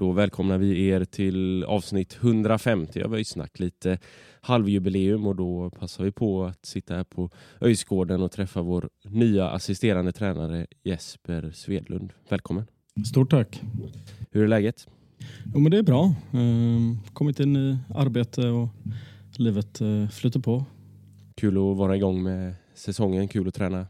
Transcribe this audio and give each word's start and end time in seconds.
Då 0.00 0.12
välkomnar 0.12 0.58
vi 0.58 0.86
er 0.88 1.04
till 1.04 1.64
avsnitt 1.64 2.18
150 2.20 3.02
av 3.02 3.14
Öjsnack. 3.14 3.58
Lite 3.58 3.98
halvjubileum 4.40 5.26
och 5.26 5.36
då 5.36 5.70
passar 5.70 6.04
vi 6.04 6.12
på 6.12 6.44
att 6.44 6.66
sitta 6.66 6.94
här 6.94 7.04
på 7.04 7.30
Öjsgården 7.60 8.22
och 8.22 8.32
träffa 8.32 8.62
vår 8.62 8.90
nya 9.04 9.48
assisterande 9.48 10.12
tränare 10.12 10.66
Jesper 10.84 11.50
Svedlund. 11.54 12.12
Välkommen! 12.28 12.66
Stort 13.06 13.30
tack. 13.30 13.62
Hur 14.30 14.44
är 14.44 14.48
läget? 14.48 14.88
Jo, 15.54 15.60
men 15.60 15.70
det 15.70 15.78
är 15.78 15.82
bra. 15.82 16.14
Ehm, 16.32 16.96
kommit 17.12 17.40
in 17.40 17.56
i 17.56 17.78
arbete 17.94 18.48
och 18.48 18.68
livet 19.36 19.80
eh, 19.80 20.08
flyter 20.08 20.40
på. 20.40 20.64
Kul 21.36 21.56
att 21.56 21.76
vara 21.76 21.96
igång 21.96 22.22
med 22.22 22.54
säsongen, 22.74 23.28
kul 23.28 23.48
att 23.48 23.54
träna. 23.54 23.86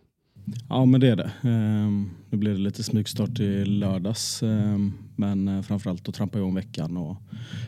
Ja, 0.69 0.85
men 0.85 1.01
det 1.01 1.09
är 1.09 1.17
det. 1.17 1.31
Ehm, 1.43 2.11
nu 2.31 2.39
blev 2.39 2.55
det 2.55 2.61
lite 2.61 2.83
smygstart 2.83 3.41
i 3.41 3.65
lördags, 3.65 4.43
ehm, 4.43 4.93
men 5.17 5.49
eh, 5.49 5.63
framförallt 5.63 6.09
att 6.09 6.15
trampa 6.15 6.39
igång 6.39 6.55
veckan 6.55 6.97
och 6.97 7.17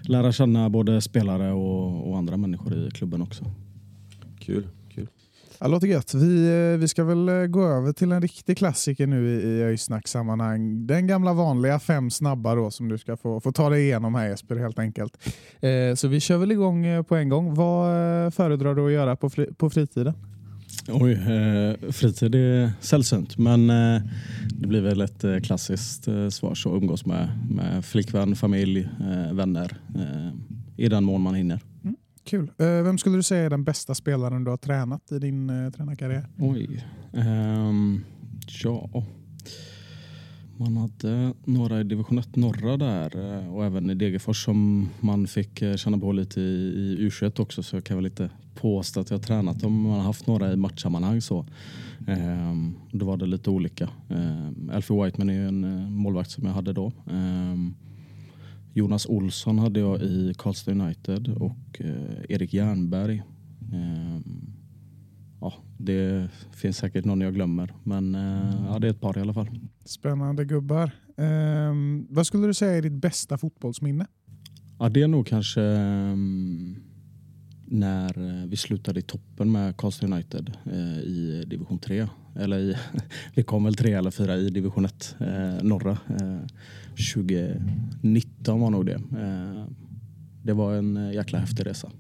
lära 0.03 0.33
känna 0.33 0.71
både 0.71 1.01
spelare 1.01 1.53
och, 1.53 2.11
och 2.11 2.19
andra 2.19 2.37
människor 2.37 2.75
i 2.75 2.91
klubben 2.91 3.23
också. 3.23 3.45
Kul, 4.39 4.69
kul. 4.95 5.07
Ja, 5.59 5.67
låter 5.67 5.87
gött. 5.87 6.15
Vi, 6.15 6.49
eh, 6.73 6.79
vi 6.79 6.89
ska 6.89 7.05
väl 7.05 7.29
eh, 7.29 7.35
gå 7.35 7.67
över 7.67 7.93
till 7.93 8.13
en 8.13 8.23
riktig 8.23 8.59
klassiker 8.59 9.07
nu 9.07 9.29
i, 9.29 9.43
i 9.43 9.63
Öjsnack-sammanhang. 9.63 10.87
Den 10.87 11.07
gamla 11.07 11.33
vanliga 11.33 11.79
fem 11.79 12.11
snabba 12.11 12.55
då 12.55 12.71
som 12.71 12.89
du 12.89 12.99
ska 12.99 13.17
få, 13.17 13.41
få 13.41 13.53
ta 13.53 13.71
dig 13.71 13.83
igenom 13.83 14.15
här 14.15 14.29
Jesper 14.29 14.57
helt 14.57 14.79
enkelt. 14.79 15.29
Så 15.97 16.09
vi 16.09 16.21
kör 16.21 16.39
väl 16.39 16.53
igång 16.53 17.05
på 17.05 17.17
en 17.17 17.29
gång. 17.29 17.55
Vad 17.55 18.35
föredrar 18.35 18.75
du 18.75 18.87
att 18.87 18.93
göra 18.93 19.17
på, 19.17 19.31
fri, 19.31 19.47
på 19.57 19.71
fritiden? 19.71 20.15
Oj, 20.89 21.13
eh, 21.13 21.91
fritid 21.91 22.35
är 22.35 22.73
sällsynt, 22.81 23.39
men 23.39 23.71
eh, 23.71 24.03
det 24.51 24.67
blir 24.67 24.81
väl 24.81 25.01
ett 25.01 25.25
eh, 25.25 25.39
klassiskt 25.39 26.09
eh, 26.09 26.29
svar 26.29 26.55
så 26.55 26.77
umgås 26.77 27.07
med, 27.07 27.29
med 27.51 27.85
flickvän, 27.85 28.37
familj, 28.37 28.89
eh, 29.01 29.35
vänner 29.35 29.77
eh, 29.95 30.33
i 30.77 30.89
den 30.89 31.05
mån 31.05 31.21
man 31.21 31.35
hinner. 31.35 31.61
Kul. 32.25 32.51
Eh, 32.59 32.67
vem 32.67 32.99
skulle 32.99 33.17
du 33.17 33.23
säga 33.23 33.45
är 33.45 33.51
den 33.51 33.65
bästa 33.65 33.95
spelaren 33.95 34.45
du 34.45 34.51
har 34.51 34.57
tränat 34.57 35.13
i 35.13 35.19
din 35.19 35.73
tränarkarriär? 35.77 36.29
Oj. 36.39 36.85
Ehm, 37.13 38.05
ja. 38.63 39.05
Man 40.63 40.77
hade 40.77 41.35
några 41.45 41.81
i 41.81 41.85
division 41.85 42.19
1 42.19 42.37
norra 42.37 42.77
där 42.77 43.39
eh, 43.39 43.55
och 43.55 43.65
även 43.65 43.91
i 43.91 43.95
Degerfors 43.95 44.45
som 44.45 44.89
man 45.01 45.27
fick 45.27 45.63
eh, 45.63 45.77
känna 45.77 45.99
på 45.99 46.13
lite 46.13 46.41
i, 46.41 46.45
i 46.45 47.09
U21 47.09 47.41
också 47.41 47.63
så 47.63 47.77
jag 47.77 47.85
kan 47.85 47.97
väl 47.97 48.07
inte 48.07 48.31
påstå 48.55 49.01
att 49.01 49.11
jag 49.11 49.19
har 49.19 49.23
tränat 49.23 49.61
dem. 49.61 49.83
Man 49.83 49.93
har 49.93 50.01
haft 50.01 50.27
några 50.27 50.53
i 50.53 50.57
matchsammanhang 50.57 51.21
så. 51.21 51.47
Ehm, 52.07 52.75
då 52.93 53.07
var 53.07 53.17
det 53.17 53.27
lite 53.27 53.51
olika. 53.51 53.89
Ehm, 54.09 54.71
Alfie 54.75 55.05
Whiteman 55.05 55.31
är 55.31 55.35
ju 55.35 55.49
en 55.49 55.65
eh, 55.65 55.91
målvakt 55.91 56.31
som 56.31 56.47
jag 56.47 56.53
hade 56.53 56.73
då. 56.73 56.93
Ehm, 57.11 57.75
Jonas 58.75 59.07
Olsson 59.07 59.59
hade 59.59 59.81
jag 59.81 60.03
i 60.03 60.35
Karlstad 60.39 60.73
United 60.73 61.29
och 61.29 61.81
eh, 61.81 62.25
Erik 62.29 62.55
Jernberg. 62.55 63.23
Ehm, 63.73 64.53
ja, 65.41 65.55
det 65.79 66.29
finns 66.53 66.77
säkert 66.77 67.05
någon 67.05 67.21
jag 67.21 67.35
glömmer, 67.35 67.75
men 67.83 68.15
eh, 68.15 68.67
ja, 68.69 68.79
det 68.79 68.87
är 68.87 68.91
ett 68.91 69.01
par 69.01 69.19
i 69.19 69.21
alla 69.21 69.35
fall. 69.35 69.49
Spännande 69.85 70.45
gubbar. 70.45 70.91
Ehm, 71.17 72.07
vad 72.11 72.27
skulle 72.27 72.47
du 72.47 72.55
säga 72.55 72.73
är 72.73 72.83
ditt 72.83 72.93
bästa 72.93 73.39
fotbollsminne? 73.39 74.07
Ja, 74.79 74.89
det 74.89 75.03
är 75.03 75.09
nog 75.09 75.27
kanske 75.27 75.63
ehm, 75.63 76.77
när 77.67 78.43
eh, 78.43 78.49
vi 78.49 78.57
slutade 78.57 79.01
i 79.01 79.03
toppen 79.03 79.53
med 79.53 79.77
Karlstad 79.77 80.07
United 80.07 80.57
eh, 80.67 80.99
i 80.99 81.45
division 81.47 81.79
3. 81.79 82.07
Eller 82.37 82.59
i, 82.59 82.77
vi 83.35 83.43
kom 83.43 83.65
väl 83.65 83.75
tre 83.75 83.93
eller 83.93 84.11
fyra 84.11 84.37
i 84.37 84.51
division 84.51 84.85
1, 84.85 85.17
eh, 85.21 85.63
norra. 85.63 85.99
Eh, 86.21 86.47
2019 87.15 88.61
var 88.61 88.71
nog 88.71 88.87
det. 88.87 89.01
Det 90.45 90.53
var 90.53 90.75
en 90.75 91.13
jäkla 91.13 91.39
häftig 91.39 91.67
resa. 91.67 91.91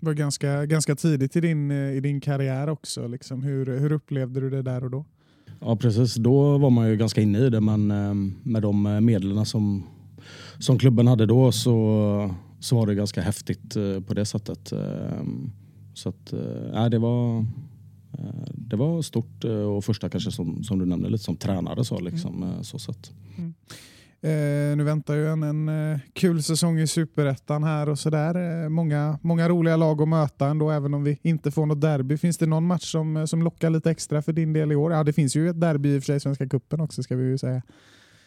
Det 0.00 0.06
var 0.06 0.14
ganska, 0.14 0.66
ganska 0.66 0.96
tidigt 0.96 1.36
i 1.36 1.40
din, 1.40 1.70
i 1.70 2.00
din 2.00 2.20
karriär 2.20 2.68
också. 2.68 3.06
Liksom. 3.06 3.42
Hur, 3.42 3.78
hur 3.78 3.92
upplevde 3.92 4.40
du 4.40 4.50
det 4.50 4.62
där 4.62 4.84
och 4.84 4.90
då? 4.90 5.04
Ja 5.60 5.76
precis, 5.76 6.14
då 6.14 6.58
var 6.58 6.70
man 6.70 6.88
ju 6.88 6.96
ganska 6.96 7.20
inne 7.20 7.38
i 7.38 7.50
det 7.50 7.60
men 7.60 7.90
eh, 7.90 8.14
med 8.42 8.62
de 8.62 8.86
eh, 8.86 9.00
medlen 9.00 9.46
som, 9.46 9.82
som 10.58 10.78
klubben 10.78 11.06
hade 11.06 11.26
då 11.26 11.52
så, 11.52 12.34
så 12.60 12.76
var 12.76 12.86
det 12.86 12.94
ganska 12.94 13.22
häftigt 13.22 13.76
eh, 13.76 14.00
på 14.00 14.14
det 14.14 14.24
sättet. 14.24 14.72
Så 15.94 16.08
att, 16.08 16.32
eh, 16.32 16.88
det, 16.88 16.98
var, 16.98 17.46
det 18.54 18.76
var 18.76 19.02
stort 19.02 19.44
och 19.44 19.84
första 19.84 20.08
kanske 20.08 20.30
som, 20.30 20.64
som 20.64 20.78
du 20.78 20.86
nämnde 20.86 21.08
lite 21.10 21.24
som 21.24 21.36
tränare 21.36 21.84
så 21.84 22.00
liksom. 22.00 22.42
eh, 22.42 22.62
Så 22.62 22.78
sätt. 22.78 23.12
Eh, 24.22 24.76
nu 24.76 24.84
väntar 24.84 25.14
ju 25.14 25.28
en, 25.28 25.42
en 25.42 25.92
eh, 25.92 25.98
kul 26.12 26.42
säsong 26.42 26.78
i 26.78 26.86
Superettan 26.86 27.64
här 27.64 27.88
och 27.88 27.98
sådär. 27.98 28.62
Eh, 28.64 28.68
många, 28.68 29.18
många 29.22 29.48
roliga 29.48 29.76
lag 29.76 30.02
att 30.02 30.08
möta 30.08 30.46
ändå, 30.46 30.70
även 30.70 30.94
om 30.94 31.04
vi 31.04 31.18
inte 31.22 31.50
får 31.50 31.66
något 31.66 31.80
derby. 31.80 32.16
Finns 32.16 32.38
det 32.38 32.46
någon 32.46 32.66
match 32.66 32.92
som, 32.92 33.16
eh, 33.16 33.24
som 33.24 33.42
lockar 33.42 33.70
lite 33.70 33.90
extra 33.90 34.22
för 34.22 34.32
din 34.32 34.52
del 34.52 34.72
i 34.72 34.76
år? 34.76 34.92
Ja, 34.92 35.04
det 35.04 35.12
finns 35.12 35.36
ju 35.36 35.50
ett 35.50 35.60
derby 35.60 35.94
i 35.94 35.98
och 35.98 36.02
för 36.02 36.06
sig 36.06 36.16
i 36.16 36.20
Svenska 36.20 36.48
Cupen 36.48 36.80
också 36.80 37.02
ska 37.02 37.16
vi 37.16 37.24
ju 37.24 37.38
säga. 37.38 37.62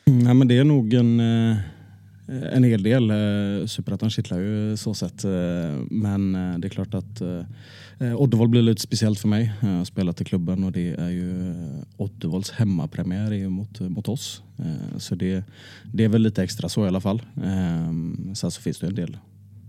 Mm, 0.06 0.28
ja, 0.28 0.34
men 0.34 0.48
det 0.48 0.58
är 0.58 0.64
nog 0.64 0.94
en, 0.94 1.20
eh, 1.20 1.58
Eh, 2.28 2.56
en 2.56 2.64
hel 2.64 2.84
del. 2.84 3.10
Eh, 3.10 3.66
Superettan 3.66 4.10
kittlar 4.10 4.40
ju 4.40 4.78
så 4.78 4.94
sett. 4.94 5.24
Eh, 5.24 5.32
men 5.90 6.34
det 6.34 6.68
är 6.68 6.70
klart 6.70 6.94
att 6.94 7.22
Oddevall 8.18 8.48
blir 8.48 8.62
lite 8.62 8.82
speciellt 8.82 9.20
för 9.20 9.28
mig. 9.28 9.54
Jag 9.62 9.70
har 9.70 9.86
spelat 9.86 10.22
i 10.22 10.26
klubben 10.26 10.64
och 10.64 10.72
det 10.72 10.90
är 10.90 11.10
ju 11.10 11.54
Oddevalls 11.98 12.52
hemmapremiär 12.52 13.32
är 13.32 13.36
ju 13.36 13.50
mot, 13.50 13.80
mot 13.80 14.08
oss. 14.08 14.42
Så 14.98 15.16
det, 15.16 15.44
det 15.94 16.04
är 16.04 16.10
väl 16.10 16.22
lite 16.22 16.44
extra 16.44 16.70
så 16.70 16.86
i 16.86 16.88
alla 16.88 17.02
fall. 17.02 17.22
Sen 18.36 18.52
så 18.52 18.62
finns 18.62 18.80
det 18.80 18.88
en 18.88 18.96
del 18.96 19.18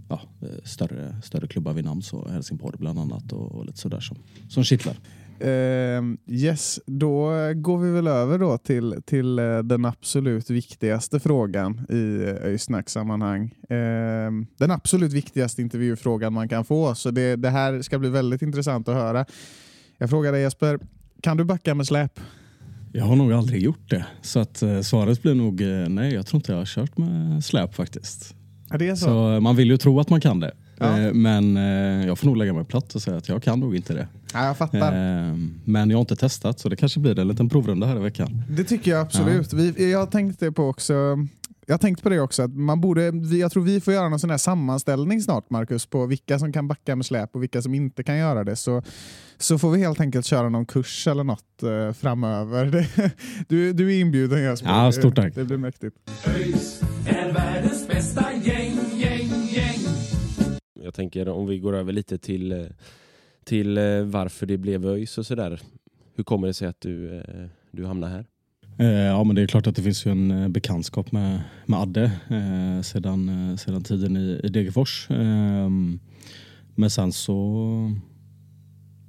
ja, 0.08 0.20
större, 0.64 1.16
större 1.22 1.46
klubbar 1.46 1.72
vid 1.72 1.84
namn, 1.84 2.02
så 2.02 2.28
Helsingborg 2.28 2.76
bland 2.78 2.98
annat 2.98 3.32
och, 3.32 3.52
och 3.52 3.66
lite 3.66 3.78
sådär 3.78 4.00
som, 4.00 4.16
som 4.48 4.64
kittlar. 4.64 4.96
Ehm, 5.40 6.18
yes, 6.26 6.80
då 6.86 7.30
går 7.54 7.78
vi 7.78 7.90
väl 7.90 8.06
över 8.06 8.38
då 8.38 8.58
till, 8.58 9.02
till 9.04 9.38
eh, 9.38 9.58
den 9.58 9.84
absolut 9.84 10.50
viktigaste 10.50 11.20
frågan 11.20 11.86
i 11.88 12.24
Öysnack-sammanhang. 12.24 13.54
Ehm, 13.68 14.46
den 14.56 14.70
absolut 14.70 15.12
viktigaste 15.12 15.62
intervjufrågan 15.62 16.32
man 16.32 16.48
kan 16.48 16.64
få, 16.64 16.94
så 16.94 17.10
det, 17.10 17.36
det 17.36 17.50
här 17.50 17.82
ska 17.82 17.98
bli 17.98 18.08
väldigt 18.08 18.42
intressant 18.42 18.88
att 18.88 18.94
höra. 18.94 19.24
Jag 19.98 20.10
frågar 20.10 20.32
dig 20.32 20.42
Jesper, 20.42 20.78
kan 21.20 21.36
du 21.36 21.44
backa 21.44 21.74
med 21.74 21.86
släp? 21.86 22.20
Jag 22.92 23.04
har 23.04 23.16
nog 23.16 23.32
aldrig 23.32 23.62
gjort 23.62 23.90
det. 23.90 24.06
Så 24.22 24.40
att 24.40 24.62
eh, 24.62 24.80
svaret 24.80 25.22
blir 25.22 25.34
nog 25.34 25.60
nej, 25.88 26.14
jag 26.14 26.26
tror 26.26 26.38
inte 26.38 26.52
jag 26.52 26.58
har 26.58 26.66
kört 26.66 26.98
med 26.98 27.44
släp 27.44 27.74
faktiskt. 27.74 28.34
Ja, 28.70 28.78
det 28.78 28.88
är 28.88 28.94
så. 28.94 29.04
Så 29.04 29.40
man 29.40 29.56
vill 29.56 29.70
ju 29.70 29.76
tro 29.76 30.00
att 30.00 30.10
man 30.10 30.20
kan 30.20 30.40
det. 30.40 30.52
Ja. 30.78 31.12
Men 31.12 31.56
jag 32.06 32.18
får 32.18 32.26
nog 32.26 32.36
lägga 32.36 32.52
mig 32.52 32.64
platt 32.64 32.94
och 32.94 33.02
säga 33.02 33.16
att 33.16 33.28
jag 33.28 33.42
kan 33.42 33.60
nog 33.60 33.76
inte 33.76 33.94
det. 33.94 34.08
Ja, 34.34 34.46
jag 34.46 34.56
fattar. 34.56 34.92
Eh, 34.92 35.34
Men 35.64 35.90
jag 35.90 35.96
har 35.96 36.00
inte 36.00 36.16
testat 36.16 36.60
så 36.60 36.68
det 36.68 36.76
kanske 36.76 37.00
blir 37.00 37.18
en 37.18 37.28
liten 37.28 37.48
provrunda 37.48 37.86
här 37.86 37.96
i 37.96 38.00
veckan. 38.00 38.42
Det 38.48 38.64
tycker 38.64 38.90
jag 38.90 39.00
absolut. 39.00 39.52
Vi, 39.52 39.92
jag 39.92 40.10
tänkte 40.10 40.52
på 40.52 40.68
också 40.68 41.16
jag 41.66 41.74
har 41.74 41.78
tänkt 41.78 42.02
på 42.02 42.08
det 42.08 42.20
också, 42.20 42.42
att 42.42 42.54
man 42.54 42.80
borde, 42.80 43.02
jag 43.36 43.52
tror 43.52 43.62
vi 43.62 43.80
får 43.80 43.94
göra 43.94 44.08
någon 44.08 44.18
sån 44.18 44.30
här 44.30 44.38
sammanställning 44.38 45.22
snart 45.22 45.50
Marcus 45.50 45.86
på 45.86 46.06
vilka 46.06 46.38
som 46.38 46.52
kan 46.52 46.68
backa 46.68 46.96
med 46.96 47.06
släp 47.06 47.34
och 47.36 47.42
vilka 47.42 47.62
som 47.62 47.74
inte 47.74 48.02
kan 48.02 48.18
göra 48.18 48.44
det. 48.44 48.56
Så, 48.56 48.82
så 49.38 49.58
får 49.58 49.70
vi 49.70 49.78
helt 49.78 50.00
enkelt 50.00 50.26
köra 50.26 50.48
någon 50.48 50.66
kurs 50.66 51.06
eller 51.06 51.24
något 51.24 51.62
eh, 51.62 51.92
framöver. 51.92 52.64
Det, 52.66 52.86
du, 53.48 53.72
du 53.72 53.94
är 53.94 54.00
inbjuden 54.00 54.42
Jesper. 54.42 54.68
Ja, 54.68 54.92
stort 54.92 55.16
tack. 55.16 55.34
Det, 55.34 55.44
blir 55.44 55.56
mäktigt. 55.56 55.96
Är 57.06 57.32
världens 57.32 57.88
bästa 57.88 58.32
gäng, 58.32 58.78
gäng, 58.92 59.30
gäng. 59.48 59.80
Jag 60.82 60.94
tänker 60.94 61.28
om 61.28 61.46
vi 61.46 61.58
går 61.58 61.76
över 61.76 61.92
lite 61.92 62.18
till, 62.18 62.52
eh, 62.52 62.58
till 63.44 63.78
eh, 63.78 64.02
varför 64.02 64.46
det 64.46 64.58
blev 64.58 64.86
ÖIS 64.86 65.18
och 65.18 65.26
sådär. 65.26 65.60
Hur 66.16 66.24
kommer 66.24 66.46
det 66.46 66.54
sig 66.54 66.68
att 66.68 66.80
du, 66.80 67.18
eh, 67.18 67.46
du 67.70 67.86
hamnar 67.86 68.08
här? 68.08 68.26
Eh, 68.78 68.86
ja, 68.86 69.24
men 69.24 69.36
det 69.36 69.42
är 69.42 69.46
klart 69.46 69.66
att 69.66 69.76
det 69.76 69.82
finns 69.82 70.06
ju 70.06 70.10
en 70.10 70.30
eh, 70.30 70.48
bekantskap 70.48 71.12
med, 71.12 71.40
med 71.66 71.80
Adde 71.80 72.04
eh, 72.28 72.82
sedan, 72.82 73.50
eh, 73.50 73.56
sedan 73.56 73.82
tiden 73.82 74.16
i, 74.16 74.40
i 74.44 74.48
Degerfors. 74.48 75.10
Eh, 75.10 75.70
men 76.74 76.90
sen 76.90 77.12
så 77.12 77.92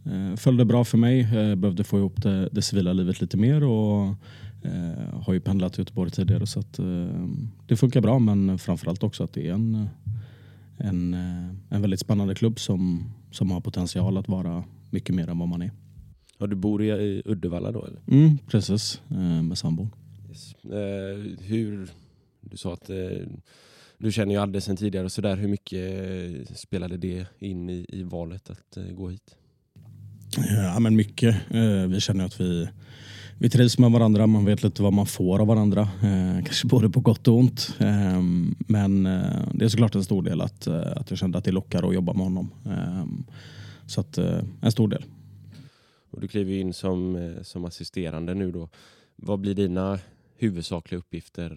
eh, 0.06 0.36
föll 0.36 0.58
det 0.58 0.66
bra 0.66 0.84
för 0.84 0.98
mig. 0.98 1.20
Eh, 1.22 1.56
behövde 1.56 1.84
få 1.84 1.98
ihop 1.98 2.22
det, 2.22 2.50
det 2.52 2.62
civila 2.62 2.94
livet 2.94 3.22
lite 3.22 3.38
mer 3.38 3.64
och 3.64 4.08
eh, 4.64 5.22
har 5.22 5.34
ju 5.34 5.40
pendlat 5.40 5.74
till 5.74 5.82
Göteborg 5.82 6.12
tidigare 6.12 6.48
så 6.48 6.60
att 6.60 6.80
eh, 6.80 7.28
det 7.68 7.76
funkar 7.76 8.02
bra. 8.02 8.20
Men 8.20 8.58
framförallt 8.58 9.04
också 9.04 9.24
att 9.24 9.34
det 9.34 9.48
är 9.48 9.54
en, 9.54 9.90
en, 10.78 11.14
eh, 11.14 11.76
en 11.76 11.82
väldigt 11.82 12.00
spännande 12.00 12.36
klubb 12.36 12.60
som, 12.60 13.10
som 13.36 13.52
har 13.52 13.62
potential 13.62 14.18
att 14.18 14.28
vara 14.28 14.64
mycket 14.90 15.16
mer 15.16 15.30
än 15.30 15.40
vad 15.40 15.48
man 15.48 15.62
är. 15.62 15.72
Ja, 16.38 16.48
du 16.48 16.56
bor 16.56 16.84
i, 16.84 17.22
Uddevalla 17.26 17.72
då 17.72 17.86
eller? 17.86 18.02
Mm, 18.08 18.38
precis, 18.48 19.02
eh, 19.12 19.44
med 19.44 19.58
sambon. 19.58 19.90
Yes. 20.30 20.56
Eh, 20.64 21.46
hur, 21.46 21.90
du 22.42 22.58
sa 22.58 22.74
att 22.74 22.90
eh, 22.90 22.98
du 23.98 24.12
känner 24.12 24.34
ju 24.34 24.42
Adde 24.42 24.62
sen 24.62 24.78
tidigare 24.78 25.06
och 25.06 25.12
sådär. 25.12 25.36
Hur 25.36 25.48
mycket 25.48 26.02
eh, 26.50 26.56
spelade 26.56 26.98
det 26.98 27.28
in 27.40 27.70
i, 27.70 27.86
i 27.90 28.04
valet 28.04 28.50
att 28.50 28.78
eh, 28.78 28.84
gå 28.84 29.10
hit? 29.10 29.36
Ja, 30.38 30.80
men 30.80 30.96
mycket. 30.96 31.36
Eh, 31.52 31.86
Vi 31.88 32.00
känner 32.02 32.26
att 32.26 32.42
vi, 32.42 32.70
vi 33.40 33.50
trivs 33.50 33.78
med 33.80 33.92
varandra. 33.92 34.28
Man 34.28 34.46
vet 34.46 34.64
lite 34.64 34.82
vad 34.84 34.94
man 34.94 35.06
får 35.06 35.40
av 35.40 35.48
varandra. 35.48 35.82
Eh, 35.82 36.44
Kanske 36.46 36.68
både 36.68 36.90
på 36.90 37.00
gott 37.00 37.28
och 37.28 37.38
ont. 37.38 37.76
Eh, 37.80 38.22
Men 38.68 39.06
eh, 39.06 39.48
det 39.54 39.66
är 39.66 39.70
såklart 39.70 39.96
en 39.96 40.04
stor 40.04 40.22
del 40.24 40.42
att, 40.42 40.68
eh, 40.68 40.92
att 40.96 41.10
jag 41.10 41.20
kände 41.20 41.38
att 41.38 41.44
det 41.46 41.52
lockar 41.52 41.88
att 41.88 41.94
jobba 41.94 42.14
med 42.14 42.24
honom. 42.24 42.52
Eh, 42.66 43.06
Så 43.88 44.02
att 44.02 44.18
eh, 44.18 44.40
en 44.62 44.72
stor 44.72 44.88
del. 44.88 45.04
Och 46.12 46.22
du 46.22 46.28
kliver 46.28 46.52
ju 46.52 46.60
in 46.60 46.74
som, 46.74 47.16
eh, 47.16 47.42
som 47.44 47.66
assisterande 47.66 48.34
nu 48.34 48.52
då. 48.52 48.70
Vad 49.16 49.40
blir 49.40 49.54
dina 49.56 50.00
huvudsakliga 50.38 51.00
uppgifter 51.00 51.50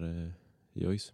eh, 0.75 0.81
i 0.81 0.85
ÖIS? 0.85 1.11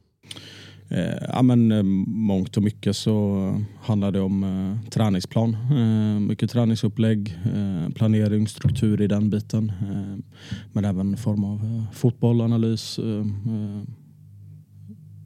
Eh, 0.89 1.23
ja, 1.27 1.41
men, 1.41 1.71
eh, 1.71 1.83
mångt 2.07 2.57
och 2.57 2.63
mycket 2.63 2.95
så 2.95 3.61
handlar 3.81 4.11
det 4.11 4.19
om 4.19 4.43
eh, 4.43 4.89
träningsplan. 4.89 5.53
Eh, 5.53 6.19
mycket 6.19 6.51
träningsupplägg, 6.51 7.39
eh, 7.53 7.89
planering, 7.89 8.47
struktur 8.47 9.01
i 9.01 9.07
den 9.07 9.29
biten. 9.29 9.69
Eh, 9.81 10.35
men 10.73 10.85
även 10.85 11.17
form 11.17 11.43
av 11.43 11.65
eh, 11.65 11.91
fotboll, 11.93 12.41
analys. 12.41 12.99
Eh, 12.99 13.19
eh, 13.19 13.81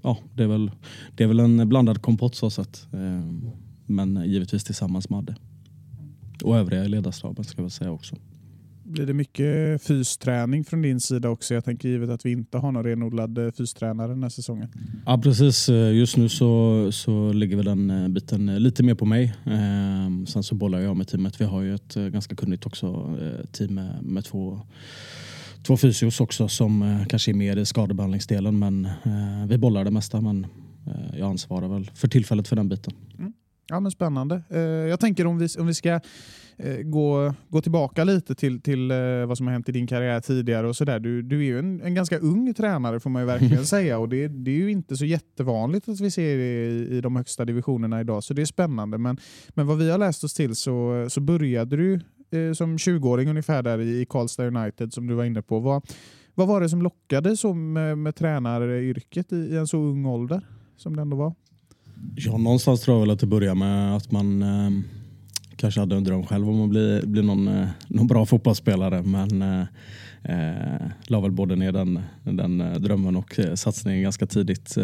ja, 0.03 0.17
det, 0.33 0.43
är 0.43 0.47
väl, 0.47 0.71
det 1.15 1.23
är 1.23 1.27
väl 1.27 1.39
en 1.39 1.69
blandad 1.69 2.01
kompott 2.01 2.35
så 2.35 2.49
sett. 2.49 2.87
Eh, 2.93 3.33
men 3.85 4.23
givetvis 4.25 4.63
tillsammans 4.63 5.09
med 5.09 5.19
Adde. 5.19 5.35
Och 6.43 6.57
övriga 6.57 6.85
i 6.85 6.89
ledarstaben 6.89 7.45
ska 7.45 7.57
jag 7.57 7.63
väl 7.63 7.71
säga 7.71 7.91
också. 7.91 8.15
Blir 8.89 9.05
det 9.05 9.13
mycket 9.13 9.81
fysträning 9.83 10.63
från 10.65 10.81
din 10.81 10.99
sida 10.99 11.29
också? 11.29 11.53
Jag 11.53 11.65
tänker 11.65 11.89
givet 11.89 12.09
att 12.09 12.25
vi 12.25 12.31
inte 12.31 12.57
har 12.57 12.71
någon 12.71 12.83
renodlad 12.83 13.37
eh, 13.37 13.51
fystränare 13.51 14.07
den 14.07 14.23
här 14.23 14.29
säsongen. 14.29 14.67
Ja 15.05 15.17
precis, 15.23 15.69
Eh, 15.69 15.91
just 15.97 16.17
nu 16.17 16.29
så, 16.29 16.91
så 16.91 17.33
ligger 17.33 17.55
väl 17.55 17.65
den 17.65 17.89
eh, 17.89 18.07
biten 18.07 18.63
lite 18.63 18.83
mer 18.83 18.95
på 18.95 19.05
mig. 19.05 19.23
Eh, 19.45 20.25
sen 20.27 20.43
så 20.43 20.55
bollar 20.55 20.79
jag 20.79 20.97
med 20.97 21.07
teamet. 21.07 21.41
Vi 21.41 21.45
har 21.45 21.61
ju 21.61 21.75
ett 21.75 21.95
ganska 21.95 22.35
kunnigt 22.35 22.65
också 22.65 23.17
team 23.51 23.75
med, 23.75 24.03
med 24.03 24.25
två, 24.25 24.61
två 25.63 25.77
fysios 25.77 26.21
också 26.21 26.47
som 26.47 27.05
kanske 27.09 27.31
är 27.31 27.35
mer 27.35 27.57
i 27.57 27.65
skadebehandlingsdelen 27.65 28.59
men 28.59 28.85
eh, 28.85 29.45
vi 29.47 29.57
bollar 29.57 29.85
det 29.85 29.91
mesta 29.91 30.21
men 30.21 30.43
eh, 30.87 31.19
jag 31.19 31.29
ansvarar 31.29 31.67
väl 31.67 31.91
för 31.95 32.07
tillfället 32.07 32.47
för 32.47 32.55
den 32.55 32.69
biten. 32.69 32.93
Ja, 33.69 33.79
men 33.79 33.91
Spännande. 33.91 34.41
Eh, 34.49 34.59
Jag 34.59 34.99
tänker 34.99 35.25
om 35.27 35.37
vi, 35.37 35.47
om 35.59 35.67
vi 35.67 35.73
ska 35.73 35.99
gå, 36.83 37.33
gå 37.49 37.61
tillbaka 37.61 38.03
lite 38.03 38.35
till, 38.35 38.61
till 38.61 38.91
eh, 38.91 39.25
vad 39.25 39.37
som 39.37 39.47
har 39.47 39.53
hänt 39.53 39.69
i 39.69 39.71
din 39.71 39.87
karriär 39.87 40.19
tidigare. 40.19 40.67
och 40.67 40.75
så 40.75 40.85
där. 40.85 40.99
Du, 40.99 41.21
du 41.21 41.39
är 41.39 41.43
ju 41.43 41.59
en, 41.59 41.81
en 41.81 41.95
ganska 41.95 42.17
ung 42.17 42.53
tränare 42.53 42.99
får 42.99 43.09
man 43.09 43.21
ju 43.21 43.25
verkligen 43.25 43.65
säga 43.75 43.99
och 43.99 44.09
det, 44.09 44.27
det 44.27 44.51
är 44.51 44.55
ju 44.55 44.71
inte 44.71 44.97
så 44.97 45.05
jättevanligt 45.05 45.89
att 45.89 45.99
vi 45.99 46.11
ser 46.11 46.37
det 46.37 46.65
i, 46.65 46.97
i 46.97 47.01
de 47.01 47.15
högsta 47.15 47.45
divisionerna 47.45 48.01
idag 48.01 48.23
så 48.23 48.33
det 48.33 48.41
är 48.41 48.45
spännande. 48.45 48.97
Men, 48.97 49.17
men 49.49 49.67
vad 49.67 49.77
vi 49.77 49.91
har 49.91 49.97
läst 49.97 50.23
oss 50.23 50.33
till 50.33 50.55
så, 50.55 51.05
så 51.09 51.21
började 51.21 51.77
du 51.77 51.93
eh, 52.31 52.53
som 52.53 52.77
20-åring 52.77 53.29
ungefär 53.29 53.63
där 53.63 53.79
i, 53.81 54.05
Karlstad 54.09 54.47
United 54.47 54.93
som 54.93 55.07
du 55.07 55.13
var 55.13 55.23
inne 55.23 55.41
på. 55.41 55.59
Vad, 55.59 55.83
vad 56.35 56.47
var 56.47 56.61
det 56.61 56.69
som 56.69 56.81
lockade 56.81 57.37
så 57.37 57.53
med, 57.53 57.97
med 57.97 58.15
tränaryrket 58.15 59.33
i, 59.33 59.35
i 59.35 59.57
en 59.57 59.67
så 59.67 59.77
ung 59.77 60.05
ålder 60.05 60.41
som 60.77 60.95
det 60.95 61.01
ändå 61.01 61.17
var? 61.17 61.33
Ja, 62.15 62.37
någonstans 62.37 62.81
tror 62.81 62.97
jag 62.97 63.01
väl 63.01 63.11
att 63.11 63.19
det 63.19 63.27
börjar 63.27 63.55
med 63.55 63.95
att 63.95 64.11
man 64.11 64.41
eh, 64.41 64.69
kanske 65.59 65.79
hade 65.79 65.95
en 65.95 66.03
dröm 66.03 66.25
själv 66.25 66.49
om 66.49 66.61
att 66.61 66.69
bli, 66.69 67.01
bli 67.05 67.21
någon, 67.21 67.47
eh, 67.47 67.67
någon 67.87 68.07
bra 68.07 68.25
fotbollsspelare. 68.25 69.03
Men 69.03 69.41
eh, 69.41 69.65
eh, 70.23 70.87
la 71.07 71.19
väl 71.19 71.31
både 71.31 71.55
ner 71.55 71.71
den, 71.71 71.99
den 72.23 72.61
eh, 72.61 72.73
drömmen 72.73 73.15
och 73.15 73.39
satsningen 73.55 74.03
ganska 74.03 74.25
tidigt. 74.25 74.75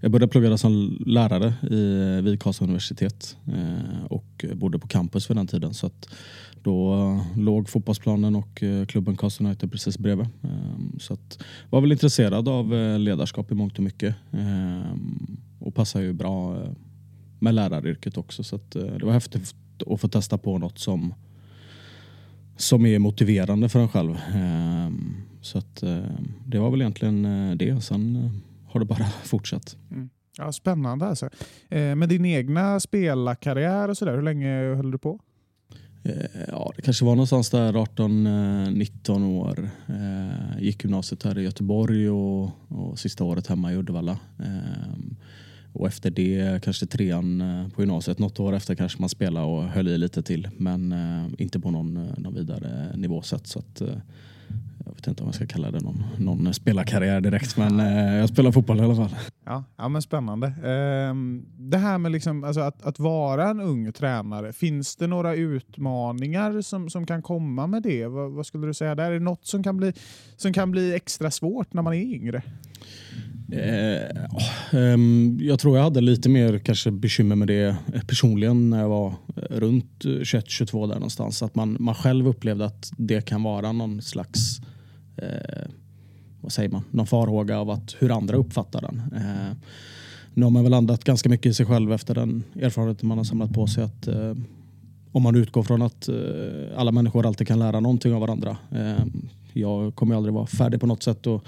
Jag 0.00 0.10
började 0.10 0.28
plugga 0.28 0.58
som 0.58 0.98
lärare 1.06 1.54
i, 1.70 2.20
vid 2.20 2.40
Karlstad 2.42 2.64
universitet 2.64 3.36
eh, 3.46 4.04
och 4.04 4.44
bodde 4.54 4.78
på 4.78 4.88
campus 4.88 5.26
för 5.26 5.34
den 5.34 5.46
tiden. 5.46 5.74
Så 5.74 5.86
att 5.86 6.08
då 6.62 7.20
låg 7.36 7.68
fotbollsplanen 7.68 8.36
och 8.36 8.62
klubben 8.88 9.16
Karlstad 9.16 9.44
United 9.44 9.72
precis 9.72 9.98
bredvid. 9.98 10.26
Eh, 10.42 10.50
Så 10.98 11.14
att 11.14 11.42
var 11.70 11.80
väl 11.80 11.92
intresserad 11.92 12.48
av 12.48 12.70
ledarskap 12.98 13.52
i 13.52 13.54
mångt 13.54 13.78
och 13.78 13.84
mycket. 13.84 14.14
Eh, 14.32 14.96
Och 15.58 15.74
passar 15.74 16.00
ju 16.00 16.12
bra 16.12 16.56
med 17.38 17.54
läraryrket 17.54 18.16
också. 18.18 18.44
Så 18.44 18.56
att 18.56 18.70
det 18.70 19.04
var 19.04 19.12
häftigt 19.12 19.54
att 19.82 20.00
få 20.00 20.08
testa 20.08 20.38
på 20.38 20.58
något 20.58 20.78
som, 20.78 21.14
som 22.56 22.86
är 22.86 22.98
motiverande 22.98 23.68
för 23.68 23.80
en 23.80 23.88
själv. 23.88 24.10
Eh, 24.14 24.90
Så 25.40 25.58
att 25.58 25.82
eh, 25.82 25.98
det 26.46 26.58
var 26.58 26.70
väl 26.70 26.80
egentligen 26.80 27.24
eh, 27.24 27.56
det. 27.56 27.80
Sen 27.84 28.16
eh, 28.16 28.30
har 28.72 28.80
det 28.80 28.86
bara 28.86 29.04
fortsatt. 29.24 29.76
Ja, 30.38 30.52
spännande 30.52 31.06
alltså. 31.06 31.28
Eh, 31.70 31.94
med 31.94 32.08
din 32.08 32.24
egna 32.24 32.80
spelarkarriär 32.80 33.88
och 33.88 33.96
sådär, 33.98 34.14
hur 34.14 34.22
länge 34.22 34.74
höll 34.74 34.90
du 34.90 34.98
på? 34.98 35.20
Ja, 36.48 36.72
det 36.76 36.82
kanske 36.82 37.04
var 37.04 37.14
någonstans 37.14 37.50
där 37.50 37.72
18-19 37.72 39.24
år. 39.26 39.70
Gick 40.58 40.84
gymnasiet 40.84 41.22
här 41.22 41.38
i 41.38 41.42
Göteborg 41.42 42.10
och, 42.10 42.50
och 42.68 42.98
sista 42.98 43.24
året 43.24 43.46
hemma 43.46 43.72
i 43.72 43.76
Uddevalla. 43.76 44.18
Och 45.74 45.86
efter 45.86 46.10
det 46.10 46.62
kanske 46.64 46.86
trean 46.86 47.40
eh, 47.40 47.68
på 47.68 47.82
gymnasiet. 47.82 48.18
Något 48.18 48.40
år 48.40 48.52
efter 48.52 48.74
kanske 48.74 49.00
man 49.00 49.08
spelade 49.08 49.46
och 49.46 49.62
höll 49.62 49.88
i 49.88 49.98
lite 49.98 50.22
till. 50.22 50.48
Men 50.56 50.92
eh, 50.92 51.32
inte 51.38 51.60
på 51.60 51.70
någon, 51.70 51.96
eh, 51.96 52.18
någon 52.18 52.34
vidare 52.34 52.96
nivå 52.96 53.22
sett. 53.22 53.46
Så 53.46 53.58
att, 53.58 53.80
eh, 53.80 53.88
jag 54.84 54.94
vet 54.94 55.06
inte 55.06 55.22
om 55.22 55.28
jag 55.28 55.34
ska 55.34 55.46
kalla 55.46 55.70
det 55.70 55.80
någon, 55.80 56.04
någon 56.18 56.54
spelarkarriär 56.54 57.20
direkt. 57.20 57.56
Men 57.56 57.80
eh, 57.80 58.14
jag 58.14 58.28
spelar 58.28 58.52
fotboll 58.52 58.78
i 58.78 58.82
alla 58.82 58.96
fall. 58.96 59.16
Ja, 59.44 59.64
ja 59.76 59.88
men 59.88 60.02
spännande. 60.02 60.46
Ehm, 60.46 61.46
det 61.58 61.78
här 61.78 61.98
med 61.98 62.12
liksom, 62.12 62.44
alltså 62.44 62.60
att, 62.60 62.82
att 62.82 62.98
vara 62.98 63.48
en 63.48 63.60
ung 63.60 63.92
tränare, 63.92 64.52
finns 64.52 64.96
det 64.96 65.06
några 65.06 65.34
utmaningar 65.34 66.60
som, 66.60 66.90
som 66.90 67.06
kan 67.06 67.22
komma 67.22 67.66
med 67.66 67.82
det? 67.82 68.06
Vad, 68.06 68.32
vad 68.32 68.46
skulle 68.46 68.66
du 68.66 68.74
säga 68.74 68.94
där? 68.94 69.10
Är 69.10 69.14
det 69.14 69.24
något 69.24 69.46
som 69.46 69.62
kan, 69.62 69.76
bli, 69.76 69.92
som 70.36 70.52
kan 70.52 70.70
bli 70.70 70.94
extra 70.94 71.30
svårt 71.30 71.72
när 71.72 71.82
man 71.82 71.94
är 71.94 72.00
yngre? 72.00 72.42
Eh, 73.54 74.24
oh, 74.30 74.80
ehm, 74.80 75.38
jag 75.40 75.58
tror 75.58 75.76
jag 75.76 75.84
hade 75.84 76.00
lite 76.00 76.28
mer 76.28 76.58
kanske 76.58 76.90
bekymmer 76.90 77.36
med 77.36 77.48
det 77.48 77.76
eh, 77.94 78.02
personligen 78.06 78.70
när 78.70 78.80
jag 78.80 78.88
var 78.88 79.08
eh, 79.36 79.56
runt 79.56 80.04
21-22 80.04 80.86
där 80.88 80.94
någonstans. 80.94 81.42
Att 81.42 81.54
man, 81.54 81.76
man 81.80 81.94
själv 81.94 82.28
upplevde 82.28 82.64
att 82.64 82.92
det 82.96 83.20
kan 83.20 83.42
vara 83.42 83.72
någon 83.72 84.02
slags 84.02 84.60
eh, 85.16 85.70
vad 86.40 86.52
säger 86.52 86.68
man, 86.68 86.82
någon 86.90 87.06
farhåga 87.06 87.58
av 87.58 87.70
att 87.70 87.96
hur 87.98 88.10
andra 88.10 88.36
uppfattar 88.36 88.80
den. 88.80 89.02
Eh, 89.16 89.56
nu 90.34 90.44
har 90.44 90.50
man 90.50 90.62
väl 90.62 90.70
landat 90.70 91.04
ganska 91.04 91.28
mycket 91.28 91.46
i 91.50 91.54
sig 91.54 91.66
själv 91.66 91.92
efter 91.92 92.14
den 92.14 92.44
erfarenheten 92.60 93.08
man 93.08 93.18
har 93.18 93.24
samlat 93.24 93.52
på 93.52 93.66
sig. 93.66 93.84
att 93.84 94.06
eh, 94.06 94.34
Om 95.12 95.22
man 95.22 95.36
utgår 95.36 95.62
från 95.62 95.82
att 95.82 96.08
eh, 96.08 96.14
alla 96.76 96.92
människor 96.92 97.26
alltid 97.26 97.46
kan 97.46 97.58
lära 97.58 97.80
någonting 97.80 98.14
av 98.14 98.20
varandra. 98.20 98.56
Ehm, 98.70 99.28
jag 99.56 99.94
kommer 99.94 100.14
aldrig 100.14 100.34
vara 100.34 100.46
färdig 100.46 100.80
på 100.80 100.86
något 100.86 101.02
sätt. 101.02 101.26
Och 101.26 101.44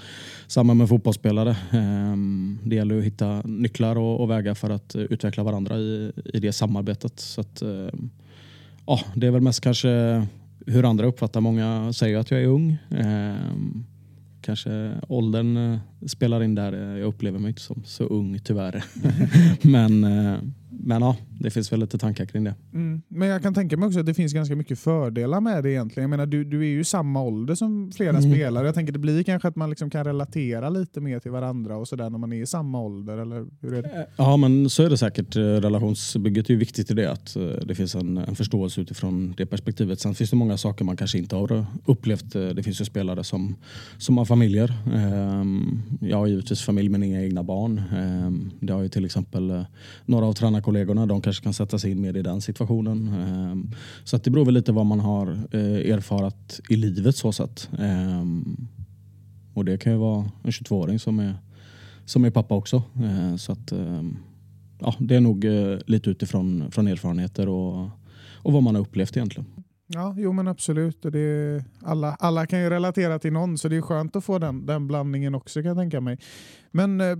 samma 0.47 0.73
med 0.73 0.89
fotbollsspelare. 0.89 1.57
Ehm, 1.71 2.59
det 2.63 2.75
gäller 2.75 2.97
att 2.97 3.03
hitta 3.03 3.41
nycklar 3.45 3.95
och, 3.95 4.21
och 4.21 4.29
vägar 4.29 4.53
för 4.53 4.69
att 4.69 4.95
utveckla 4.95 5.43
varandra 5.43 5.77
i, 5.77 6.11
i 6.33 6.39
det 6.39 6.53
samarbetet. 6.53 7.19
Så 7.19 7.41
att, 7.41 7.61
ehm, 7.61 8.09
ja, 8.85 8.99
det 9.15 9.27
är 9.27 9.31
väl 9.31 9.41
mest 9.41 9.61
kanske 9.61 10.25
hur 10.65 10.89
andra 10.89 11.05
uppfattar. 11.05 11.41
Många 11.41 11.93
säger 11.93 12.17
att 12.17 12.31
jag 12.31 12.41
är 12.41 12.47
ung. 12.47 12.77
Ehm, 12.89 13.85
kanske 14.41 14.91
åldern 15.07 15.57
eh, 15.57 15.79
spelar 16.05 16.43
in 16.43 16.55
där. 16.55 16.73
Jag 16.97 17.07
upplever 17.07 17.39
mig 17.39 17.49
inte 17.49 17.61
som 17.61 17.83
så 17.85 18.03
ung 18.03 18.39
tyvärr. 18.43 18.83
men, 19.61 20.03
eh, 20.03 20.37
men 20.69 21.01
ja, 21.01 21.15
det 21.39 21.49
finns 21.49 21.71
väl 21.71 21.79
lite 21.79 21.97
tankar 21.97 22.25
kring 22.25 22.43
det. 22.43 22.55
Mm. 22.73 23.01
Men 23.07 23.27
jag 23.27 23.41
kan 23.41 23.53
tänka 23.53 23.77
mig 23.77 23.87
också 23.87 23.99
att 23.99 24.05
det 24.05 24.13
finns 24.13 24.33
ganska 24.33 24.55
mycket 24.55 24.79
fördelar 24.79 25.41
med 25.41 25.63
det 25.63 25.71
egentligen. 25.71 26.03
Jag 26.03 26.09
menar, 26.09 26.25
du, 26.25 26.43
du 26.43 26.61
är 26.61 26.65
ju 26.69 26.83
samma 26.83 27.21
ålder 27.21 27.55
som 27.55 27.91
flera 27.91 28.17
Mm. 28.17 28.31
spelare. 28.31 28.65
Jag 28.65 28.75
tänker 28.75 28.93
det 28.93 28.99
blir 28.99 29.23
kanske 29.23 29.47
att 29.47 29.55
man 29.55 29.69
liksom 29.69 29.89
kan 29.89 30.03
relatera 30.05 30.69
lite 30.69 31.01
mer 31.01 31.19
till 31.19 31.31
varandra 31.31 31.77
och 31.77 31.87
sådär 31.87 32.09
när 32.09 32.17
man 32.17 32.33
är 32.33 32.41
i 32.41 32.45
samma 32.45 32.81
ålder. 32.81 33.17
Eller 33.17 33.45
hur 33.61 33.73
är 33.73 33.81
det? 33.81 34.07
Ja, 34.15 34.37
men 34.37 34.69
så 34.69 34.83
är 34.83 34.89
det 34.89 34.97
säkert. 34.97 35.35
Eh, 35.35 35.41
Relationsbygget 35.41 36.45
är 36.49 36.53
ju 36.53 36.57
viktigt 36.59 36.91
i 36.91 36.93
det. 36.93 37.11
Att 37.11 37.35
eh, 37.35 37.43
det 37.65 37.75
finns 37.75 37.95
en, 37.95 38.17
en 38.17 38.35
förståelse 38.35 38.81
utifrån 38.81 39.33
det 39.37 39.45
perspektivet. 39.45 39.99
Sen 39.99 40.15
finns 40.15 40.29
det 40.29 40.35
många 40.35 40.57
saker 40.57 40.85
man 40.85 40.97
kanske 40.97 41.17
inte 41.17 41.35
har 41.35 41.65
upplevt. 41.85 42.35
Eh, 42.35 42.47
Det 42.47 42.63
finns 42.63 42.81
ju 42.81 42.85
spelare 42.85 43.23
som, 43.23 43.55
som 43.97 44.17
har 44.17 44.25
familjer. 44.25 44.73
Ehm, 44.95 45.81
Jag 46.01 46.17
har 46.17 46.27
givetvis 46.27 46.61
familj 46.61 46.89
men 46.89 47.03
inga 47.03 47.21
egna 47.23 47.43
barn. 47.43 47.81
Ehm, 47.97 48.51
Det 48.59 48.73
har 48.73 48.81
ju 48.81 48.89
till 48.89 49.05
exempel 49.05 49.49
eh, 49.49 49.63
några 50.05 50.25
av 50.25 50.33
tränarkollegorna. 50.33 51.05
De 51.05 51.21
kanske 51.27 51.43
kan 51.43 51.53
sätta 51.53 51.79
sig 51.79 51.91
in 51.91 52.01
mer 52.01 52.17
i 52.17 52.21
den 52.21 52.41
situationen. 52.41 53.07
Ehm, 53.07 53.71
så 54.03 54.15
att 54.15 54.23
det 54.23 54.31
beror 54.31 54.45
väl 54.45 54.53
lite 54.53 54.71
vad 54.71 54.85
man 54.85 54.99
har 54.99 55.27
eh, 55.51 55.93
erfarat 55.93 56.59
i 56.69 56.75
livet 56.75 57.15
så 57.15 57.31
sett. 57.31 57.69
Ehm, 57.79 58.67
och 59.53 59.65
det 59.65 59.77
kan 59.77 59.93
ju 59.93 59.97
vara 59.97 60.31
en 60.43 60.51
22-åring 60.51 60.99
som 60.99 61.19
är 61.19 61.35
som 62.05 62.25
är 62.25 62.29
pappa 62.29 62.55
också. 62.55 62.83
Ehm, 63.03 63.37
så 63.37 63.51
att, 63.51 63.73
ja, 64.79 64.95
det 64.99 65.15
är 65.15 65.21
nog 65.21 65.45
eh, 65.45 65.77
lite 65.85 66.09
utifrån 66.09 66.71
från 66.71 66.87
erfarenheter 66.87 67.49
och, 67.49 67.89
och 68.43 68.53
vad 68.53 68.63
man 68.63 68.75
har 68.75 68.81
upplevt 68.81 69.17
egentligen. 69.17 69.45
Ja, 69.89 70.15
jo 70.17 70.31
men 70.31 70.47
absolut. 70.47 71.05
Och 71.05 71.11
det, 71.11 71.63
alla, 71.81 72.15
alla 72.19 72.45
kan 72.45 72.61
ju 72.61 72.69
relatera 72.69 73.19
till 73.19 73.33
någon 73.33 73.57
så 73.57 73.67
det 73.67 73.75
är 73.75 73.81
skönt 73.81 74.15
att 74.15 74.25
få 74.25 74.39
den, 74.39 74.65
den 74.65 74.87
blandningen 74.87 75.35
också 75.35 75.61
kan 75.61 75.67
jag 75.67 75.77
tänka 75.77 76.01
mig. 76.01 76.19
Men 76.71 77.01
eh, 77.01 77.17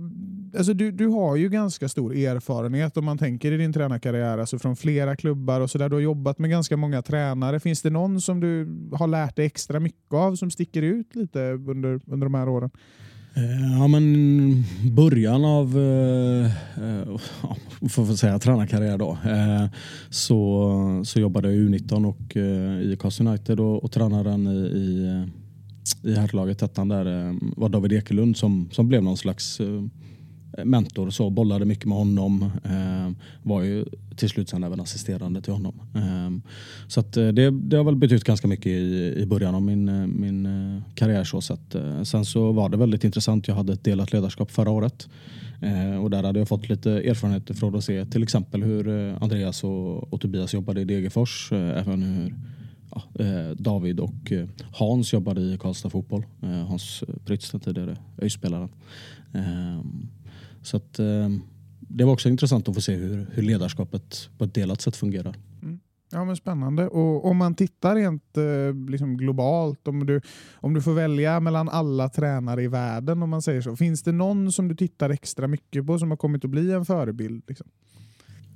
alltså, 0.56 0.74
du, 0.74 0.92
du 0.92 1.06
har 1.06 1.36
ju 1.36 1.48
ganska 1.48 1.88
stor 1.88 2.16
erfarenhet 2.16 2.96
om 2.96 3.04
man 3.04 3.18
tänker 3.18 3.52
i 3.52 3.56
din 3.56 3.72
tränarkarriär, 3.72 4.38
alltså 4.38 4.58
från 4.58 4.76
flera 4.76 5.16
klubbar 5.16 5.60
och 5.60 5.70
sådär. 5.70 5.88
Du 5.88 5.96
har 5.96 6.00
jobbat 6.00 6.38
med 6.38 6.50
ganska 6.50 6.76
många 6.76 7.02
tränare. 7.02 7.60
Finns 7.60 7.82
det 7.82 7.90
någon 7.90 8.20
som 8.20 8.40
du 8.40 8.68
har 8.96 9.06
lärt 9.06 9.36
dig 9.36 9.46
extra 9.46 9.80
mycket 9.80 10.12
av 10.12 10.36
som 10.36 10.50
sticker 10.50 10.82
ut 10.82 11.16
lite 11.16 11.52
under, 11.52 12.00
under 12.06 12.26
de 12.26 12.34
här 12.34 12.48
åren? 12.48 12.70
Eh, 13.38 13.78
ja, 13.78 13.86
men 13.88 14.64
början 14.90 15.44
av 15.44 15.78
eh, 15.78 16.46
eh, 16.84 17.18
får 17.88 18.16
säga, 18.16 18.38
tränarkarriär 18.38 18.98
då, 18.98 19.18
eh, 19.24 19.66
så, 20.10 21.02
så 21.04 21.20
jobbade 21.20 21.48
jag 21.48 21.56
i 21.56 21.68
U19 21.68 22.06
och 22.06 22.36
eh, 22.36 22.92
i 22.92 22.96
Karlstad 23.00 23.24
United 23.24 23.60
och, 23.60 23.84
och 23.84 23.92
tränaren 23.92 24.46
i, 24.46 24.58
i, 24.58 25.22
i 26.10 26.14
herrlaget, 26.14 26.62
ettan 26.62 26.88
där, 26.88 27.28
eh, 27.28 27.34
var 27.56 27.68
David 27.68 27.92
Ekelund 27.92 28.36
som, 28.36 28.68
som 28.72 28.88
blev 28.88 29.02
någon 29.02 29.16
slags 29.16 29.60
eh, 29.60 29.82
mentor. 30.64 31.10
Så 31.10 31.30
bollade 31.30 31.64
mycket 31.64 31.84
med 31.84 31.98
honom. 31.98 32.50
Eh, 32.64 33.12
var 33.42 33.62
ju 33.62 33.84
till 34.16 34.28
slut 34.28 34.48
sen 34.48 34.64
även 34.64 34.80
assisterande 34.80 35.42
till 35.42 35.52
honom. 35.52 35.80
Eh, 35.94 36.50
så 36.88 37.00
att 37.00 37.16
eh, 37.16 37.28
det, 37.28 37.50
det 37.50 37.76
har 37.76 37.84
väl 37.84 37.96
betytt 37.96 38.24
ganska 38.24 38.48
mycket 38.48 38.66
i, 38.66 39.14
i 39.18 39.26
början 39.26 39.54
av 39.54 39.62
min, 39.62 39.88
eh, 39.88 40.06
min 40.06 40.46
eh, 40.46 40.82
karriär. 40.94 41.24
Så 41.24 41.40
sett. 41.40 41.74
Eh, 41.74 42.02
sen 42.02 42.24
så 42.24 42.52
var 42.52 42.68
det 42.68 42.76
väldigt 42.76 43.04
intressant. 43.04 43.48
Jag 43.48 43.54
hade 43.54 43.72
ett 43.72 43.84
delat 43.84 44.12
ledarskap 44.12 44.50
förra 44.50 44.70
året. 44.70 45.08
Eh, 45.60 46.02
och 46.02 46.10
där 46.10 46.22
hade 46.22 46.38
jag 46.38 46.48
fått 46.48 46.68
lite 46.68 46.90
erfarenheter 46.90 47.54
från 47.54 47.74
att 47.74 47.84
se 47.84 48.04
till 48.04 48.22
exempel 48.22 48.62
hur 48.62 48.88
Andreas 49.22 49.64
och, 49.64 50.12
och 50.12 50.20
Tobias 50.20 50.54
jobbade 50.54 50.80
i 50.80 50.84
Degerfors. 50.84 51.52
Eh, 51.52 51.80
även 51.80 52.02
hur 52.02 52.34
ja, 52.90 53.24
eh, 53.24 53.50
David 53.50 54.00
och 54.00 54.32
Hans 54.72 55.12
jobbade 55.12 55.40
i 55.40 55.58
Karlstad 55.60 55.90
Fotboll. 55.90 56.24
Eh, 56.42 56.66
Hans 56.66 57.04
Prytz, 57.24 57.50
den 57.50 57.60
tidigare 57.60 57.96
ÖIS-spelaren. 58.22 58.68
Ehm, 59.34 60.08
så 60.68 60.76
att, 60.76 60.98
eh, 60.98 61.28
det 61.80 62.04
var 62.04 62.12
också 62.12 62.28
intressant 62.28 62.68
att 62.68 62.74
få 62.74 62.80
se 62.80 62.94
hur, 62.94 63.26
hur 63.32 63.42
ledarskapet 63.42 64.28
på 64.38 64.44
ett 64.44 64.54
delat 64.54 64.80
sätt 64.80 64.96
fungerar. 64.96 65.36
Ja, 66.12 66.24
men 66.24 66.36
Spännande. 66.36 66.88
Och 66.88 67.24
om 67.24 67.36
man 67.36 67.54
tittar 67.54 67.94
rent 67.94 68.36
eh, 68.36 68.90
liksom 68.90 69.16
globalt, 69.16 69.88
om 69.88 70.06
du, 70.06 70.20
om 70.54 70.74
du 70.74 70.82
får 70.82 70.92
välja 70.92 71.40
mellan 71.40 71.68
alla 71.68 72.08
tränare 72.08 72.62
i 72.62 72.68
världen, 72.68 73.22
om 73.22 73.30
man 73.30 73.42
säger 73.42 73.60
så. 73.60 73.76
Finns 73.76 74.02
det 74.02 74.12
någon 74.12 74.52
som 74.52 74.68
du 74.68 74.74
tittar 74.74 75.10
extra 75.10 75.46
mycket 75.46 75.86
på 75.86 75.98
som 75.98 76.10
har 76.10 76.16
kommit 76.16 76.44
att 76.44 76.50
bli 76.50 76.72
en 76.72 76.84
förebild? 76.84 77.44
Liksom? 77.48 77.66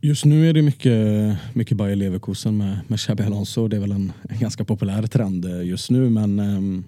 Just 0.01 0.25
nu 0.25 0.49
är 0.49 0.53
det 0.53 0.63
mycket, 0.63 1.39
mycket 1.55 1.77
Bayer 1.77 1.97
Leverkusen 1.97 2.57
med, 2.57 2.79
med 2.89 2.99
Xabi 2.99 3.23
Alonso. 3.23 3.69
Det 3.69 3.77
är 3.77 3.81
väl 3.81 3.93
en, 3.93 4.13
en 4.29 4.39
ganska 4.39 4.65
populär 4.65 5.07
trend 5.07 5.45
eh, 5.45 5.63
just 5.63 5.91
nu 5.91 6.11
men 6.11 6.39
eh, 6.39 6.85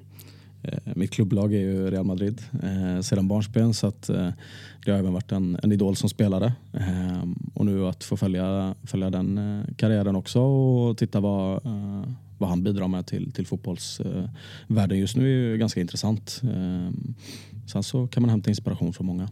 Eh, 0.64 0.92
mitt 0.94 1.11
klubblag 1.11 1.54
är 1.54 1.59
ju 1.59 1.90
Real 1.90 2.04
Madrid 2.04 2.42
eh, 2.62 3.00
sedan 3.00 3.28
barnsben 3.28 3.75
så 3.75 3.87
att, 3.87 4.09
eh, 4.09 4.30
det 4.85 4.90
har 4.90 4.99
även 4.99 5.12
varit 5.12 5.33
en, 5.33 5.59
en 5.62 5.73
idol 5.73 5.97
som 5.97 6.09
spelare. 6.09 6.52
Eh, 6.73 7.25
och 7.54 7.66
nu 7.66 7.87
att 7.87 8.04
få 8.04 8.16
följa, 8.16 8.75
följa 8.83 9.11
den 9.11 9.38
eh, 9.38 9.75
karriären 9.76 10.16
också 10.16 10.40
och 10.40 10.99
titta 10.99 11.21
vad, 11.21 11.66
eh, 11.66 12.02
vad 12.38 12.49
han 12.49 12.62
bidrar 12.62 12.88
med 12.88 13.06
till, 13.06 13.33
till 13.33 13.47
fotbollsvärlden 13.47 14.90
eh, 14.90 14.99
just 14.99 15.16
nu 15.16 15.25
är 15.25 15.50
ju 15.50 15.59
ganska 15.59 15.80
intressant. 15.80 16.40
Eh, 16.42 16.90
sen 17.66 17.83
så 17.83 18.06
kan 18.06 18.23
man 18.23 18.30
hämta 18.30 18.50
inspiration 18.50 18.92
från 18.92 19.06
många. 19.06 19.28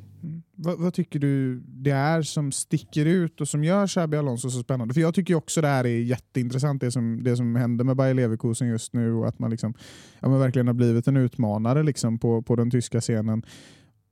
Vad, 0.64 0.78
vad 0.78 0.94
tycker 0.94 1.18
du 1.18 1.60
det 1.66 1.90
är 1.90 2.22
som 2.22 2.52
sticker 2.52 3.06
ut 3.06 3.40
och 3.40 3.48
som 3.48 3.64
gör 3.64 3.86
Xabi 3.86 4.16
Alonso 4.16 4.50
så 4.50 4.60
spännande? 4.60 4.94
För 4.94 5.00
jag 5.00 5.14
tycker 5.14 5.34
också 5.34 5.60
det 5.60 5.68
här 5.68 5.84
är 5.84 5.98
jätteintressant 5.98 6.80
det 6.80 6.90
som, 6.90 7.24
det 7.24 7.36
som 7.36 7.56
händer 7.56 7.84
med 7.84 7.96
Bayer 7.96 8.14
Leverkusen 8.14 8.68
just 8.68 8.92
nu 8.92 9.12
och 9.12 9.28
att 9.28 9.38
man 9.38 9.50
liksom, 9.50 9.74
ja, 10.20 10.28
men 10.28 10.38
verkligen 10.38 10.66
har 10.66 10.74
blivit 10.74 11.06
en 11.08 11.16
utmanare 11.16 11.82
liksom 11.82 12.18
på, 12.18 12.42
på 12.42 12.56
den 12.56 12.70
tyska 12.70 13.00
scenen. 13.00 13.42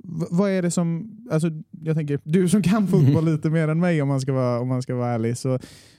V 0.04 0.26
vad 0.30 0.50
är 0.50 0.62
det 0.62 0.71
som, 0.71 1.16
alltså, 1.30 1.49
jag 1.71 1.97
tänker, 1.97 2.21
du 2.25 2.49
som 2.49 2.62
kan 2.62 2.88
fotboll 2.88 3.25
lite 3.33 3.50
mer 3.50 3.69
än 3.69 3.80
mig 3.80 4.02
om 4.02 4.09
man 4.09 4.21
ska 4.21 4.33
vara, 4.33 4.61
om 4.61 4.69
man 4.69 4.83
ska 4.83 4.95
vara 4.95 5.11
ärlig, 5.11 5.38
så 5.38 5.59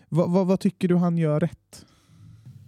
vad, 0.09 0.31
vad, 0.31 0.47
vad 0.47 0.59
tycker 0.59 0.87
du 0.87 0.95
han 0.95 1.17
gör 1.17 1.39
rätt? 1.39 1.85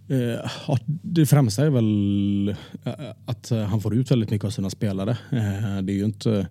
Eh, 0.08 0.50
ja, 0.66 0.78
det 0.86 1.26
främsta 1.26 1.66
är 1.66 1.70
väl 1.70 2.48
eh, 2.84 2.94
att 3.26 3.50
han 3.50 3.80
får 3.80 3.94
ut 3.94 4.10
väldigt 4.10 4.30
mycket 4.30 4.44
av 4.46 4.50
sina 4.50 4.70
spelare. 4.70 5.10
Eh, 5.10 5.82
Det 5.82 5.92
är 5.92 5.96
ju 5.96 6.04
inte, 6.04 6.48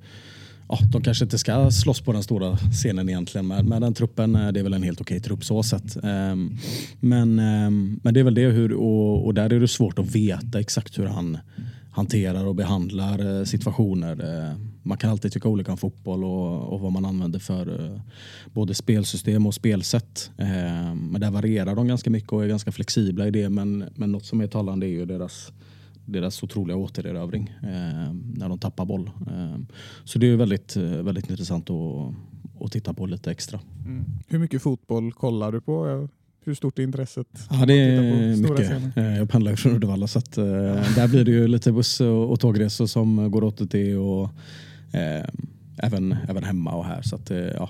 ja, 0.74 0.88
de 0.92 1.01
kanske 1.01 1.24
inte 1.25 1.38
ska 1.38 1.72
slåss 1.72 2.01
på 2.01 2.13
den 2.13 2.24
stora 2.24 2.58
scenen 2.58 3.10
egentligen 3.10 3.48
med, 3.48 3.65
med 3.65 3.82
den 3.82 3.94
truppen. 3.94 4.36
Eh, 4.36 4.51
det 4.51 4.60
är 4.60 4.63
väl 4.63 4.74
en 4.74 4.84
helt 4.84 5.01
okej 5.01 5.20
trupp 5.20 5.44
så 5.46 5.63
sett. 5.63 5.98
Um, 6.03 6.58
Men, 7.00 7.39
um, 7.39 8.00
men 8.03 8.13
det 8.13 8.20
är 8.20 8.24
väl 8.24 8.36
det 8.36 8.46
hur, 8.48 8.74
och, 8.74 9.25
och 9.25 9.34
där 9.34 9.53
är 9.53 9.60
det 9.60 9.68
svårt 9.68 10.00
att 10.00 10.15
veta 10.15 10.60
exakt 10.60 11.00
hur 11.00 11.06
han 11.06 11.38
hanterar 11.92 12.46
och 12.46 12.56
behandlar 12.56 13.39
eh, 13.39 13.46
situationer. 13.46 14.46
Eh, 14.50 14.56
Man 14.84 14.98
kan 14.98 15.10
alltid 15.10 15.32
tycka 15.32 15.50
olika 15.50 15.72
om 15.72 15.77
fotboll 15.77 16.24
och, 16.24 16.74
och 16.74 16.80
vad 16.80 16.92
man 16.92 17.06
använder 17.06 17.39
för 17.39 17.86
eh, 17.86 18.00
både 18.53 18.74
spelsystem 18.74 19.46
och 19.46 19.53
spelsätt. 19.53 20.32
Ehm, 20.38 21.08
men 21.12 21.22
där 21.22 21.32
varierar 21.32 21.75
de 21.75 21.88
ganska 21.88 22.10
mycket 22.10 22.32
och 22.32 22.44
är 22.44 22.48
ganska 22.48 22.72
flexibla 22.72 23.27
i 23.27 23.32
det. 23.32 23.50
Men, 23.50 23.86
men 23.96 24.12
något 24.12 24.25
som 24.25 24.42
är 24.42 24.48
talande 24.48 24.86
är 24.88 24.89
ju 24.89 25.06
deras, 25.06 25.51
deras 26.05 26.43
otroliga 26.43 26.77
återerövring 26.77 27.53
eh, 27.63 28.13
när 28.36 28.50
de 28.50 28.60
tappar 28.60 28.86
boll. 28.86 29.12
Eh, 29.27 29.55
Så 30.03 30.19
det 30.19 30.27
är 30.27 30.36
väldigt, 30.36 30.75
eh, 30.75 30.83
väldigt 30.83 31.29
intressant 31.29 31.69
att, 31.69 32.13
att 32.65 32.72
titta 32.72 32.93
på 32.93 33.05
lite 33.05 33.31
extra. 33.31 33.60
Hur 34.27 34.39
mycket 34.39 34.62
fotboll 34.62 35.12
kollar 35.13 35.51
du 35.51 35.62
på? 35.62 36.07
Hur 36.45 36.53
stort 36.55 36.79
är 36.79 36.83
intresset? 36.83 37.27
Ja, 37.50 37.65
det 37.65 37.74
är 37.74 38.36
mycket. 38.36 38.65
scenen. 38.65 38.91
Eh, 38.95 39.17
Jag 39.17 39.29
pendlar 39.29 39.55
från 39.55 39.75
Uddevalla 39.75 40.07
så 40.07 40.19
att, 40.19 40.38
eh, 40.38 40.43
där 40.95 41.07
blir 41.07 41.25
det 41.25 41.31
ju 41.31 41.48
lite 41.48 41.72
buss 41.72 42.01
och, 42.01 42.39
tågresor 42.39 42.86
som 42.86 43.31
går 43.31 43.43
åt 43.43 43.72
det 43.72 43.95
och 43.95 44.29
eh, 44.91 45.25
även, 45.77 46.15
även 46.29 46.43
hemma 46.43 46.72
och 46.72 46.86
här. 46.86 47.01
Så 47.01 47.15
att, 47.15 47.29
ja, 47.55 47.69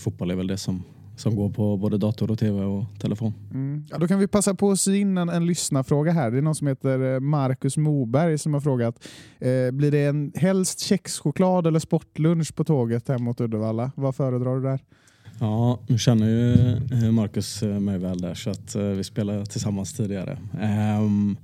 fotboll 0.00 0.30
är 0.30 0.34
väl 0.34 0.46
det 0.46 0.56
som, 0.56 0.82
som 1.16 1.36
går 1.36 1.50
på 1.50 1.76
både 1.76 1.98
dator 1.98 2.30
och 2.30 2.38
tv 2.38 2.62
och 2.62 2.84
telefon. 3.00 3.34
Mm. 3.50 3.84
Ja, 3.90 3.98
då 3.98 4.08
kan 4.08 4.18
vi 4.18 4.26
passa 4.26 4.54
på 4.54 4.70
att 4.70 4.80
sy 4.80 4.96
in 4.96 5.18
en, 5.18 5.28
en 5.28 5.46
lyssnarfråga 5.46 6.12
här. 6.12 6.30
Det 6.30 6.38
är 6.38 6.42
någon 6.42 6.54
som 6.54 6.66
heter 6.66 7.14
eh, 7.14 7.20
Marcus 7.20 7.76
Moberg 7.76 8.38
som 8.38 8.54
har 8.54 8.60
frågat. 8.60 9.08
Eh, 9.38 9.70
blir 9.72 9.90
det 9.90 10.04
en 10.04 10.32
helst 10.34 10.80
kexchoklad 10.80 11.66
eller 11.66 11.78
sportlunch 11.78 12.54
på 12.54 12.64
tåget 12.64 13.08
hem 13.08 13.24
mot 13.24 13.40
Uddevalla? 13.40 13.92
Vad 13.96 14.16
föredrar 14.16 14.56
du 14.56 14.62
där? 14.62 14.80
Ja, 15.40 15.78
nu 15.86 15.98
känner 15.98 16.26
ju 16.26 16.52
eh, 16.72 17.12
Marcus 17.12 17.62
eh, 17.62 17.80
mig 17.80 17.98
väl 17.98 18.20
där 18.20 18.34
så 18.34 18.50
att 18.50 18.76
vi 18.76 19.04
spelade 19.04 19.46
tillsammans 19.46 19.92
tidigare. 19.92 20.38
Ehm, 20.60 21.36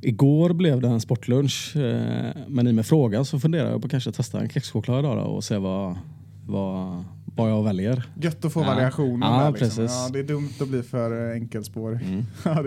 igår 0.00 0.52
blev 0.52 0.80
det 0.80 0.88
en 0.88 1.00
sportlunch 1.00 1.72
men 2.48 2.66
i 2.66 2.70
och 2.70 2.74
med 2.74 2.86
frågan 2.86 3.24
så 3.24 3.40
funderar 3.40 3.70
jag 3.70 3.80
på 3.80 3.86
att 3.86 3.90
kanske 3.90 4.12
testa 4.12 4.40
en 4.40 4.48
kexchoklad 4.48 4.98
idag 4.98 5.16
då 5.16 5.22
och 5.22 5.44
se 5.44 5.56
vad, 5.56 5.98
vad, 6.46 7.04
vad 7.36 7.50
jag 7.50 7.62
väljer. 7.64 8.10
Gött 8.20 8.44
att 8.44 8.52
få 8.52 8.60
Ja. 8.62 8.66
variationen 8.66 9.32
Ja, 9.32 9.38
där. 9.44 9.50
Liksom. 9.52 9.68
precis. 9.68 9.96
Ja, 9.96 10.08
det 10.12 10.18
är 10.18 10.22
dumt 10.22 10.50
att 10.60 10.68
bli 10.68 10.82
för 10.82 11.28
eh, 11.30 11.34
enkelspårig. 11.34 12.00
Ja, 12.44 12.62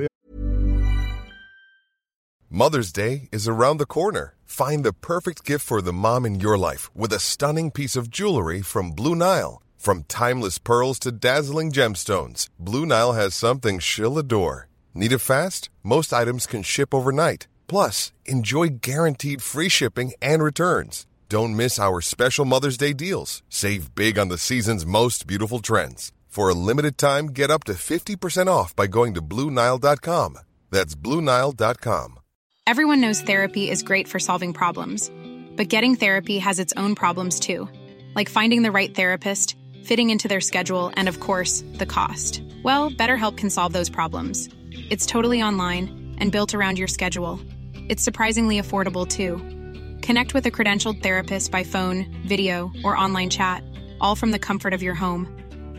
Mother's 2.50 2.92
Day 2.92 3.30
is 3.32 3.48
around 3.48 3.80
the 3.80 3.86
corner. 3.86 4.34
Find 4.46 4.84
the 4.84 4.92
perfect 4.94 5.46
gift 5.50 5.66
for 5.66 5.82
the 5.82 5.94
mom 5.94 6.26
in 6.26 6.36
your 6.40 6.58
life 6.58 6.90
with 6.94 7.14
a 7.14 7.20
stunning 7.20 7.72
piece 7.72 7.96
of 7.96 8.10
jewelry 8.10 8.62
from 8.62 8.92
Blue 8.92 9.16
Nile. 9.16 9.62
From 9.78 10.04
timeless 10.04 10.60
pearls 10.60 11.00
to 11.00 11.12
dazzling 11.12 11.72
gemstones, 11.72 12.50
Blue 12.60 12.86
Nile 12.86 13.14
has 13.14 13.34
something 13.36 13.80
she'll 13.80 14.18
adore. 14.18 14.68
Need 14.94 15.14
it 15.14 15.20
fast? 15.20 15.70
Most 15.84 16.12
items 16.14 16.46
can 16.46 16.62
ship 16.64 16.94
overnight. 16.94 17.48
Plus, 17.68 18.12
enjoy 18.26 18.68
guaranteed 18.82 19.42
free 19.42 19.70
shipping 19.70 20.12
and 20.22 20.44
returns. 20.44 21.06
Don't 21.32 21.56
miss 21.56 21.80
our 21.80 22.02
special 22.02 22.44
Mother's 22.44 22.76
Day 22.76 22.92
deals. 22.92 23.42
Save 23.48 23.96
big 23.96 24.20
on 24.20 24.28
the 24.28 24.38
season's 24.38 24.86
most 24.86 25.26
beautiful 25.26 25.60
trends. 25.60 26.12
For 26.28 26.50
a 26.50 26.54
limited 26.54 26.98
time, 26.98 27.28
get 27.28 27.50
up 27.50 27.64
to 27.68 27.74
50% 27.74 28.48
off 28.48 28.76
by 28.76 28.88
going 28.88 29.14
to 29.14 29.22
BlueNile.com. 29.22 30.40
That's 30.72 30.94
BlueNile.com. 30.94 32.20
Everyone 32.68 33.00
knows 33.00 33.22
therapy 33.22 33.70
is 33.70 33.82
great 33.82 34.10
for 34.10 34.20
solving 34.20 34.52
problems, 34.52 35.10
but 35.56 35.70
getting 35.70 35.96
therapy 35.96 36.38
has 36.38 36.60
its 36.60 36.74
own 36.76 36.96
problems 36.96 37.40
too, 37.40 37.70
like 38.14 38.28
finding 38.28 38.64
the 38.64 38.72
right 38.74 38.94
therapist, 38.94 39.56
fitting 39.86 40.10
into 40.10 40.28
their 40.28 40.42
schedule, 40.42 40.92
and 40.98 41.08
of 41.08 41.22
course, 41.22 41.64
the 41.76 41.86
cost. 41.86 42.42
Well, 42.62 42.92
BetterHelp 42.92 43.38
can 43.38 43.50
solve 43.50 43.72
those 43.72 43.90
problems. 43.90 44.50
It's 44.90 45.06
totally 45.06 45.42
online 45.42 46.14
and 46.20 46.30
built 46.30 46.54
around 46.54 46.78
your 46.78 46.90
schedule. 46.90 47.40
It's 47.88 48.04
surprisingly 48.04 48.60
affordable 48.60 49.08
too. 49.08 49.61
Connect 50.02 50.34
with 50.34 50.46
a 50.46 50.52
credentialed 50.52 51.02
therapist 51.02 51.52
by 51.52 51.64
phone, 51.64 52.06
video, 52.28 52.72
or 52.84 52.98
online 52.98 53.30
chat, 53.30 53.64
all 54.00 54.16
from 54.16 54.32
the 54.32 54.40
comfort 54.40 54.74
of 54.74 54.82
your 54.84 54.96
home. 54.96 55.28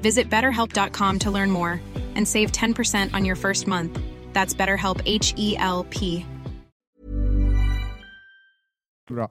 Visit 0.02 0.31
betterhelp.com 0.31 1.19
to 1.19 1.31
learn 1.31 1.50
more 1.50 1.81
and 2.14 2.29
save 2.29 2.52
10% 2.52 3.14
on 3.14 3.25
your 3.25 3.37
first 3.37 3.67
month. 3.67 3.99
That's 4.33 4.55
BetterHelp 4.55 5.00
H 5.07 5.35
E 5.37 5.57
L 5.59 5.87
P. 5.91 6.25
Bra. 9.09 9.29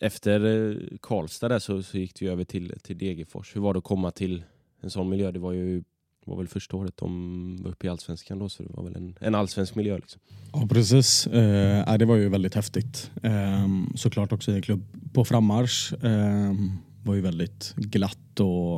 Efter 0.00 0.40
eh, 0.44 0.98
Karlstad 1.00 1.48
där 1.48 1.58
så, 1.58 1.82
så 1.82 1.98
gick 1.98 2.22
ju 2.22 2.32
över 2.32 2.44
till, 2.44 2.80
till 2.82 2.98
Degerfors. 2.98 3.56
Hur 3.56 3.60
var 3.60 3.74
det 3.74 3.78
att 3.78 3.84
komma 3.84 4.10
till 4.10 4.44
en 4.80 4.90
sån 4.90 5.08
miljö? 5.08 5.30
Det 5.30 5.38
var 5.38 5.52
ju 5.52 5.82
var 6.24 6.36
väl 6.36 6.48
första 6.48 6.76
året 6.76 6.96
de 6.96 7.58
var 7.62 7.70
uppe 7.70 7.86
i 7.86 7.90
allsvenskan 7.90 8.38
då, 8.38 8.48
så 8.48 8.62
det 8.62 8.68
var 8.72 8.84
väl 8.84 8.96
en, 8.96 9.14
en 9.20 9.34
allsvensk 9.34 9.74
miljö. 9.74 9.96
Liksom. 9.96 10.20
Ja 10.52 10.66
precis. 10.70 11.26
Eh, 11.26 11.98
det 11.98 12.04
var 12.04 12.16
ju 12.16 12.28
väldigt 12.28 12.54
häftigt. 12.54 13.10
Eh, 13.22 13.68
såklart 13.94 14.32
också 14.32 14.52
i 14.52 14.54
en 14.54 14.62
klubb 14.62 14.84
på 15.12 15.24
frammarsch. 15.24 15.92
Eh, 16.04 16.54
var 17.02 17.14
ju 17.14 17.20
väldigt 17.20 17.74
glatt 17.76 18.40
och 18.40 18.76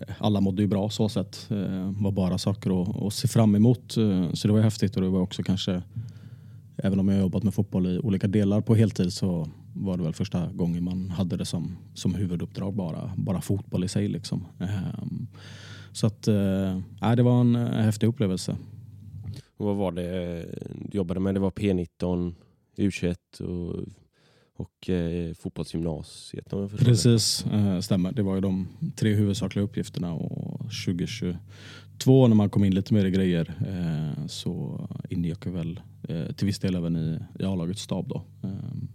eh, 0.00 0.14
alla 0.18 0.40
mådde 0.40 0.62
ju 0.62 0.68
bra 0.68 0.90
så 0.90 1.08
sätt. 1.08 1.46
Eh, 1.50 1.92
var 2.02 2.12
bara 2.12 2.38
saker 2.38 2.82
att, 2.82 3.02
att 3.02 3.14
se 3.14 3.28
fram 3.28 3.54
emot. 3.54 3.96
Eh, 3.96 4.32
så 4.32 4.48
det 4.48 4.54
var 4.54 4.60
häftigt 4.60 4.96
och 4.96 5.02
det 5.02 5.08
var 5.08 5.20
också 5.20 5.42
kanske 5.42 5.82
Även 6.82 7.00
om 7.00 7.08
jag 7.08 7.20
jobbat 7.20 7.42
med 7.42 7.54
fotboll 7.54 7.86
i 7.86 7.98
olika 7.98 8.28
delar 8.28 8.60
på 8.60 8.74
heltid 8.74 9.12
så 9.12 9.48
var 9.74 9.96
det 9.96 10.02
väl 10.02 10.14
första 10.14 10.46
gången 10.52 10.84
man 10.84 11.10
hade 11.10 11.36
det 11.36 11.44
som, 11.44 11.76
som 11.94 12.14
huvuduppdrag 12.14 12.74
bara, 12.74 13.12
bara 13.16 13.40
fotboll 13.40 13.84
i 13.84 13.88
sig. 13.88 14.08
Liksom. 14.08 14.46
Eh, 14.58 15.04
så 15.92 16.06
att, 16.06 16.28
eh, 16.28 17.14
det 17.16 17.22
var 17.22 17.40
en 17.40 17.56
eh, 17.56 17.66
häftig 17.66 18.06
upplevelse. 18.06 18.56
Och 19.56 19.66
vad 19.66 19.76
var 19.76 19.92
det 19.92 20.38
eh, 20.38 20.44
du 20.90 20.98
jobbade 20.98 21.20
med? 21.20 21.34
Det 21.34 21.40
var 21.40 21.50
P19, 21.50 22.34
U21 22.76 23.40
och, 23.40 23.84
och 24.56 24.90
eh, 24.90 25.34
fotbollsgymnasiet. 25.34 26.52
om 26.52 26.60
jag 26.60 26.70
förstår 26.70 26.84
det. 26.84 26.90
Precis, 26.90 27.46
eh, 27.46 27.80
stämmer. 27.80 28.12
Det 28.12 28.22
var 28.22 28.34
ju 28.34 28.40
de 28.40 28.68
tre 28.96 29.14
huvudsakliga 29.14 29.64
uppgifterna 29.64 30.12
och 30.12 30.60
2022 30.86 32.26
när 32.26 32.34
man 32.34 32.50
kom 32.50 32.64
in 32.64 32.74
lite 32.74 32.94
mer 32.94 33.04
i 33.04 33.10
grejer 33.10 33.54
eh, 33.68 34.26
så 34.26 34.80
ingick 35.08 35.46
jag 35.46 35.52
väl 35.52 35.80
eh, 36.08 36.32
till 36.32 36.46
viss 36.46 36.58
del 36.58 36.74
även 36.74 36.96
i, 36.96 37.18
i 37.38 37.44
A-lagets 37.44 37.82
stab. 37.82 38.08
Då. 38.08 38.22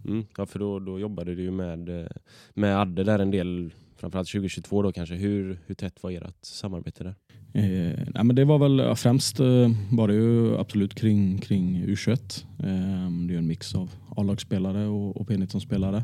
Mm, 0.04 0.26
ja, 0.36 0.46
för 0.46 0.58
då, 0.58 0.78
då 0.78 0.98
jobbade 0.98 1.34
du 1.34 1.42
ju 1.42 1.50
med, 1.50 2.08
med 2.54 2.80
Adde 2.80 3.04
där 3.04 3.18
en 3.18 3.30
del, 3.30 3.74
framförallt 3.96 4.28
2022 4.28 4.82
då 4.82 4.92
kanske. 4.92 5.14
Hur, 5.14 5.58
hur 5.66 5.74
tätt 5.74 6.02
var 6.02 6.10
ert 6.10 6.34
samarbete 6.42 7.04
där? 7.04 7.14
Eh, 7.52 7.98
nej, 8.14 8.24
men 8.24 8.36
det 8.36 8.44
var 8.44 8.58
väl 8.58 8.78
ja, 8.78 8.96
främst 8.96 9.40
eh, 9.40 9.70
var 9.90 10.08
det 10.08 10.14
ju 10.14 10.58
absolut 10.58 10.94
kring, 10.94 11.38
kring 11.38 11.84
U21. 11.84 12.44
Eh, 12.58 13.26
det 13.28 13.34
är 13.34 13.38
en 13.38 13.46
mix 13.46 13.74
av 13.74 13.90
A-lagsspelare 14.16 14.86
och, 14.86 15.16
och 15.16 15.28
P19-spelare. 15.28 16.02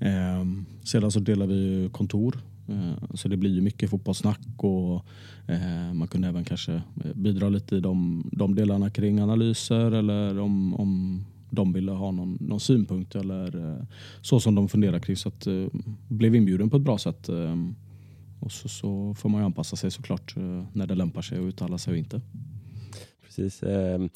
Eh, 0.00 0.44
sedan 0.84 1.10
så 1.10 1.20
delar 1.20 1.46
vi 1.46 1.88
kontor. 1.92 2.38
Eh, 2.68 3.14
så 3.14 3.28
det 3.28 3.36
blir 3.36 3.54
ju 3.54 3.60
mycket 3.60 3.90
fotbollssnack 3.90 4.40
och 4.56 5.04
eh, 5.46 5.92
man 5.92 6.08
kunde 6.08 6.28
även 6.28 6.44
kanske 6.44 6.72
eh, 6.72 7.14
bidra 7.14 7.48
lite 7.48 7.76
i 7.76 7.80
de, 7.80 8.24
de 8.32 8.54
delarna 8.54 8.90
kring 8.90 9.20
analyser 9.20 9.90
eller 9.90 10.40
om, 10.40 10.74
om 10.74 11.24
de 11.54 11.72
ville 11.72 11.92
ha 11.92 12.10
någon, 12.10 12.38
någon 12.40 12.60
synpunkt 12.60 13.14
eller 13.14 13.70
eh, 13.70 13.84
så 14.20 14.40
som 14.40 14.54
de 14.54 14.68
funderar 14.68 14.98
kring. 14.98 15.16
Så 15.16 15.28
att, 15.28 15.46
eh, 15.46 15.66
blev 16.08 16.34
inbjuden 16.34 16.70
på 16.70 16.76
ett 16.76 16.82
bra 16.82 16.98
sätt. 16.98 17.28
Eh, 17.28 17.56
och 18.40 18.52
så, 18.52 18.68
så 18.68 19.14
får 19.14 19.28
man 19.28 19.40
ju 19.40 19.44
anpassa 19.44 19.76
sig 19.76 19.90
såklart 19.90 20.34
när 20.72 20.86
det 20.86 20.94
lämpar 20.94 21.22
sig 21.22 21.38
och 21.38 21.46
uttala 21.46 21.78
sig 21.78 21.90
och 21.92 21.98
inte. 21.98 22.20
Precis. 23.24 23.62
ehm, 23.62 24.08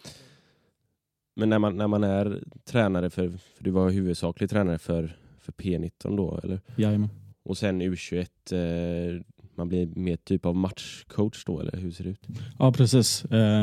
Men 1.36 1.48
när 1.48 1.58
man, 1.58 1.76
när 1.76 1.86
man 1.88 2.04
är 2.04 2.42
tränare, 2.64 3.10
för, 3.10 3.28
för 3.28 3.64
du 3.64 3.70
var 3.70 3.90
huvudsaklig 3.90 4.50
tränare 4.50 4.78
för, 4.78 5.16
för 5.38 5.52
P19 5.52 6.16
då, 6.16 6.40
eller? 6.42 6.60
Jajamän. 6.76 7.08
Och 7.42 7.58
sen 7.58 7.82
U21, 7.82 8.26
eh, 8.52 9.22
man 9.54 9.68
blir 9.68 9.86
mer 9.86 10.16
typ 10.16 10.46
av 10.46 10.56
matchcoach 10.56 11.44
då, 11.44 11.60
eller 11.60 11.76
hur 11.76 11.90
ser 11.90 12.04
det 12.04 12.10
ut? 12.10 12.26
Ja 12.58 12.72
precis. 12.72 13.22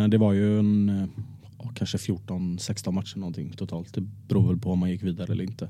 Det 0.09 0.17
var 0.17 0.33
ju 0.33 0.59
en, 0.59 1.09
kanske 1.75 1.97
14-16 1.97 2.91
matcher 2.91 3.17
någonting 3.17 3.51
totalt. 3.51 3.93
Det 3.93 4.01
beror 4.01 4.47
väl 4.47 4.57
på 4.57 4.71
om 4.71 4.79
man 4.79 4.89
gick 4.89 5.03
vidare 5.03 5.31
eller 5.31 5.43
inte. 5.43 5.69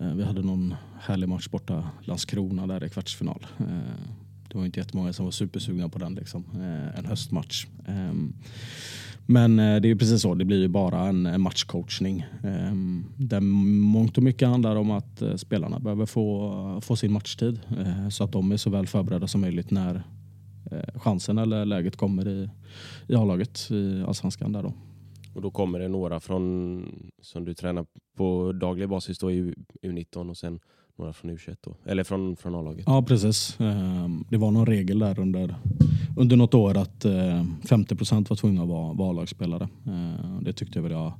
Eh, 0.00 0.14
vi 0.14 0.24
hade 0.24 0.42
någon 0.42 0.74
härlig 1.00 1.28
match 1.28 1.48
borta 1.48 1.90
Landskrona 2.04 2.66
där 2.66 2.84
i 2.84 2.88
kvartsfinal. 2.88 3.46
Eh, 3.58 3.66
det 4.48 4.58
var 4.58 4.66
inte 4.66 4.80
jättemånga 4.80 5.12
som 5.12 5.24
var 5.24 5.32
supersugna 5.32 5.88
på 5.88 5.98
den. 5.98 6.14
Liksom. 6.14 6.44
Eh, 6.54 6.98
en 6.98 7.06
höstmatch. 7.06 7.66
Ehm, 7.86 8.32
men 9.26 9.56
det 9.56 9.62
är 9.62 9.86
ju 9.86 9.96
precis 9.96 10.22
så, 10.22 10.34
det 10.34 10.44
blir 10.44 10.60
ju 10.60 10.68
bara 10.68 11.08
en 11.08 11.40
matchcoachning. 11.40 12.26
Ehm, 12.44 13.04
där 13.16 13.40
mångt 13.40 14.16
och 14.16 14.22
mycket 14.22 14.48
handlar 14.48 14.76
om 14.76 14.90
att 14.90 15.22
spelarna 15.36 15.78
behöver 15.78 16.06
få, 16.06 16.80
få 16.82 16.96
sin 16.96 17.12
matchtid. 17.12 17.60
Så 18.10 18.24
att 18.24 18.32
de 18.32 18.52
är 18.52 18.56
så 18.56 18.70
väl 18.70 18.86
förberedda 18.86 19.28
som 19.28 19.40
möjligt 19.40 19.70
när 19.70 20.02
chansen 20.94 21.38
eller 21.38 21.64
läget 21.64 21.96
kommer 21.96 22.28
i, 22.28 22.48
i 23.06 23.14
A-laget 23.14 23.70
i 23.70 24.02
Allsvenskan. 24.06 24.52
Där 24.52 24.62
då. 24.62 24.72
Och 25.38 25.42
då 25.42 25.50
kommer 25.50 25.78
det 25.78 25.88
några 25.88 26.20
från, 26.20 27.10
som 27.22 27.44
du 27.44 27.54
tränar 27.54 27.86
på 28.16 28.52
daglig 28.52 28.88
basis 28.88 29.18
då 29.18 29.30
i 29.30 29.36
U- 29.36 29.54
U19 29.82 30.30
och 30.30 30.36
sen 30.36 30.60
några 30.96 31.12
från 31.12 31.30
U21 31.30 31.56
då, 31.60 31.76
eller 31.84 32.04
från, 32.04 32.36
från 32.36 32.54
A-laget. 32.54 32.84
Ja 32.86 33.02
precis. 33.02 33.60
Ehm, 33.60 34.24
Det 34.30 34.36
var 34.36 34.50
någon 34.50 34.66
regel 34.66 34.98
där 34.98 35.18
under, 35.20 35.54
under 36.16 36.36
något 36.36 36.54
år 36.54 36.76
att 36.76 37.04
eh, 37.04 37.12
50% 37.62 38.28
var 38.28 38.36
tvungna 38.36 38.62
att 38.62 38.68
vara, 38.68 38.92
vara 38.92 39.10
A-lagsspelare. 39.10 39.68
Eh, 39.86 40.40
Det 40.42 40.52
tyckte 40.52 40.78
jag 40.78 40.82
väl 40.82 40.92
jag 40.92 41.12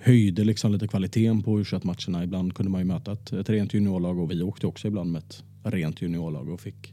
höjde 0.00 0.44
liksom 0.44 0.72
lite 0.72 0.88
kvaliteten 0.88 1.42
på 1.42 1.60
U21-matcherna. 1.60 2.24
Ibland 2.24 2.54
kunde 2.54 2.72
man 2.72 2.80
ju 2.80 2.84
möta 2.84 3.12
ett, 3.12 3.32
ett 3.32 3.48
rent 3.50 3.74
juniorlag 3.74 4.18
och 4.18 4.30
vi 4.30 4.42
åkte 4.42 4.66
också 4.66 4.88
ibland 4.88 5.12
med 5.12 5.18
ett 5.22 5.42
rent 5.62 6.02
juniorlag 6.02 6.48
och 6.48 6.60
fick 6.60 6.92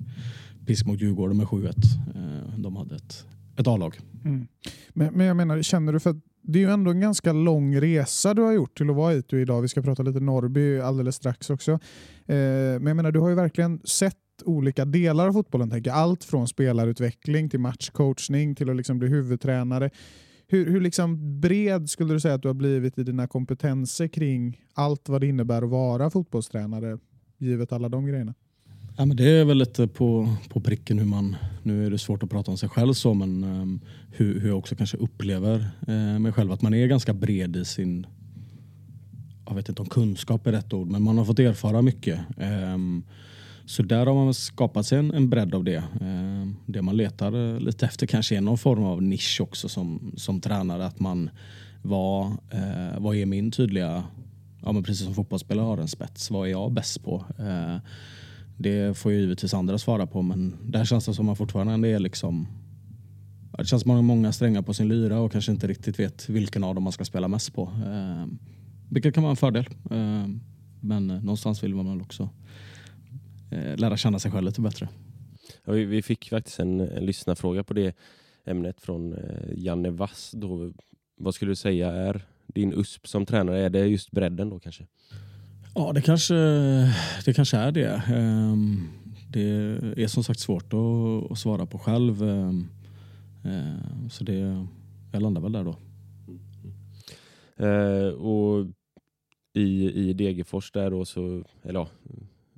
pisk 0.65 0.86
mot 0.86 1.01
Djurgården 1.01 1.38
med 1.38 1.45
7-1. 1.47 1.67
Eh, 2.15 2.60
De 2.60 2.75
hade 2.75 2.95
ett, 2.95 3.25
ett 3.57 3.67
A-lag. 3.67 3.99
Mm. 4.25 4.47
Men, 4.93 5.13
men 5.13 5.25
jag 5.25 5.38
menar, 5.38 5.62
känner 5.62 5.93
du 5.93 5.99
för 5.99 6.10
att 6.10 6.17
det 6.41 6.60
är 6.60 6.63
ju 6.63 6.69
ändå 6.71 6.91
en 6.91 6.99
ganska 6.99 7.34
lång 7.34 7.75
resa 7.75 8.34
du 8.34 8.41
har 8.41 8.51
gjort 8.51 8.77
till 8.77 8.89
att 8.89 8.95
vara 8.95 9.13
hit 9.13 9.34
idag. 9.34 9.62
Vi 9.62 9.67
ska 9.67 9.82
prata 9.82 10.04
lite 10.04 10.19
Norrby 10.19 10.80
alldeles 10.80 11.15
strax 11.15 11.49
också. 11.49 11.71
Eh, 11.71 11.80
men 12.25 12.88
jag 12.88 12.95
menar, 12.95 13.12
du 13.12 13.19
har 13.19 13.30
ju 13.30 13.36
verkligen 13.36 13.82
sett 13.84 14.17
olika 14.45 14.86
delar 14.86 15.27
av 15.27 15.34
fotbollen. 15.34 15.69
Tänker. 15.69 15.91
Allt 15.91 16.23
från 16.23 16.47
spelarutveckling 16.47 17.49
till 17.49 17.60
matchcoachning 17.60 18.56
till 18.56 18.69
att 18.69 18.75
liksom 18.75 18.99
bli 18.99 19.08
huvudtränare. 19.08 19.89
Hur, 20.47 20.65
hur 20.65 20.82
liksom 20.82 21.39
bred 21.41 21.89
skulle 21.89 22.13
du 22.13 22.19
säga 22.19 22.34
att 22.34 22.41
du 22.41 22.47
har 22.47 22.56
blivit 22.56 22.97
i 22.97 23.04
dina 23.04 23.27
kompetenser 23.27 24.08
kring 24.08 24.62
allt 24.73 25.10
vad 25.10 25.21
det 25.21 25.27
innebär 25.27 25.62
att 25.62 25.69
vara 25.69 26.10
fotbollstränare, 26.10 26.97
givet 27.38 27.71
alla 27.71 27.89
de 27.89 28.06
grejerna? 28.06 28.34
Ja, 28.97 29.06
men 29.06 29.17
det 29.17 29.30
är 29.30 29.45
väl 29.45 29.58
lite 29.58 29.88
på, 29.88 30.36
på 30.49 30.60
pricken 30.60 30.99
hur 30.99 31.06
man, 31.06 31.36
nu 31.63 31.86
är 31.86 31.91
det 31.91 31.97
svårt 31.97 32.23
att 32.23 32.30
prata 32.30 32.51
om 32.51 32.58
sig 32.58 32.69
själv 32.69 32.93
så, 32.93 33.13
men 33.13 33.43
um, 33.43 33.80
hur, 34.12 34.39
hur 34.39 34.47
jag 34.47 34.58
också 34.58 34.75
kanske 34.75 34.97
upplever 34.97 35.69
uh, 35.89 36.19
mig 36.19 36.32
själv. 36.32 36.51
Att 36.51 36.62
man 36.62 36.73
är 36.73 36.88
ganska 36.88 37.13
bred 37.13 37.56
i 37.56 37.65
sin, 37.65 38.08
jag 39.47 39.56
vet 39.56 39.69
inte 39.69 39.82
om 39.82 39.89
kunskap 39.89 40.47
är 40.47 40.51
rätt 40.51 40.73
ord, 40.73 40.88
men 40.88 41.01
man 41.01 41.17
har 41.17 41.25
fått 41.25 41.39
erfara 41.39 41.82
mycket. 41.82 42.19
Um, 42.38 43.04
så 43.65 43.84
där 43.84 44.06
har 44.06 44.13
man 44.13 44.34
skapat 44.34 44.86
sig 44.86 44.99
en, 44.99 45.13
en 45.13 45.30
bredd 45.30 45.56
av 45.56 45.63
det. 45.63 45.84
Ehm, 46.01 46.56
det 46.65 46.82
man 46.82 46.97
letar 46.97 47.54
eh, 47.54 47.60
lite 47.60 47.86
efter 47.86 48.08
kanske 48.08 48.38
är 48.38 48.41
någon 48.41 48.58
form 48.58 48.84
av 48.84 49.01
nisch 49.01 49.41
också 49.41 49.69
som, 49.69 50.13
som 50.17 50.41
tränare. 50.41 50.86
Att 50.86 50.99
man, 50.99 51.30
vad, 51.82 52.25
uh, 52.54 52.88
eh, 52.88 52.99
vad 52.99 53.15
är 53.15 53.25
min 53.25 53.51
tydliga, 53.51 54.04
ja 54.63 54.71
men 54.71 54.84
precis 54.84 55.06
som 55.06 55.15
fotbollsspelare 55.15 55.65
har 55.65 55.77
en 55.77 55.88
spets, 55.88 56.32
vad 56.32 56.47
är 56.47 56.51
jag 56.51 56.71
bäst 56.71 57.04
på? 57.04 57.25
Uh, 57.39 57.77
det 58.62 58.97
får 58.97 59.12
ju 59.12 59.19
givetvis 59.19 59.54
andra 59.54 59.78
svara 59.78 60.08
på 60.08 60.21
men 60.21 60.58
där 60.63 60.86
känns 60.86 61.06
det 61.06 61.13
som 61.13 61.26
man 61.26 61.36
fortfarande 61.36 61.89
är 61.89 62.00
liksom 62.00 62.47
det 63.58 63.65
känns 63.65 63.82
som 63.82 63.89
man 63.89 63.95
har 63.95 64.04
många 64.04 64.32
strängar 64.32 64.62
på 64.62 64.74
sin 64.74 64.88
lyra 64.88 65.19
och 65.19 65.32
kanske 65.32 65.52
inte 65.52 65.67
riktigt 65.67 66.00
vet 66.00 66.30
vilken 66.30 66.63
av 66.63 66.76
dem 66.76 66.84
man 66.84 66.93
ska 66.93 67.06
spela 67.06 67.28
mest 67.28 67.54
på. 67.54 67.62
Eh, 67.62 68.26
vilket 68.89 69.13
kan 69.13 69.24
vara 69.24 69.32
en 69.32 69.38
fördel. 69.38 69.65
Eh, 69.91 70.28
men 70.80 71.08
någonstans 71.08 71.63
vill 71.63 71.76
man 71.76 71.89
väl 71.89 72.02
också 72.02 72.30
eh, 73.52 73.78
lära 73.78 73.97
känna 73.97 74.19
sig 74.19 74.32
själv 74.32 74.45
lite 74.45 74.62
bättre. 74.62 74.89
Ja, 75.65 75.74
vi, 75.74 75.86
vi 75.86 76.02
fick 76.02 76.30
faktiskt 76.30 76.60
en, 76.60 76.80
en 76.80 77.06
lyssnarfråga 77.06 77.63
på 77.63 77.74
det 77.74 77.95
ämnet 78.45 78.82
från 78.82 79.13
eh, 79.13 79.54
Janne 79.56 79.89
Wass. 79.89 80.32
Då, 80.32 80.74
vad 81.17 81.36
skulle 81.36 81.52
du 81.52 81.56
säga 81.56 81.91
är 81.91 82.26
din 82.47 82.74
USP 82.74 83.08
som 83.08 83.26
tränare? 83.26 83.65
Är 83.65 83.69
det 83.69 83.86
just 83.86 84.12
bredden 84.12 84.50
då 84.50 84.60
kanske? 84.60 84.88
Ja, 85.75 85.91
det 85.93 86.01
kanske, 86.01 86.34
det 87.25 87.34
kanske 87.36 87.57
är 87.57 87.71
det. 87.71 88.03
Ehm, 88.07 88.89
det 89.29 89.41
är 90.03 90.07
som 90.07 90.23
sagt 90.23 90.39
svårt 90.39 90.73
att, 91.31 91.39
svara 91.39 91.65
på 91.65 91.77
själv. 91.77 92.23
Ehm, 92.23 92.67
ehm, 93.45 94.10
så 94.10 94.23
det, 94.23 94.67
jag 95.12 95.21
landar 95.21 95.41
väl 95.41 95.51
där 95.51 95.63
då. 95.63 95.75
Eh, 97.65 98.13
och 98.13 98.67
i, 99.53 99.91
i 99.91 100.13
Degerfors 100.13 100.71
där 100.71 100.91
då 100.91 101.05
så, 101.05 101.43
eller 101.63 101.79
ja, 101.79 101.88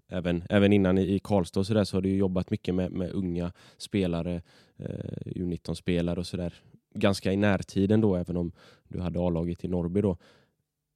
även, 0.07 0.43
även 0.49 0.73
innan 0.73 0.97
i, 0.97 1.19
Karlstad 1.19 1.59
och 1.59 1.67
så 1.67 1.73
där 1.73 1.83
så 1.83 1.97
har 1.97 2.01
du 2.01 2.15
jobbat 2.15 2.49
mycket 2.49 2.75
med, 2.75 2.91
med 2.91 3.11
unga 3.11 3.51
spelare, 3.77 4.41
eh, 4.77 5.31
U19-spelare 5.35 6.19
och 6.19 6.27
sådär. 6.27 6.53
Ganska 6.95 7.33
i 7.33 7.37
närtiden 7.37 8.01
då, 8.01 8.15
även 8.15 8.37
om 8.37 8.51
du 8.87 8.99
hade 8.99 9.19
A-laget 9.19 9.65
i 9.65 9.67
Norrby 9.67 10.01
då. 10.01 10.17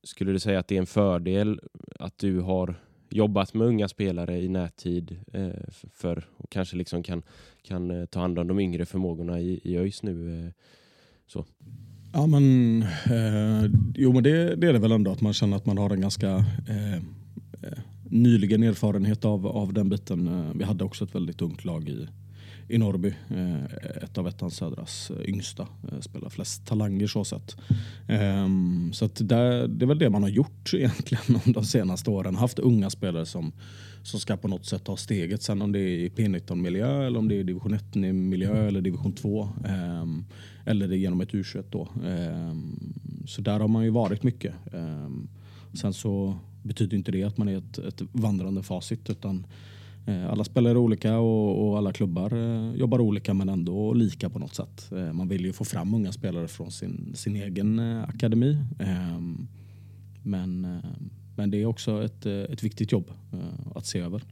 Skulle 0.04 0.32
du 0.32 0.40
säga 0.40 0.60
att 0.60 0.68
det 0.68 0.76
är 0.76 0.80
en 0.80 0.86
fördel 0.86 1.60
att 2.00 2.18
du 2.18 2.40
har 2.40 2.76
jobbat 3.10 3.54
med 3.54 3.68
unga 3.68 3.88
spelare 3.88 4.42
i 4.42 4.48
närtid 4.48 5.20
eh, 5.34 5.50
för 5.94 6.26
och 6.38 6.50
kanske 6.50 6.78
liksom 6.78 7.04
kan, 7.04 7.24
kan 7.62 7.92
eh, 7.92 8.06
ta 8.06 8.20
hand 8.20 8.40
om 8.40 8.48
de 8.48 8.60
yngre 8.60 8.86
förmågorna 8.86 9.40
i, 9.40 9.62
i 9.64 9.78
ÖIS 9.78 10.04
nu? 10.04 10.46
Eh, 10.46 10.52
Ja, 12.14 12.28
men, 12.28 12.82
eh, 12.82 13.72
jo, 13.96 14.14
men 14.14 14.24
det, 14.24 14.56
det 14.56 14.68
är 14.68 14.74
det 14.74 14.80
väl 14.80 14.92
ändå 14.92 15.12
att 15.12 15.22
man 15.22 15.34
känner 15.34 15.58
att 15.58 15.66
man 15.66 15.78
har 15.78 15.90
en 15.90 16.02
ganska 16.02 16.30
eh, 16.68 16.94
eh 16.94 17.80
nyligen 18.10 18.64
erfarenhet 18.64 19.26
av, 19.26 19.48
av 19.48 19.74
den 19.74 19.90
biten. 19.90 20.28
Eh, 20.28 20.52
vi 20.56 20.64
hade 20.64 20.84
också 20.84 21.06
ett 21.06 21.16
väldigt 21.16 21.42
ungt 21.42 21.66
lag 21.66 21.90
i, 21.90 22.08
i 22.68 22.78
Norrby. 22.78 23.14
Eh, 23.30 23.64
ett 24.04 24.18
av 24.18 24.28
Ettan 24.28 24.52
Södras 24.52 25.12
eh, 25.12 25.30
yngsta. 25.30 25.68
Eh, 25.92 26.00
spelar 26.00 26.30
flest 26.30 26.66
talanger 26.66 27.08
så 27.08 27.24
sett. 27.24 27.58
Ehm, 28.08 28.94
så 28.94 29.06
att 29.06 29.16
det, 29.16 29.68
det 29.68 29.86
är 29.86 29.88
väl 29.88 30.00
det 30.00 30.10
man 30.10 30.24
har 30.24 30.30
gjort 30.30 30.74
egentligen 30.74 31.42
de 31.46 31.66
senaste 31.66 32.10
åren. 32.10 32.36
Haft 32.36 32.60
unga 32.60 32.90
spelare 32.90 33.26
som, 33.26 33.52
som 34.04 34.20
ska 34.20 34.38
på 34.38 34.48
något 34.48 34.66
sätt 34.66 34.84
ta 34.84 34.98
steget. 34.98 35.44
Sen 35.44 35.62
om 35.62 35.72
det 35.72 35.80
är 35.80 36.00
i 36.00 36.10
P19-miljö 36.10 37.08
eller 37.08 37.20
om 37.20 37.28
det 37.28 37.36
är 37.36 37.40
i 37.40 37.44
division 37.44 37.74
1-miljö 37.74 38.68
eller 38.68 38.82
division 38.82 39.14
2. 39.14 39.50
Ehm, 39.66 40.26
eller 40.66 40.88
det 40.88 40.98
genom 40.98 41.22
ett 41.22 41.32
U21 41.32 41.64
då. 41.70 41.90
Ehm, 42.06 42.94
så 43.28 43.42
där 43.42 43.60
har 43.60 43.68
man 43.68 43.84
ju 43.84 43.90
varit 43.90 44.24
mycket. 44.24 44.54
Sen 45.82 45.94
så 45.94 46.38
betyder 46.64 46.98
inte 46.98 47.12
det 47.12 47.24
att 47.24 47.38
man 47.38 47.48
är 47.48 47.58
ett, 47.58 47.78
ett 47.78 48.02
vandrande 48.12 48.64
facit 48.64 49.10
utan 49.10 49.46
alla 50.08 50.44
spelare 50.44 50.74
är 50.74 50.78
olika 50.78 51.18
och, 51.18 51.68
och 51.68 51.78
alla 51.78 51.94
klubbar 51.94 52.34
eh, 52.34 52.76
jobbar 52.76 53.00
olika 53.00 53.34
men 53.34 53.50
ändå 53.50 53.94
lika 53.94 54.30
på 54.30 54.40
något 54.40 54.56
sätt. 54.56 54.92
Eh, 54.92 55.14
man 55.14 55.28
vill 55.28 55.46
ju 55.46 55.54
få 55.54 55.66
fram 55.66 55.94
unga 55.94 56.12
spelare 56.12 56.48
från 56.48 56.72
sin, 56.72 57.16
sin 57.16 57.36
egen 57.36 57.80
eh, 57.80 58.04
akademi. 58.04 58.58
Ehm, 58.80 59.48
men, 60.24 60.66
eh, 60.66 60.92
men 61.36 61.52
det 61.52 61.62
är 61.62 61.66
också 61.66 62.04
ett, 62.04 62.26
eh, 62.26 62.34
ett 62.34 62.64
viktigt 62.64 62.92
jobb 62.92 63.12
eh, 63.34 63.68
att 63.76 63.86
se 63.86 64.00
över. 64.00 64.24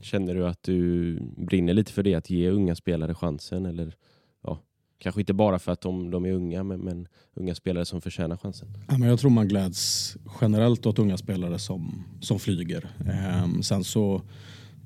Känner 0.00 0.34
du 0.34 0.46
att 0.46 0.62
du 0.62 1.18
brinner 1.36 1.74
lite 1.74 1.92
för 1.92 2.02
det, 2.02 2.14
att 2.14 2.30
ge 2.30 2.50
unga 2.50 2.74
spelare 2.74 3.14
chansen? 3.14 3.66
Eller 3.66 3.94
ja, 4.42 4.58
kanske 4.98 5.20
inte 5.20 5.34
bara 5.34 5.58
för 5.58 5.72
att 5.72 5.80
de, 5.80 6.10
de 6.10 6.26
är 6.26 6.32
unga, 6.32 6.64
men, 6.64 6.80
men 6.80 7.08
unga 7.34 7.54
spelare 7.54 7.84
som 7.84 8.00
förtjänar 8.00 8.36
chansen. 8.36 8.68
Ja, 8.88 8.98
men 8.98 9.08
jag 9.08 9.18
tror 9.18 9.30
man 9.30 9.48
gläds 9.48 10.16
generellt 10.40 10.86
åt 10.86 10.98
unga 10.98 11.16
spelare 11.16 11.58
som, 11.58 12.04
som 12.20 12.38
flyger. 12.38 12.88
Ehm, 13.08 13.62
sen 13.62 13.84
så 13.84 14.22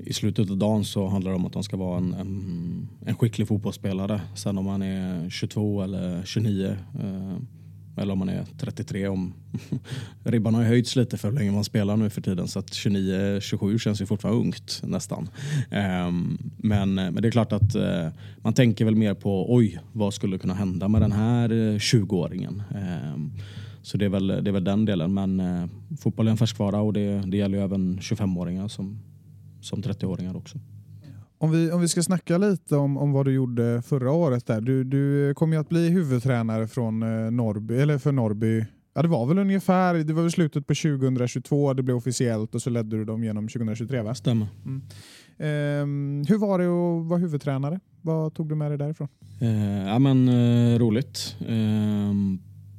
i 0.03 0.13
slutet 0.13 0.51
av 0.51 0.57
dagen 0.57 0.85
så 0.85 1.09
handlar 1.09 1.31
det 1.31 1.37
om 1.37 1.47
att 1.47 1.53
de 1.53 1.63
ska 1.63 1.77
vara 1.77 1.99
en, 1.99 2.15
en, 2.15 2.89
en 3.07 3.17
skicklig 3.17 3.49
fotbollsspelare. 3.49 4.21
Sen 4.35 4.59
om 4.59 4.65
man 4.65 4.83
är 4.83 5.31
22 5.31 5.83
eller 5.83 6.25
29 6.25 6.77
eh, 7.01 7.37
eller 7.97 8.13
om 8.13 8.19
man 8.19 8.29
är 8.29 8.45
33. 8.59 9.09
Om 9.09 9.33
Ribban 10.25 10.55
har 10.55 10.63
ju 10.63 10.69
höjts 10.69 10.97
lite 10.97 11.17
för 11.17 11.31
hur 11.31 11.39
länge 11.39 11.53
man 11.53 11.65
spelar 11.65 11.97
nu 11.97 12.11
för 12.11 12.21
tiden 12.21 12.49
så 12.49 12.59
att 12.59 12.71
29-27 12.71 13.79
känns 13.79 14.03
ju 14.03 14.07
fortfarande 14.07 14.41
ungt 14.41 14.81
nästan. 14.85 15.29
Eh, 15.71 16.11
men, 16.57 16.95
men 16.95 17.15
det 17.15 17.29
är 17.29 17.31
klart 17.31 17.53
att 17.53 17.75
eh, 17.75 18.09
man 18.37 18.53
tänker 18.53 18.85
väl 18.85 18.97
mer 18.97 19.15
på 19.15 19.55
oj, 19.55 19.79
vad 19.93 20.15
skulle 20.15 20.39
kunna 20.39 20.55
hända 20.55 20.89
med 20.89 21.03
den 21.03 21.13
här 21.13 21.51
eh, 21.53 21.77
20-åringen? 21.77 22.63
Ehm, 22.75 23.33
så 23.83 23.97
det 23.97 24.05
är, 24.05 24.09
väl, 24.09 24.27
det 24.27 24.51
är 24.51 24.53
väl 24.53 24.65
den 24.65 24.85
delen. 24.85 25.15
Men 25.15 25.41
eh, 25.41 25.65
fotboll 26.01 26.27
är 26.27 26.31
en 26.31 26.37
färskvara 26.37 26.81
och 26.81 26.93
det, 26.93 27.23
det 27.27 27.37
gäller 27.37 27.59
ju 27.59 27.65
även 27.65 27.99
25-åringar 27.99 28.69
som, 28.69 28.99
som 29.65 29.83
30-åringar 29.83 30.37
också. 30.37 30.59
Om 31.39 31.51
vi, 31.51 31.71
om 31.71 31.81
vi 31.81 31.89
ska 31.89 32.03
snacka 32.03 32.39
lite 32.39 32.77
om, 32.77 32.97
om 32.97 33.13
vad 33.13 33.27
du 33.27 33.33
gjorde 33.33 33.83
förra 33.83 34.13
året. 34.13 34.47
Där. 34.47 34.61
Du, 34.61 34.85
du 34.85 35.35
kom 35.35 35.53
ju 35.53 35.59
att 35.59 35.69
bli 35.69 35.89
huvudtränare 35.89 36.69
från 36.69 37.03
eh, 37.03 37.31
Norrby, 37.31 37.75
eller 37.75 37.99
för 37.99 38.13
Norrby. 38.13 38.65
Ja, 38.95 39.03
det 39.03 39.09
var 39.09 39.27
väl 39.27 39.39
ungefär, 39.39 39.95
det 39.95 40.13
var 40.13 40.23
väl 40.23 40.31
slutet 40.31 40.67
på 40.67 40.75
2022, 40.75 41.73
det 41.73 41.83
blev 41.83 41.97
officiellt 41.97 42.55
och 42.55 42.63
så 42.63 42.71
ledde 42.71 42.97
du 42.97 43.05
dem 43.05 43.25
genom 43.25 43.49
2023 43.49 44.03
va? 44.03 44.15
Stämmer. 44.15 44.47
Ehm, 45.39 46.25
hur 46.29 46.39
var 46.39 46.59
det 46.59 46.65
att 46.65 47.09
vara 47.09 47.19
huvudtränare? 47.19 47.81
Vad 48.01 48.35
tog 48.35 48.49
du 48.49 48.55
med 48.55 48.71
dig 48.71 48.79
därifrån? 48.79 49.09
Eh, 49.41 49.87
ja, 49.87 49.99
men, 49.99 50.29
eh, 50.29 50.79
roligt. 50.79 51.37
Eh, 51.41 52.13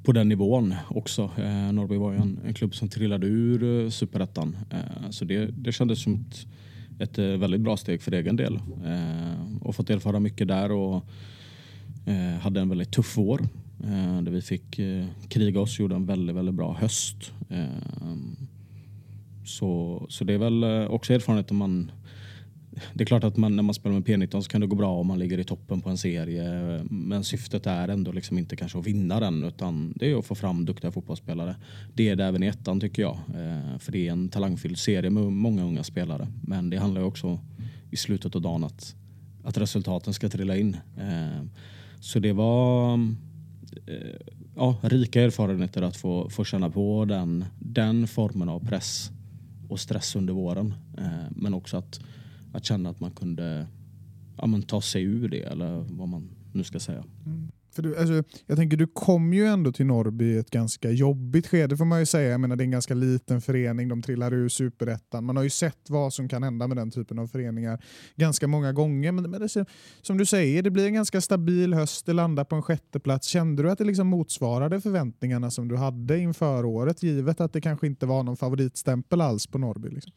på 0.04 0.12
den 0.12 0.30
nivån 0.30 0.76
också. 0.88 1.32
Eh, 1.38 1.72
Norrby 1.72 1.98
var 1.98 2.12
ju 2.12 2.18
en, 2.18 2.40
en 2.46 2.54
klubb 2.54 2.76
som 2.76 2.90
trillade 2.90 3.28
ur 3.28 3.84
eh, 3.84 3.90
superettan. 3.90 4.58
Eh, 4.70 5.10
så 5.10 5.26
det, 5.26 5.46
det 5.46 5.72
kändes 5.72 6.04
som 6.04 6.14
ett, 6.14 6.48
ett 7.00 7.18
eh, 7.18 7.26
väldigt 7.26 7.62
bra 7.62 7.78
steg 7.78 8.02
för 8.02 8.12
egen 8.12 8.36
del. 8.36 8.56
Eh, 8.86 9.62
och 9.62 9.76
fått 9.76 9.90
erfara 9.90 10.20
mycket 10.20 10.48
där 10.48 10.72
och 10.72 11.06
eh, 12.06 12.40
hade 12.42 12.62
en 12.62 12.70
väldigt 12.70 12.92
tuff 12.92 13.18
vår. 13.18 13.42
Eh, 13.84 14.22
där 14.22 14.32
vi 14.32 14.42
fick 14.42 14.80
eh, 14.80 15.06
kriga 15.30 15.60
oss 15.60 15.80
gjorde 15.80 15.96
en 15.96 16.06
väldigt, 16.06 16.36
väldigt 16.36 16.56
bra 16.56 16.74
höst. 16.74 17.32
Eh, 17.50 18.16
så, 19.46 20.06
så 20.10 20.24
det 20.24 20.34
är 20.34 20.38
väl 20.38 20.64
eh, 20.64 20.86
också 20.86 21.14
erfarenheten 21.14 21.58
man 21.58 21.92
det 22.94 23.04
är 23.04 23.06
klart 23.06 23.24
att 23.24 23.38
man, 23.38 23.56
när 23.56 23.64
man 23.64 23.74
spelar 23.74 23.94
med 23.94 24.06
P19 24.06 24.42
så 24.42 24.50
kan 24.50 24.62
det 24.62 24.68
gå 24.68 24.76
bra 24.76 25.00
om 25.00 25.08
man 25.08 25.20
ligger 25.20 25.38
i 25.38 25.44
toppen 25.44 25.82
på 25.82 25.90
en 25.90 25.98
serie. 25.98 26.84
Men 26.90 27.24
syftet 27.24 27.66
är 27.66 27.88
ändå 27.88 28.12
liksom 28.12 28.38
inte 28.38 28.56
kanske 28.56 28.80
att 28.80 28.88
vinna 28.88 29.20
den 29.20 29.44
utan 29.44 29.94
det 29.96 30.12
är 30.12 30.16
att 30.16 30.26
få 30.26 30.36
fram 30.36 30.66
duktiga 30.66 30.92
fotbollsspelare. 30.92 31.56
Det 31.94 32.10
är 32.10 32.16
det 32.16 32.26
även 32.26 32.44
i 32.44 32.48
ettan 32.48 32.80
tycker 32.80 33.02
jag. 33.02 33.18
Eh, 33.36 33.80
för 33.80 33.92
det 33.92 34.08
är 34.08 34.12
en 34.12 34.30
talangfylld 34.30 34.78
serie 34.78 35.10
med 35.10 35.24
många 35.24 35.64
unga 35.64 35.84
spelare. 35.84 36.28
Men 36.44 36.70
det 36.70 36.78
handlar 36.78 37.02
ju 37.02 37.08
också 37.08 37.40
i 37.92 37.98
slutet 37.98 38.36
av 38.36 38.42
dagen 38.42 38.64
att, 38.64 38.96
att 39.44 39.58
resultaten 39.58 40.14
ska 40.14 40.30
trilla 40.30 40.58
in. 40.58 40.78
Eh, 40.98 41.46
så 42.00 42.20
det 42.20 42.34
var 42.34 42.94
eh, 43.88 44.32
ja, 44.56 44.78
rika 44.82 45.22
erfarenheter 45.22 45.82
att 45.82 45.98
få, 45.98 46.30
få 46.30 46.44
känna 46.44 46.70
på 46.70 47.06
den, 47.06 47.46
den 47.60 48.08
formen 48.08 48.50
av 48.50 48.60
press 48.60 49.12
och 49.70 49.80
stress 49.80 50.16
under 50.16 50.34
våren. 50.34 50.74
Men 51.30 51.54
också 51.54 51.78
att 51.78 52.00
att 52.54 52.66
känna 52.66 52.90
att 52.90 53.00
man 53.00 53.12
kunde 53.12 53.68
ja, 54.38 54.46
men 54.46 54.62
ta 54.62 54.82
sig 54.82 55.04
ur 55.04 55.30
det 55.30 55.42
eller 55.42 55.86
vad 55.90 56.08
man 56.08 56.30
nu 56.54 56.64
ska 56.64 56.80
säga. 56.80 57.04
Mm. 57.26 57.52
För 57.76 57.82
du, 57.84 57.98
alltså, 57.98 58.24
jag 58.48 58.58
tänker 58.58 58.78
du 58.78 58.88
kom 58.88 59.34
ju 59.34 59.46
ändå 59.46 59.72
till 59.72 59.86
Norrby 59.86 60.26
i 60.26 60.38
ett 60.38 60.50
ganska 60.50 60.92
jobbigt 60.92 61.48
skede 61.48 61.78
får 61.78 61.86
man 61.86 62.00
ju 62.00 62.06
säga. 62.06 62.30
Jag 62.30 62.42
menar, 62.42 62.56
det 62.56 62.64
är 62.64 62.66
en 62.66 62.72
ganska 62.72 62.94
liten 62.94 63.42
förening, 63.42 63.88
de 63.88 64.02
trillar 64.02 64.34
ur 64.34 64.50
superettan. 64.50 65.26
Man 65.26 65.38
har 65.38 65.44
ju 65.44 65.50
sett 65.50 65.90
vad 65.90 66.14
som 66.14 66.30
kan 66.30 66.44
hända 66.44 66.68
med 66.68 66.78
den 66.78 66.92
typen 66.92 67.20
av 67.20 67.28
föreningar 67.28 67.84
ganska 68.16 68.48
många 68.48 68.74
gånger. 68.74 69.12
Men, 69.12 69.32
men 69.32 69.42
det, 69.42 69.66
som 70.02 70.18
du 70.18 70.26
säger, 70.26 70.64
det 70.64 70.72
blir 70.72 70.86
en 70.86 70.94
ganska 70.94 71.22
stabil 71.22 71.74
höst, 71.74 72.06
det 72.06 72.14
landar 72.14 72.44
på 72.44 72.56
en 72.56 72.62
sjätteplats. 72.62 73.28
Kände 73.28 73.64
du 73.64 73.72
att 73.72 73.78
det 73.78 73.84
liksom 73.84 74.08
motsvarade 74.08 74.82
förväntningarna 74.82 75.52
som 75.52 75.68
du 75.68 75.78
hade 75.78 76.20
inför 76.20 76.66
året, 76.66 77.04
givet 77.04 77.42
att 77.42 77.54
det 77.54 77.62
kanske 77.62 77.88
inte 77.88 78.06
var 78.06 78.24
någon 78.24 78.38
favoritstämpel 78.38 79.22
alls 79.22 79.48
på 79.48 79.58
Norrby? 79.58 79.90
Liksom? 79.90 80.14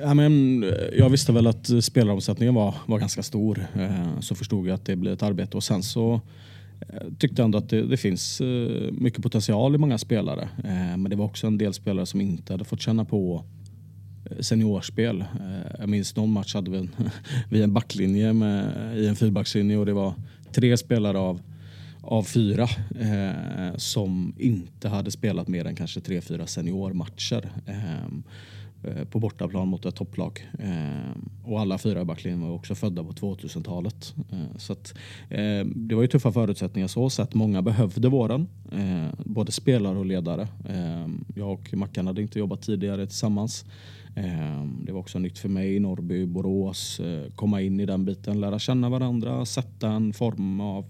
Ja, 0.00 0.14
men, 0.14 0.64
jag 0.92 1.10
visste 1.10 1.32
väl 1.32 1.46
att 1.46 1.84
spelaromsättningen 1.84 2.54
var, 2.54 2.74
var 2.86 2.98
ganska 2.98 3.22
stor. 3.22 3.66
Eh, 3.74 4.20
så 4.20 4.34
förstod 4.34 4.66
jag 4.66 4.74
att 4.74 4.84
det 4.84 4.96
blev 4.96 5.12
ett 5.12 5.22
arbete 5.22 5.56
och 5.56 5.64
sen 5.64 5.82
så 5.82 6.20
eh, 6.80 7.02
tyckte 7.18 7.42
jag 7.42 7.44
ändå 7.44 7.58
att 7.58 7.68
det, 7.68 7.86
det 7.86 7.96
finns 7.96 8.40
eh, 8.40 8.92
mycket 8.92 9.22
potential 9.22 9.74
i 9.74 9.78
många 9.78 9.98
spelare. 9.98 10.48
Men 10.96 11.04
det 11.04 11.16
var 11.16 11.24
också 11.24 11.46
en 11.46 11.58
del 11.58 11.72
spelare 11.72 12.06
som 12.06 12.20
inte 12.20 12.52
hade 12.52 12.64
fått 12.64 12.80
känna 12.80 13.04
på 13.04 13.44
seniorspel. 14.40 15.24
Jag 15.78 15.88
minns 15.88 16.16
någon 16.16 16.30
match 16.30 16.54
hade 16.54 16.70
vi 16.70 16.78
en, 16.78 16.90
vi 17.50 17.62
en 17.62 17.72
backlinje 17.72 18.32
med, 18.32 18.98
i 18.98 19.06
en 19.06 19.16
fyrbackslinje 19.16 19.76
och 19.76 19.86
det 19.86 19.92
var 19.92 20.14
tre 20.52 20.76
spelare 20.76 21.18
av, 21.18 21.40
av 22.00 22.22
fyra 22.22 22.68
eh, 23.00 23.76
som 23.76 24.34
inte 24.38 24.88
hade 24.88 25.10
spelat 25.10 25.48
mer 25.48 25.64
än 25.64 25.76
kanske 25.76 26.00
tre, 26.00 26.20
fyra 26.20 26.46
seniormatcher. 26.46 27.48
Eh, 28.84 29.04
på 29.04 29.18
bortaplan 29.20 29.68
mot 29.68 29.86
ett 29.86 29.94
topplag. 29.94 30.50
Eh, 30.58 31.16
och 31.44 31.60
alla 31.60 31.78
fyra 31.78 32.00
i 32.00 32.04
backlinjen 32.04 32.40
var 32.40 32.50
också 32.50 32.74
födda 32.74 33.04
på 33.04 33.12
2000-talet. 33.12 34.14
Eh, 34.32 34.56
så 34.56 34.72
att, 34.72 34.94
det 35.74 35.94
var 35.94 36.02
ju 36.02 36.08
tuffa 36.08 36.32
förutsättningar 36.32 36.88
så 36.88 37.10
sett. 37.10 37.34
Många 37.34 37.62
behövde 37.62 38.08
våren, 38.08 38.48
både 39.24 39.52
spelare 39.52 39.98
och 39.98 40.06
ledare. 40.06 40.48
Jag 41.34 41.50
och 41.50 41.74
Mackan 41.74 42.06
hade 42.06 42.22
inte 42.22 42.38
jobbat 42.38 42.62
tidigare 42.62 43.06
tillsammans. 43.06 43.64
Det 44.86 44.92
var 44.92 45.00
också 45.00 45.18
nytt 45.18 45.38
för 45.38 45.48
mig, 45.48 45.80
Norrby, 45.80 46.26
Borås, 46.26 47.00
komma 47.34 47.60
in 47.60 47.80
i 47.80 47.86
den 47.86 48.04
biten, 48.04 48.40
lära 48.40 48.58
känna 48.58 48.88
varandra, 48.88 49.46
sätta 49.46 49.88
en 49.88 50.12
form 50.12 50.60
av 50.60 50.84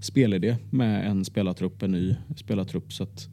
spelidé 0.00 0.56
med 0.70 1.10
en 1.10 1.24
spelartrupp, 1.24 1.82
en 1.82 1.92
ny 1.92 2.16
spelartrupp. 2.36 2.92
Så 2.92 3.02
att, 3.02 3.28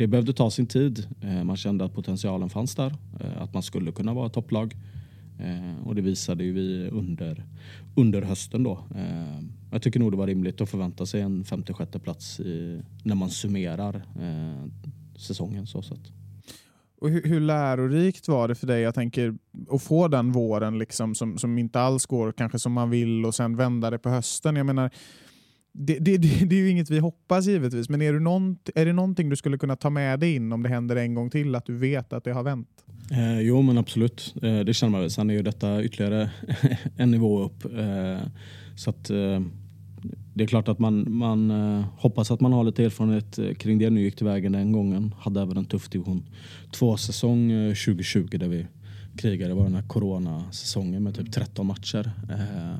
det 0.00 0.06
behövde 0.06 0.32
ta 0.32 0.50
sin 0.50 0.66
tid. 0.66 1.06
Eh, 1.20 1.44
man 1.44 1.56
kände 1.56 1.84
att 1.84 1.94
potentialen 1.94 2.50
fanns 2.50 2.74
där, 2.74 2.94
eh, 3.20 3.42
att 3.42 3.54
man 3.54 3.62
skulle 3.62 3.92
kunna 3.92 4.14
vara 4.14 4.26
ett 4.26 4.32
topplag. 4.32 4.76
Eh, 5.38 5.86
och 5.86 5.94
det 5.94 6.02
visade 6.02 6.44
ju 6.44 6.52
vi 6.52 6.88
under, 6.88 7.44
under 7.96 8.22
hösten 8.22 8.62
då. 8.62 8.84
Eh, 8.94 9.40
jag 9.72 9.82
tycker 9.82 10.00
nog 10.00 10.12
det 10.12 10.16
var 10.16 10.26
rimligt 10.26 10.60
att 10.60 10.70
förvänta 10.70 11.06
sig 11.06 11.20
en 11.20 11.44
femte 11.44 11.72
sjätte 11.74 11.98
plats 11.98 12.40
i, 12.40 12.82
när 13.04 13.14
man 13.14 13.30
summerar 13.30 13.96
eh, 14.20 14.88
säsongen 15.16 15.66
så 15.66 15.82
sätt. 15.82 16.12
Och 17.00 17.10
hur, 17.10 17.22
hur 17.22 17.40
lärorikt 17.40 18.28
var 18.28 18.48
det 18.48 18.54
för 18.54 18.66
dig 18.66 18.80
jag 18.80 18.94
tänker, 18.94 19.34
att 19.70 19.82
få 19.82 20.08
den 20.08 20.32
våren 20.32 20.78
liksom, 20.78 21.14
som, 21.14 21.38
som 21.38 21.58
inte 21.58 21.80
alls 21.80 22.06
går 22.06 22.32
kanske 22.32 22.58
som 22.58 22.72
man 22.72 22.90
vill 22.90 23.24
och 23.24 23.34
sen 23.34 23.56
vända 23.56 23.90
det 23.90 23.98
på 23.98 24.08
hösten? 24.08 24.56
Jag 24.56 24.66
menar, 24.66 24.90
det, 25.72 25.98
det, 25.98 26.16
det, 26.16 26.44
det 26.44 26.56
är 26.56 26.60
ju 26.60 26.70
inget 26.70 26.90
vi 26.90 26.98
hoppas 26.98 27.46
givetvis, 27.46 27.88
men 27.88 28.02
är, 28.02 28.12
du 28.12 28.20
nånt, 28.20 28.70
är 28.74 28.86
det 28.86 28.92
någonting 28.92 29.28
du 29.28 29.36
skulle 29.36 29.58
kunna 29.58 29.76
ta 29.76 29.90
med 29.90 30.20
dig 30.20 30.34
in 30.34 30.52
om 30.52 30.62
det 30.62 30.68
händer 30.68 30.96
en 30.96 31.14
gång 31.14 31.30
till, 31.30 31.54
att 31.54 31.66
du 31.66 31.76
vet 31.76 32.12
att 32.12 32.24
det 32.24 32.32
har 32.32 32.42
vänt? 32.42 32.68
Eh, 33.10 33.40
jo 33.40 33.62
men 33.62 33.78
absolut, 33.78 34.34
eh, 34.42 34.60
det 34.60 34.74
känner 34.74 34.90
man 34.90 35.00
väl. 35.00 35.10
Sen 35.10 35.30
är 35.30 35.34
ju 35.34 35.42
detta 35.42 35.82
ytterligare 35.84 36.30
en 36.96 37.10
nivå 37.10 37.42
upp. 37.42 37.64
Eh, 37.64 38.28
så 38.76 38.90
att, 38.90 39.10
eh, 39.10 39.40
det 40.34 40.44
är 40.44 40.46
klart 40.46 40.68
att 40.68 40.78
man, 40.78 41.12
man 41.14 41.50
eh, 41.50 41.84
hoppas 41.96 42.30
att 42.30 42.40
man 42.40 42.52
har 42.52 42.64
lite 42.64 42.84
erfarenhet 42.84 43.38
eh, 43.38 43.54
kring 43.54 43.78
det. 43.78 43.90
Nu 43.90 44.02
gick 44.02 44.18
det 44.18 44.24
vägen 44.24 44.52
den 44.52 44.72
gången. 44.72 45.14
Hade 45.18 45.42
även 45.42 45.56
en 45.56 45.64
tuff 45.64 45.88
division 45.88 46.28
2-säsong 46.72 47.50
2020 47.68 48.28
eh, 48.32 48.38
där 48.38 48.48
vi 48.48 48.66
krigade. 49.16 49.50
Det 49.50 49.54
var 49.54 49.64
den 49.64 49.74
här 49.74 49.88
coronasäsongen 49.88 51.02
med 51.02 51.14
typ 51.14 51.32
13 51.32 51.66
matcher. 51.66 52.10
Eh, 52.30 52.78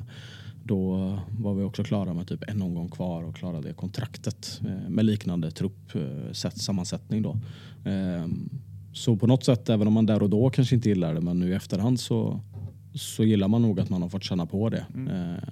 då 0.63 1.19
var 1.39 1.53
vi 1.53 1.63
också 1.63 1.83
klara 1.83 2.13
med 2.13 2.27
typ 2.27 2.43
en 2.47 2.61
omgång 2.61 2.89
kvar 2.89 3.23
och 3.23 3.35
klarade 3.35 3.73
kontraktet 3.73 4.61
med 4.87 5.05
liknande 5.05 5.51
truppsammansättning. 5.51 7.21
Då. 7.21 7.37
Så 8.93 9.15
på 9.15 9.27
något 9.27 9.45
sätt, 9.45 9.69
även 9.69 9.87
om 9.87 9.93
man 9.93 10.05
där 10.05 10.23
och 10.23 10.29
då 10.29 10.49
kanske 10.49 10.75
inte 10.75 10.89
gillar 10.89 11.13
det, 11.13 11.21
men 11.21 11.39
nu 11.39 11.49
i 11.49 11.53
efterhand 11.53 11.99
så, 11.99 12.39
så 12.93 13.23
gillar 13.23 13.47
man 13.47 13.61
nog 13.61 13.79
att 13.79 13.89
man 13.89 14.01
har 14.01 14.09
fått 14.09 14.23
känna 14.23 14.45
på 14.45 14.69
det. 14.69 14.85
Mm. 14.95 15.07
Eh, 15.07 15.43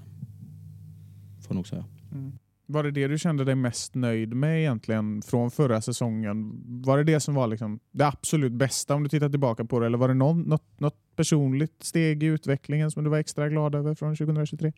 får 1.48 1.56
nog 1.56 1.68
säga. 1.68 1.86
Mm. 2.12 2.32
Var 2.66 2.84
det 2.84 2.92
det 2.92 3.08
du 3.08 3.18
kände 3.18 3.44
dig 3.44 3.56
mest 3.56 3.96
nöjd 3.96 4.34
med 4.34 4.60
egentligen 4.60 5.22
från 5.22 5.52
förra 5.52 5.82
säsongen? 5.82 6.64
Var 6.84 6.98
det 6.98 7.04
det 7.04 7.20
som 7.20 7.36
var 7.36 7.48
liksom 7.48 7.80
det 7.92 8.08
absolut 8.08 8.52
bästa 8.52 8.96
om 8.96 9.04
du 9.04 9.10
tittar 9.10 9.30
tillbaka 9.30 9.66
på 9.66 9.80
det? 9.80 9.86
Eller 9.86 9.98
var 9.98 10.08
det 10.08 10.14
någon, 10.14 10.42
något, 10.42 10.80
något 10.80 10.98
personligt 11.16 11.84
steg 11.84 12.24
i 12.24 12.26
utvecklingen 12.26 12.92
som 12.92 13.04
du 13.04 13.10
var 13.10 13.18
extra 13.18 13.50
glad 13.50 13.76
över 13.76 13.96
från 13.96 14.16
2023? 14.16 14.74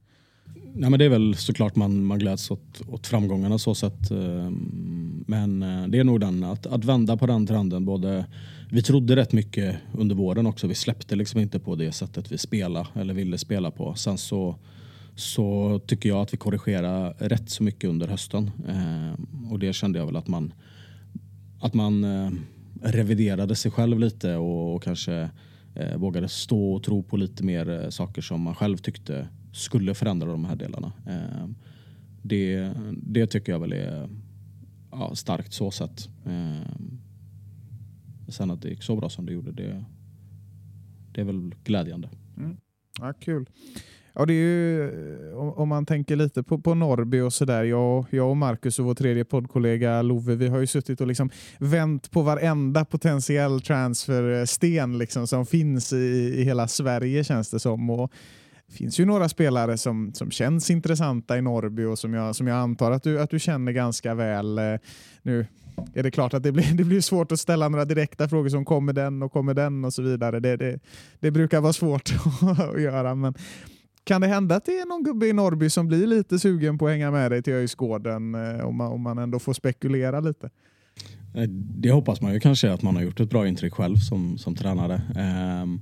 Nej, 0.73 0.89
men 0.89 0.99
det 0.99 1.05
är 1.05 1.09
väl 1.09 1.35
såklart 1.35 1.75
man, 1.75 2.05
man 2.05 2.19
gläds 2.19 2.51
åt, 2.51 2.81
åt 2.87 3.07
framgångarna 3.07 3.57
så 3.57 3.75
sätt. 3.75 4.11
Eh, 4.11 4.49
men 5.27 5.63
eh, 5.63 5.87
det 5.87 5.99
är 5.99 6.03
nog 6.03 6.19
den 6.19 6.43
att, 6.43 6.65
att 6.65 6.85
vända 6.85 7.17
på 7.17 7.27
den 7.27 7.47
trenden. 7.47 7.85
Både, 7.85 8.25
vi 8.69 8.81
trodde 8.81 9.15
rätt 9.15 9.33
mycket 9.33 9.75
under 9.93 10.15
våren 10.15 10.45
också. 10.45 10.67
Vi 10.67 10.75
släppte 10.75 11.15
liksom 11.15 11.39
inte 11.39 11.59
på 11.59 11.75
det 11.75 11.91
sättet 11.91 12.31
vi 12.31 12.37
spelade 12.37 12.87
eller 12.93 13.13
ville 13.13 13.37
spela 13.37 13.71
på. 13.71 13.95
Sen 13.95 14.17
så, 14.17 14.55
så 15.15 15.79
tycker 15.85 16.09
jag 16.09 16.21
att 16.21 16.33
vi 16.33 16.37
korrigerar 16.37 17.13
rätt 17.19 17.49
så 17.49 17.63
mycket 17.63 17.89
under 17.89 18.07
hösten. 18.07 18.51
Eh, 18.67 19.51
och 19.51 19.59
det 19.59 19.73
kände 19.73 19.99
jag 19.99 20.05
väl 20.05 20.15
att 20.15 20.27
man, 20.27 20.53
att 21.59 21.73
man 21.73 22.05
reviderade 22.81 23.55
sig 23.55 23.71
själv 23.71 23.99
lite 23.99 24.35
och, 24.35 24.75
och 24.75 24.83
kanske 24.83 25.29
vågade 25.95 26.29
stå 26.29 26.73
och 26.73 26.83
tro 26.83 27.03
på 27.03 27.17
lite 27.17 27.43
mer 27.43 27.89
saker 27.89 28.21
som 28.21 28.41
man 28.41 28.55
själv 28.55 28.77
tyckte 28.77 29.27
skulle 29.51 29.93
förändra 29.93 30.27
de 30.27 30.45
här 30.45 30.55
delarna. 30.55 30.93
Eh, 31.07 31.47
det, 32.21 32.73
det 32.91 33.27
tycker 33.27 33.51
jag 33.51 33.59
väl 33.59 33.73
är 33.73 34.09
ja, 34.91 35.15
starkt 35.15 35.53
så 35.53 35.71
sett. 35.71 36.09
Eh, 36.25 36.71
sen 38.27 38.51
att 38.51 38.61
det 38.61 38.69
gick 38.69 38.83
så 38.83 38.95
bra 38.95 39.09
som 39.09 39.25
det 39.25 39.33
gjorde, 39.33 39.51
det, 39.51 39.85
det 41.11 41.21
är 41.21 41.25
väl 41.25 41.55
glädjande. 41.63 42.09
Mm. 42.37 42.57
Ja, 42.99 43.13
kul. 43.13 43.45
Ja, 44.13 44.25
det 44.25 44.33
är 44.33 44.35
ju, 44.35 45.33
om 45.33 45.69
man 45.69 45.85
tänker 45.85 46.15
lite 46.15 46.43
på, 46.43 46.59
på 46.59 46.73
Norrby 46.73 47.19
och 47.19 47.33
sådär. 47.33 47.63
Jag, 47.63 48.05
jag 48.09 48.29
och 48.29 48.37
Marcus 48.37 48.79
och 48.79 48.85
vår 48.85 48.95
tredje 48.95 49.25
poddkollega 49.25 50.01
Love, 50.01 50.35
vi 50.35 50.47
har 50.47 50.59
ju 50.59 50.67
suttit 50.67 51.01
och 51.01 51.07
liksom 51.07 51.29
vänt 51.59 52.11
på 52.11 52.21
varenda 52.21 52.85
potentiell 52.85 53.61
transfersten 53.61 54.97
liksom 54.97 55.27
som 55.27 55.45
finns 55.45 55.93
i, 55.93 56.33
i 56.37 56.43
hela 56.43 56.67
Sverige 56.67 57.23
känns 57.23 57.49
det 57.49 57.59
som. 57.59 57.89
Och 57.89 58.11
finns 58.71 58.99
ju 58.99 59.05
några 59.05 59.29
spelare 59.29 59.77
som, 59.77 60.13
som 60.13 60.31
känns 60.31 60.69
intressanta 60.69 61.37
i 61.37 61.41
Norrby 61.41 61.83
och 61.83 61.99
som 61.99 62.13
jag, 62.13 62.35
som 62.35 62.47
jag 62.47 62.57
antar 62.57 62.91
att 62.91 63.03
du, 63.03 63.21
att 63.21 63.29
du 63.29 63.39
känner 63.39 63.71
ganska 63.71 64.13
väl. 64.13 64.57
Eh, 64.57 64.75
nu 65.21 65.45
är 65.93 66.03
det 66.03 66.11
klart 66.11 66.33
att 66.33 66.43
det 66.43 66.51
blir, 66.51 66.73
det 66.73 66.83
blir 66.83 67.01
svårt 67.01 67.31
att 67.31 67.39
ställa 67.39 67.69
några 67.69 67.85
direkta 67.85 68.29
frågor 68.29 68.49
som 68.49 68.65
kommer 68.65 68.93
den 68.93 69.23
och 69.23 69.31
kommer 69.31 69.53
den 69.53 69.85
och 69.85 69.93
så 69.93 70.01
vidare. 70.01 70.39
Det, 70.39 70.57
det, 70.57 70.79
det 71.19 71.31
brukar 71.31 71.61
vara 71.61 71.73
svårt 71.73 72.13
att 72.75 72.81
göra. 72.81 73.15
Men 73.15 73.33
kan 74.03 74.21
det 74.21 74.27
hända 74.27 74.55
att 74.55 74.65
det 74.65 74.79
är 74.79 74.85
någon 74.85 75.03
gubbe 75.03 75.27
i 75.27 75.33
Norrby 75.33 75.69
som 75.69 75.87
blir 75.87 76.07
lite 76.07 76.39
sugen 76.39 76.77
på 76.77 76.85
att 76.85 76.91
hänga 76.91 77.11
med 77.11 77.31
dig 77.31 77.43
till 77.43 77.53
Öjsgården 77.53 78.35
eh, 78.35 78.65
om 78.65 78.75
man, 78.75 78.91
om 78.91 79.01
man 79.01 79.17
ändå 79.17 79.39
får 79.39 79.53
spekulera 79.53 80.19
lite? 80.19 80.49
Eh, 81.35 81.49
det 81.49 81.91
hoppas 81.91 82.21
man 82.21 82.33
ju 82.33 82.39
kanske 82.39 82.71
att 82.71 82.81
man 82.81 82.95
har 82.95 83.03
gjort 83.03 83.19
ett 83.19 83.29
bra 83.29 83.47
intryck 83.47 83.73
själv 83.73 83.95
som, 83.95 84.37
som 84.37 84.55
tränare. 84.55 85.01
Um, 85.63 85.81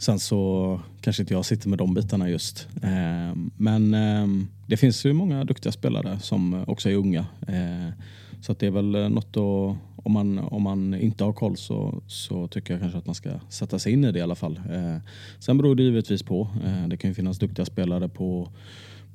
Sen 0.00 0.18
så 0.18 0.80
kanske 1.00 1.22
inte 1.22 1.34
jag 1.34 1.44
sitter 1.44 1.68
med 1.68 1.78
de 1.78 1.94
bitarna 1.94 2.30
just. 2.30 2.68
Eh, 2.82 3.36
men 3.56 3.94
eh, 3.94 4.46
det 4.66 4.76
finns 4.76 5.04
ju 5.04 5.12
många 5.12 5.44
duktiga 5.44 5.72
spelare 5.72 6.18
som 6.18 6.64
också 6.66 6.90
är 6.90 6.94
unga. 6.94 7.26
Eh, 7.48 7.92
så 8.40 8.54
det 8.58 8.66
är 8.66 8.70
väl 8.70 9.10
något 9.10 9.36
att, 9.36 9.76
om 10.04 10.12
man, 10.12 10.38
om 10.38 10.62
man 10.62 10.94
inte 10.94 11.24
har 11.24 11.32
koll 11.32 11.56
så, 11.56 12.02
så 12.06 12.48
tycker 12.48 12.74
jag 12.74 12.80
kanske 12.80 12.98
att 12.98 13.06
man 13.06 13.14
ska 13.14 13.30
sätta 13.48 13.78
sig 13.78 13.92
in 13.92 14.04
i 14.04 14.12
det 14.12 14.18
i 14.18 14.22
alla 14.22 14.34
fall. 14.34 14.60
Eh, 14.72 14.96
sen 15.38 15.58
beror 15.58 15.74
det 15.74 15.82
givetvis 15.82 16.22
på. 16.22 16.48
Eh, 16.64 16.88
det 16.88 16.96
kan 16.96 17.10
ju 17.10 17.14
finnas 17.14 17.38
duktiga 17.38 17.64
spelare 17.64 18.08
på 18.08 18.48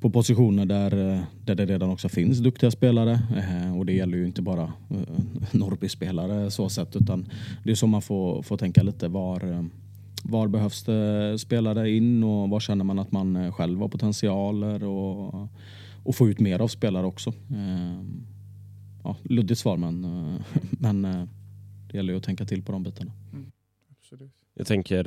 på 0.00 0.10
positioner 0.10 0.66
där, 0.66 1.12
eh, 1.14 1.22
där 1.44 1.54
det 1.54 1.66
redan 1.66 1.90
också 1.90 2.08
finns 2.08 2.38
duktiga 2.38 2.70
spelare. 2.70 3.20
och 3.78 3.86
det 3.86 3.92
gäller 3.92 4.18
ju 4.18 4.26
inte 4.26 4.42
bara 4.42 4.72
Norrby-spelare 5.50 6.50
så 6.50 6.68
sett 6.68 6.96
utan 6.96 7.28
det 7.64 7.70
är 7.70 7.74
så 7.74 7.86
man 7.86 8.02
får, 8.02 8.42
får 8.42 8.56
tänka 8.56 8.82
lite 8.82 9.08
var, 9.08 9.68
var 10.28 10.48
behövs 10.48 10.84
det 10.84 11.38
spelare 11.38 11.90
in 11.90 12.24
och 12.24 12.50
var 12.50 12.60
känner 12.60 12.84
man 12.84 12.98
att 12.98 13.12
man 13.12 13.36
eh, 13.36 13.52
själv 13.52 13.80
har 13.80 13.88
potentialer 13.88 14.84
och, 14.84 15.48
och 16.04 16.14
få 16.16 16.28
ut 16.28 16.40
mer 16.40 16.60
av 16.60 16.68
spelare 16.68 17.06
också. 17.06 17.32
Ehm, 17.54 18.26
ja, 19.04 19.16
luddigt 19.22 19.60
svar 19.60 19.76
men, 19.76 20.04
eh, 20.04 20.40
men 20.70 21.04
eh, 21.04 21.24
det 21.90 21.96
gäller 21.96 22.12
ju 22.12 22.16
att 22.16 22.24
tänka 22.24 22.44
till 22.44 22.62
på 22.62 22.72
de 22.72 22.82
bitarna. 22.82 23.12
Mm, 23.32 23.52
Jag 24.54 24.66
tänker, 24.66 25.04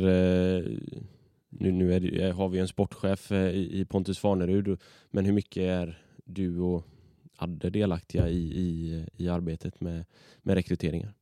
nu, 1.50 1.72
nu 1.72 1.94
är, 1.94 2.32
har 2.32 2.50
vi 2.50 2.60
en 2.60 2.68
sportchef 2.68 3.32
i 3.32 3.86
Pontus 3.90 4.20
Farnerud, 4.20 4.80
men 5.12 5.26
hur 5.26 5.34
mycket 5.34 5.64
är 5.64 6.02
du 6.26 6.60
och 6.60 6.86
Adde 7.42 7.70
delaktiga 7.70 8.30
i, 8.30 8.38
i, 8.38 9.06
i 9.18 9.30
arbetet 9.30 9.82
med, 9.82 10.06
med 10.42 10.56
rekryteringar? 10.56 11.14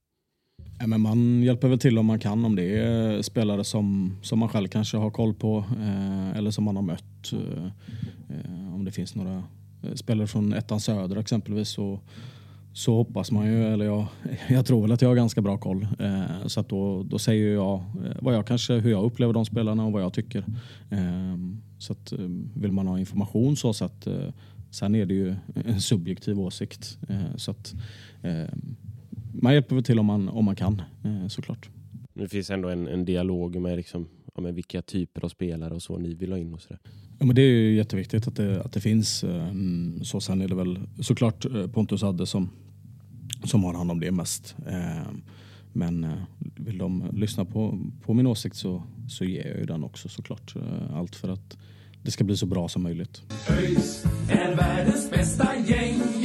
Ja, 0.80 0.88
men 0.88 1.02
man 1.02 1.44
hjälper 1.44 1.68
väl 1.68 1.80
till 1.80 1.98
om 1.98 2.06
man 2.06 2.20
kan 2.20 2.46
om 2.46 2.56
det 2.56 2.80
är 2.80 3.22
spelare 3.22 3.64
som, 3.64 4.18
som 4.22 4.40
man 4.40 4.50
själv 4.50 4.68
kanske 4.68 4.98
har 4.98 5.10
koll 5.10 5.34
på 5.34 5.66
eh, 5.80 6.38
eller 6.38 6.52
som 6.52 6.64
man 6.64 6.76
har 6.76 6.84
mött. 6.84 7.34
Eh, 7.34 7.66
eh 8.30 8.76
om 8.76 8.86
det 8.86 8.92
finns 8.92 9.16
några 9.16 9.44
eh, 9.84 9.94
spelare 9.96 10.28
från 10.28 10.54
ettan 10.54 10.80
söder 10.80 11.18
exempelvis 11.18 11.70
så, 11.70 12.00
så 12.74 12.96
hoppas 12.96 13.32
man 13.32 13.48
ju, 13.48 13.66
eller 13.66 13.86
jag, 13.86 14.06
jag 14.50 14.66
tror 14.66 14.82
väl 14.82 14.92
att 14.92 15.02
jag 15.02 15.10
har 15.10 15.16
ganska 15.16 15.42
bra 15.42 15.58
koll. 15.58 15.88
Eh, 16.00 16.48
så 16.48 16.60
att 16.60 16.70
då, 16.70 17.04
då 17.04 17.20
säger 17.20 17.54
jag 17.54 17.76
eh, 17.76 18.16
vad 18.22 18.36
jag 18.36 18.48
kanske, 18.48 18.74
hur 18.74 18.92
jag 18.92 19.04
upplever 19.04 19.34
de 19.34 19.46
spelarna 19.46 19.86
och 19.86 19.92
vad 19.92 20.02
jag 20.02 20.14
tycker. 20.14 20.46
så 21.80 21.94
att 21.94 22.14
vill 22.56 22.72
man 22.72 22.88
ha 22.88 23.00
information 23.00 23.56
så 23.56 23.70
att 23.70 24.08
sen 24.72 24.96
är 24.96 25.06
det 25.06 25.14
ju 25.14 25.36
en 25.66 25.82
subjektiv 25.82 26.40
åsikt. 26.40 26.98
så 27.36 27.52
att 27.52 27.76
man 29.42 29.54
hjälper 29.54 29.76
väl 29.76 29.84
till 29.84 30.00
om 30.00 30.06
man, 30.06 30.30
om 30.30 30.46
man 30.46 30.56
kan 30.56 30.82
eh, 31.04 31.28
såklart. 31.28 31.70
Det 32.14 32.28
finns 32.28 32.50
ändå 32.50 32.70
en, 32.70 32.88
en 32.88 33.06
dialog 33.06 33.62
med, 33.62 33.78
liksom, 33.78 34.08
ja, 34.36 34.42
med 34.42 34.56
vilka 34.56 34.82
typer 34.82 35.26
av 35.26 35.30
spelare 35.30 35.74
och 35.74 35.82
så 35.82 35.98
ni 35.98 36.14
vill 36.14 36.32
ha 36.32 36.38
in 36.38 36.54
och 36.54 36.62
sådär. 36.62 36.80
Ja, 37.20 37.26
men 37.26 37.36
det 37.36 37.42
är 37.42 37.52
ju 37.52 37.76
jätteviktigt 37.76 38.28
att 38.28 38.36
det, 38.36 38.62
att 38.62 38.74
det 38.74 38.82
finns. 38.82 39.24
Eh, 39.24 39.54
så 40.04 40.22
sen 40.22 40.42
är 40.42 40.48
det 40.48 40.56
väl 40.56 40.80
såklart 41.00 41.46
eh, 41.46 41.68
Pontus 41.68 42.04
Adde 42.04 42.26
som, 42.26 42.50
som 43.44 43.64
har 43.64 43.74
hand 43.74 43.92
om 43.92 44.00
det 44.00 44.12
mest. 44.12 44.56
Men 45.74 46.08
vill 46.56 46.78
de 46.78 47.04
lyssna 47.14 47.46
på, 47.46 47.80
på 48.02 48.14
min 48.14 48.28
åsikt 48.28 48.56
så, 48.56 48.84
så 49.10 49.26
ger 49.26 49.48
jag 49.48 49.60
ju 49.60 49.66
den 49.66 49.84
också 49.84 50.10
såklart. 50.10 50.54
Allt 50.94 51.16
för 51.16 51.30
att 51.30 51.58
det 52.04 52.12
ska 52.12 52.24
bli 52.24 52.38
så 52.38 52.46
bra 52.46 52.68
som 52.68 52.84
möjligt. 52.84 53.22
ÖIS 53.50 54.06
är 54.30 54.56
världens 54.56 55.12
bästa 55.12 55.56
gäng. 55.68 56.17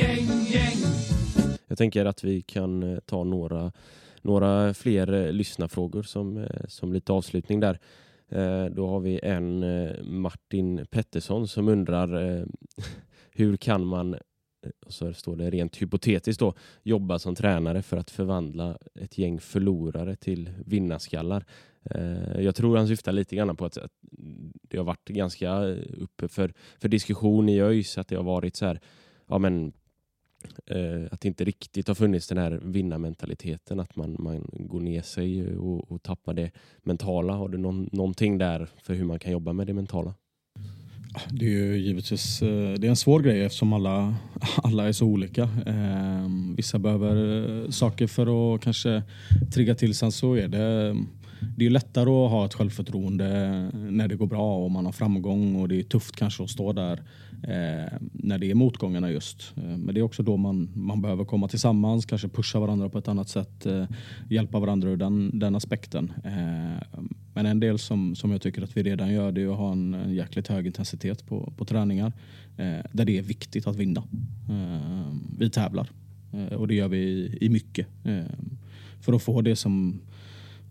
Jag 1.73 1.79
tänker 1.79 2.05
att 2.05 2.25
vi 2.25 2.43
kan 2.43 2.83
eh, 2.83 2.99
ta 2.99 3.25
några, 3.25 3.73
några 4.23 4.75
fler 4.75 5.13
eh, 5.13 5.33
lyssnarfrågor 5.33 6.03
som, 6.03 6.37
eh, 6.37 6.67
som 6.69 6.93
lite 6.93 7.13
avslutning 7.13 7.61
där. 7.61 7.79
Då 8.71 8.89
har 8.89 9.01
vi 9.01 9.21
en 9.23 9.65
Martin 10.21 10.87
Pettersson 10.91 11.49
som 11.49 11.69
undrar 11.69 12.45
hur 13.31 13.57
kan 13.57 13.87
man 13.87 14.17
och 14.87 14.93
så 14.93 15.13
står 15.13 15.37
det 15.37 15.51
rent 15.51 15.83
hypotetiskt 15.83 16.41
då, 16.41 16.55
jobba 16.83 17.19
som 17.19 17.35
tränare 17.35 17.83
för 17.83 17.97
att 17.97 18.11
förvandla 18.11 18.79
ett 18.95 19.19
gäng 19.19 19.41
förlorare 19.41 20.17
till 20.17 20.51
vinnarskallar. 20.67 21.45
Jag 22.39 22.55
tror 22.55 22.77
han 22.77 22.89
syftar 22.89 23.13
lite 23.13 23.37
grann 23.37 23.57
på 23.57 23.65
att, 23.65 23.79
att 23.79 23.93
det 24.63 24.77
har 24.77 24.85
varit 24.85 25.09
ganska 25.09 25.65
uppe 25.99 26.29
för, 26.29 26.55
för 26.79 26.89
diskussion 26.89 27.49
i 27.49 27.61
ÖIS, 27.61 27.99
att 27.99 28.09
det 28.09 28.17
har 28.17 28.25
varit 28.25 28.57
så 28.57 28.67
här, 28.67 28.81
ja 29.27 29.39
men 29.39 29.73
eh, 30.66 31.09
att 31.11 31.20
det 31.20 31.28
inte 31.28 31.44
riktigt 31.44 31.88
har 31.88 31.94
funnits 31.94 32.28
den 32.28 32.38
här 32.38 32.61
vinnarmentaliteten, 32.62 33.81
att 33.81 33.96
man, 33.96 34.16
man 34.18 34.48
går 34.52 34.81
ner 34.81 35.02
sig 35.02 35.57
och, 35.57 35.90
och 35.92 36.02
tappar 36.02 36.35
det 36.35 36.50
mentala. 36.83 37.33
Har 37.33 37.48
du 37.48 37.59
någon, 37.59 37.88
någonting 37.92 38.38
där 38.38 38.68
för 38.83 38.94
hur 38.94 39.05
man 39.05 39.18
kan 39.18 39.33
jobba 39.33 39.52
med 39.52 39.66
det 39.66 39.74
mentala? 39.74 40.14
Det 41.31 41.44
är 41.44 41.50
ju 41.50 41.76
givetvis 41.76 42.42
eh, 42.42 42.72
det 42.72 42.87
är 42.87 42.90
en 42.90 42.96
svår 42.96 43.20
grej 43.20 43.44
eftersom 43.44 43.72
alla, 43.72 44.14
alla 44.62 44.88
är 44.88 44.92
så 44.92 45.07
olika. 45.07 45.42
Eh, 45.42 46.28
vissa 46.57 46.78
behöver 46.78 47.44
eh, 47.64 47.70
saker 47.70 48.07
för 48.07 48.55
att 48.55 48.61
kanske 48.61 49.02
trigga 49.55 49.74
till. 49.74 49.94
Sen 49.94 50.12
så 50.12 50.35
är 50.35 50.48
det 50.48 50.88
eh, 50.88 50.94
det 51.57 51.66
är 51.66 51.70
lättare 51.70 52.11
att 52.11 52.31
ha 52.31 52.46
ett 52.46 52.55
självförtroende 52.55 53.28
när 53.72 54.09
det 54.09 54.16
går 54.16 54.26
bra 54.26 54.57
och 54.57 54.70
man 54.70 54.85
har 54.85 54.92
framgång 54.92 55.57
och 55.57 55.68
det 55.68 55.78
är 55.78 55.83
tufft 55.83 56.16
kanske 56.16 56.44
att 56.44 56.50
stå 56.50 56.72
där 56.72 57.02
eh, 57.42 57.98
när 58.12 58.38
det 58.38 58.50
är 58.50 58.55
motgångarna 58.55 59.11
just. 59.11 59.52
Eh, 59.57 59.62
men 59.62 59.94
det 59.94 60.00
är 60.00 60.02
också 60.02 60.22
då 60.22 60.37
man, 60.37 60.68
man 60.74 61.02
behöver 61.02 61.24
komma 61.24 61.48
tillsammans, 61.48 62.07
kanske 62.07 62.28
pusha 62.28 62.61
varandra 62.61 62.88
på 62.88 62.98
ett 62.98 63.09
annat 63.09 63.28
sätt, 63.28 63.66
eh, 63.66 63.85
hjälpa 64.31 64.59
varandra 64.59 64.90
ur 64.90 64.96
den, 64.96 65.38
den 65.38 65.55
aspekten. 65.55 66.12
Eh, 66.24 67.02
men 67.35 67.46
en 67.46 67.61
del 67.61 67.78
som, 67.78 68.14
som 68.14 68.33
jag 68.33 68.42
tycker 68.42 68.62
att 68.62 68.76
vi 68.76 68.83
redan 68.83 69.12
gör 69.12 69.33
det 69.33 69.42
är 69.42 69.48
att 69.48 69.57
ha 69.57 69.72
en, 69.72 69.94
en 69.94 70.14
jäkligt 70.14 70.48
hög 70.48 70.66
intensitet 70.66 71.26
på, 71.26 71.52
på 71.57 71.64
träningar 71.64 72.12
eh, 72.57 72.85
där 72.92 73.05
det 73.05 73.18
är 73.18 73.22
viktigt 73.22 73.66
att 73.66 73.76
vinna. 73.76 74.02
Eh, 74.50 75.12
vi 75.38 75.50
tävlar 75.50 75.90
eh, 76.33 76.57
och 76.57 76.68
det 76.68 76.74
gör 76.74 76.88
vi 76.88 76.98
i, 76.98 77.38
i 77.40 77.48
mycket 77.48 77.87
eh, 78.05 78.22
för 79.00 79.12
att 79.12 79.22
få 79.22 79.40
det 79.40 79.57
som 79.57 80.00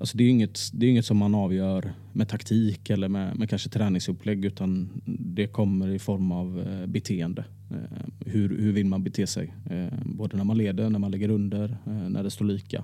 Alltså 0.02 0.18
det, 0.18 0.24
är 0.24 0.30
inget, 0.30 0.60
det 0.74 0.86
är 0.86 0.90
inget 0.90 1.06
som 1.06 1.18
man 1.18 1.36
avgör 1.36 1.94
med 2.14 2.30
taktik 2.30 2.90
eller 2.90 3.08
med, 3.08 3.38
med 3.38 3.50
kanske 3.50 3.70
träningsupplägg 3.70 4.46
utan 4.46 5.02
det 5.06 5.48
kommer 5.48 5.88
i 5.90 6.00
form 6.00 6.32
av 6.32 6.60
eh, 6.60 6.88
beteende. 6.88 7.46
Eh, 7.72 8.32
hur, 8.32 8.58
hur 8.58 8.72
vill 8.72 8.86
man 8.86 9.04
bete 9.04 9.28
sig? 9.28 9.54
Eh, 9.70 9.88
både 10.06 10.38
när 10.38 10.44
man 10.44 10.58
leder, 10.58 10.90
när 10.90 11.00
man 11.00 11.12
ligger 11.12 11.30
under, 11.30 11.78
när 12.10 12.24
det 12.24 12.30
står 12.30 12.46
lika. 12.46 12.84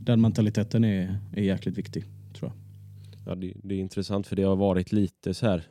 Den 0.00 0.20
mentaliteten 0.20 0.84
är, 0.84 1.18
är 1.32 1.42
jäkligt 1.42 1.78
viktig 1.78 2.04
tror 2.34 2.52
jag. 2.52 2.58
Ja, 3.26 3.34
det, 3.34 3.52
det 3.62 3.74
är 3.74 3.78
intressant 3.78 4.26
för 4.26 4.36
det 4.36 4.42
har 4.42 4.56
varit 4.56 4.92
lite 4.92 5.34
så 5.34 5.46
här 5.46 5.62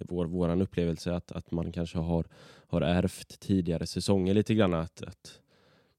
vår 0.00 0.26
våran 0.26 0.62
upplevelse 0.62 1.14
att, 1.14 1.32
att 1.32 1.50
man 1.50 1.72
kanske 1.72 1.98
har, 1.98 2.26
har 2.68 2.80
ärvt 2.80 3.40
tidigare 3.40 3.86
säsonger 3.86 4.34
lite 4.34 4.54
grann 4.54 4.74
att, 4.74 5.02
att 5.02 5.40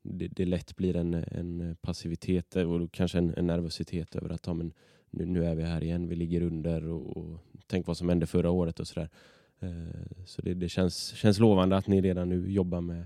det, 0.02 0.28
det 0.28 0.46
lätt 0.46 0.76
blir 0.76 0.96
en, 0.96 1.14
en 1.14 1.78
passivitet 1.82 2.56
och 2.56 2.92
kanske 2.92 3.18
en, 3.18 3.34
en 3.38 3.48
nervositet 3.48 4.16
över 4.16 4.30
att 4.30 4.48
ja, 4.48 4.54
men 4.54 4.74
nu, 5.10 5.26
nu, 5.26 5.46
är 5.46 5.56
vi 5.56 5.64
här 5.64 5.84
igen, 5.84 6.08
vi 6.08 6.16
ligger 6.16 6.42
under 6.42 6.86
och, 6.88 7.18
och 7.18 7.40
tänk 7.68 7.88
vad 7.88 7.98
som 7.98 8.10
hände 8.10 8.26
förra 8.26 8.52
året 8.52 8.80
och 8.80 8.88
sådär. 8.88 9.10
Eh, 9.60 10.26
så 10.26 10.42
det, 10.42 10.54
det, 10.54 10.70
känns, 10.70 11.14
känns 11.16 11.40
lovande 11.40 11.78
att 11.78 11.88
ni 11.88 12.02
redan 12.02 12.30
nu 12.30 12.52
jobbar 12.52 12.82
med, 12.82 13.06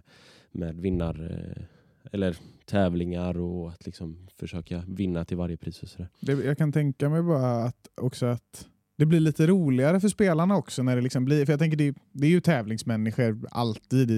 med 0.51 0.75
vinnar 0.75 1.31
eh, 1.31 1.63
eller 2.11 2.37
tävlingar 2.65 3.37
och 3.37 3.69
att 3.69 3.85
liksom 3.85 4.27
försöka 4.35 4.83
vinna 4.87 5.25
till 5.25 5.37
varje 5.37 5.57
pris. 5.57 5.83
Och 5.83 5.89
sådär. 5.89 6.09
Jag 6.19 6.57
kan 6.57 6.71
tänka 6.71 7.09
mig 7.09 7.21
bara 7.21 7.63
att 7.63 7.89
också 7.95 8.25
att 8.25 8.67
det 8.97 9.05
blir 9.05 9.19
lite 9.19 9.47
roligare 9.47 9.99
för 9.99 10.07
spelarna 10.07 10.55
också. 10.55 10.83
när 10.83 10.95
Det 10.95 11.01
liksom 11.01 11.25
blir, 11.25 11.45
för 11.45 11.53
jag 11.53 11.59
tänker 11.59 11.77
det, 11.77 11.95
det 12.11 12.27
är 12.27 12.31
ju 12.31 12.41
tävlingsmänniskor 12.41 13.47
alltid 13.51 14.11
i, 14.11 14.13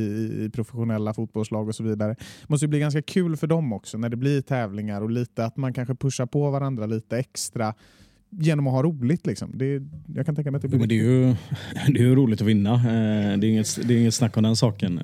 i, 0.45 0.49
professionella 0.53 1.13
fotbollslag 1.13 1.67
och 1.67 1.75
så 1.75 1.83
vidare. 1.83 2.15
Det 2.41 2.49
måste 2.49 2.67
bli 2.67 2.79
ganska 2.79 3.01
kul 3.01 3.37
för 3.37 3.47
dem 3.47 3.73
också 3.73 3.97
när 3.97 4.09
det 4.09 4.17
blir 4.17 4.41
tävlingar 4.41 5.01
och 5.01 5.09
lite 5.09 5.45
att 5.45 5.57
man 5.57 5.73
kanske 5.73 5.95
pushar 5.95 6.25
på 6.25 6.51
varandra 6.51 6.85
lite 6.85 7.17
extra 7.17 7.73
genom 8.29 8.67
att 8.67 8.73
ha 8.73 8.83
roligt. 8.83 9.25
Liksom. 9.25 9.51
Det, 9.53 9.81
jag 10.15 10.25
kan 10.25 10.35
tänka 10.35 10.51
mig 10.51 10.57
att 10.57 10.61
det 10.61 10.67
blir... 10.67 10.79
Men 10.79 10.89
det, 10.89 10.99
är 10.99 11.03
ju, 11.03 11.35
det 11.93 11.99
är 11.99 12.03
ju 12.03 12.15
roligt 12.15 12.41
att 12.41 12.47
vinna. 12.47 12.73
Eh, 12.73 13.37
det 13.37 13.47
är 13.47 13.51
inget, 13.51 13.87
det 13.87 13.93
är 13.93 13.97
inget 13.97 14.13
snack 14.13 14.37
om 14.37 14.43
den 14.43 14.55
saken. 14.55 14.99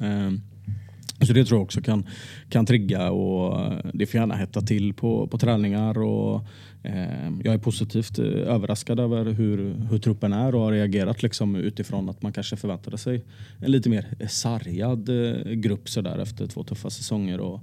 Så 1.22 1.34
det 1.34 1.46
tror 1.46 1.58
jag 1.58 1.64
också 1.64 1.82
kan, 1.82 2.06
kan 2.50 2.66
trigga 2.66 3.12
och 3.12 3.62
eh, 3.62 3.86
det 3.94 4.06
får 4.06 4.20
gärna 4.20 4.36
hetta 4.36 4.62
till 4.62 4.94
på, 4.94 5.28
på 5.28 5.38
träningar. 5.38 5.98
Och, 5.98 6.46
eh, 6.84 7.32
jag 7.44 7.54
är 7.54 7.58
positivt 7.58 8.20
eh, 8.20 8.26
överraskad 8.26 9.00
över 9.00 9.26
hur, 9.26 9.76
hur 9.90 9.98
truppen 9.98 10.34
är 10.34 10.56
och 10.56 10.62
har 10.62 10.72
reagerat 10.72 11.24
liksom 11.24 11.56
utifrån 11.56 12.10
att 12.10 12.22
man 12.22 12.34
kanske 12.34 12.56
förväntade 12.56 12.98
sig 12.98 13.26
en 13.60 13.72
lite 13.72 13.90
mer 13.90 14.28
sargad 14.30 15.10
eh, 15.10 15.52
grupp 15.52 15.90
så 15.90 16.02
där 16.02 16.20
efter 16.20 16.48
två 16.48 16.64
tuffa 16.64 16.90
säsonger. 16.90 17.40
Och, 17.40 17.60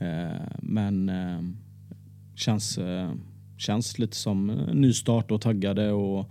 eh, 0.00 0.42
men 0.58 1.08
eh, 1.08 1.42
känns, 2.34 2.78
eh, 2.78 3.10
känns 3.56 3.98
lite 3.98 4.16
som 4.16 4.46
nystart 4.72 5.30
och 5.30 5.40
taggade. 5.40 5.92
Och, 5.92 6.30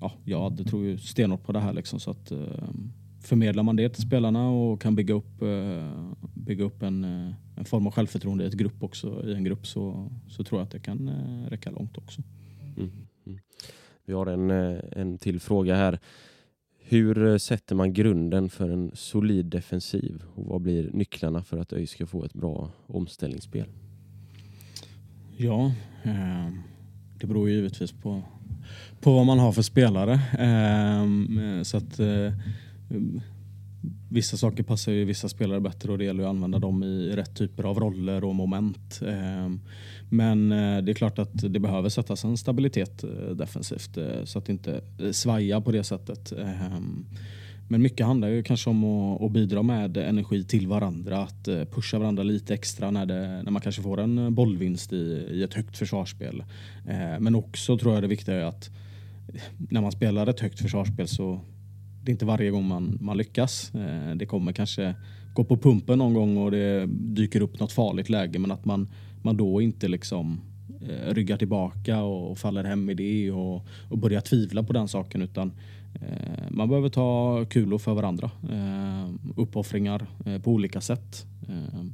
ja, 0.00 0.12
jag 0.24 0.66
tror 0.68 0.84
ju 0.84 0.98
stenhårt 0.98 1.44
på 1.44 1.52
det 1.52 1.60
här. 1.60 1.72
Liksom, 1.72 2.00
så 2.00 2.10
att, 2.10 2.30
ehm, 2.30 2.92
förmedlar 3.26 3.62
man 3.62 3.76
det 3.76 3.88
till 3.88 4.02
spelarna 4.02 4.48
och 4.48 4.80
kan 4.80 4.94
bygga 4.94 5.14
upp, 5.14 5.42
eh, 5.42 6.12
bygga 6.34 6.64
upp 6.64 6.82
en, 6.82 7.04
eh, 7.04 7.34
en 7.56 7.64
form 7.64 7.86
av 7.86 7.92
självförtroende 7.92 8.44
i, 8.44 8.46
ett 8.46 8.54
grupp 8.54 8.82
också, 8.82 9.24
i 9.26 9.34
en 9.34 9.44
grupp 9.44 9.66
så, 9.66 10.10
så 10.28 10.44
tror 10.44 10.60
jag 10.60 10.64
att 10.64 10.70
det 10.70 10.80
kan 10.80 11.08
eh, 11.08 11.50
räcka 11.50 11.70
långt 11.70 11.98
också. 11.98 12.22
Mm. 12.76 12.90
Mm. 13.26 13.38
Vi 14.06 14.12
har 14.12 14.26
en, 14.26 14.50
en 14.92 15.18
till 15.18 15.40
fråga 15.40 15.74
här. 15.74 15.98
Hur 16.88 17.38
sätter 17.38 17.74
man 17.74 17.92
grunden 17.92 18.48
för 18.48 18.70
en 18.70 18.90
solid 18.94 19.46
defensiv 19.46 20.22
och 20.34 20.44
vad 20.44 20.60
blir 20.60 20.90
nycklarna 20.92 21.42
för 21.42 21.58
att 21.58 21.72
ÖIS 21.72 21.90
ska 21.90 22.06
få 22.06 22.24
ett 22.24 22.34
bra 22.34 22.70
omställningsspel? 22.86 23.68
Ja, 25.36 25.72
eh, 26.02 26.52
det 27.20 27.26
beror 27.26 27.50
givetvis 27.50 27.92
på, 27.92 28.22
på 29.00 29.12
vad 29.12 29.26
man 29.26 29.38
har 29.38 29.52
för 29.52 29.62
spelare. 29.62 30.12
Eh, 30.38 31.62
så 31.62 31.76
att 31.76 31.98
eh, 31.98 32.32
Vissa 34.08 34.36
saker 34.36 34.62
passar 34.62 34.92
ju 34.92 35.04
vissa 35.04 35.28
spelare 35.28 35.60
bättre 35.60 35.92
och 35.92 35.98
det 35.98 36.04
gäller 36.04 36.24
att 36.24 36.30
använda 36.30 36.58
dem 36.58 36.82
i 36.82 37.12
rätt 37.16 37.36
typer 37.36 37.64
av 37.64 37.80
roller 37.80 38.24
och 38.24 38.34
moment. 38.34 39.00
Ehm, 39.06 39.60
men 40.10 40.52
eh, 40.52 40.82
det 40.82 40.92
är 40.92 40.94
klart 40.94 41.18
att 41.18 41.52
det 41.52 41.60
behöver 41.60 41.88
sättas 41.88 42.24
en 42.24 42.36
stabilitet 42.36 43.04
eh, 43.04 43.10
defensivt 43.10 43.96
eh, 43.96 44.24
så 44.24 44.38
att 44.38 44.46
det 44.46 44.52
inte 44.52 44.80
svajar 45.12 45.60
på 45.60 45.72
det 45.72 45.84
sättet. 45.84 46.32
Ehm, 46.32 47.06
men 47.68 47.82
mycket 47.82 48.06
handlar 48.06 48.28
ju 48.28 48.42
kanske 48.42 48.70
om 48.70 48.84
att, 48.84 49.32
bidra 49.32 49.62
med 49.62 49.96
energi 49.96 50.44
till 50.44 50.66
varandra, 50.66 51.18
att 51.22 51.44
pusha 51.44 51.98
varandra 51.98 52.22
lite 52.22 52.54
extra 52.54 52.90
när, 52.90 53.06
det, 53.06 53.42
när 53.42 53.50
man 53.50 53.62
kanske 53.62 53.82
får 53.82 54.00
en 54.00 54.34
bollvinst 54.34 54.92
i, 54.92 55.26
i 55.30 55.42
ett 55.42 55.54
högt 55.54 55.76
försvarsspel. 55.76 56.44
Ehm, 56.88 57.24
men 57.24 57.34
också 57.34 57.78
tror 57.78 57.94
jag 57.94 58.02
det 58.02 58.08
viktiga 58.08 58.34
är 58.34 58.44
att 58.44 58.70
när 59.56 59.80
man 59.80 59.92
spelar 59.92 60.26
ett 60.26 60.40
högt 60.40 60.60
försvarsspel 60.60 61.08
så 61.08 61.40
det 62.06 62.10
är 62.10 62.12
inte 62.12 62.24
varje 62.24 62.50
gång 62.50 62.68
man, 62.68 62.98
man 63.00 63.16
lyckas. 63.16 63.74
Eh, 63.74 64.14
det 64.16 64.26
kommer 64.26 64.52
kanske 64.52 64.94
gå 65.34 65.44
på 65.44 65.56
pumpen 65.56 65.98
någon 65.98 66.14
gång 66.14 66.36
och 66.36 66.50
det 66.50 66.86
dyker 66.88 67.40
upp 67.40 67.60
något 67.60 67.72
farligt 67.72 68.08
läge 68.08 68.38
men 68.38 68.50
att 68.50 68.64
man, 68.64 68.88
man 69.22 69.36
då 69.36 69.60
inte 69.60 69.88
liksom 69.88 70.40
eh, 70.88 71.14
ryggar 71.14 71.36
tillbaka 71.36 72.02
och 72.02 72.38
faller 72.38 72.64
hem 72.64 72.90
i 72.90 72.94
det 72.94 73.30
och, 73.30 73.66
och 73.90 73.98
börjar 73.98 74.20
tvivla 74.20 74.62
på 74.62 74.72
den 74.72 74.88
saken 74.88 75.22
utan 75.22 75.52
eh, 75.94 76.44
man 76.50 76.68
behöver 76.68 76.88
ta 76.88 77.44
kulor 77.44 77.78
för 77.78 77.94
varandra. 77.94 78.30
Eh, 78.50 79.10
uppoffringar 79.36 80.06
eh, 80.26 80.38
på 80.38 80.50
olika 80.50 80.80
sätt. 80.80 81.26
Eh, 81.48 81.84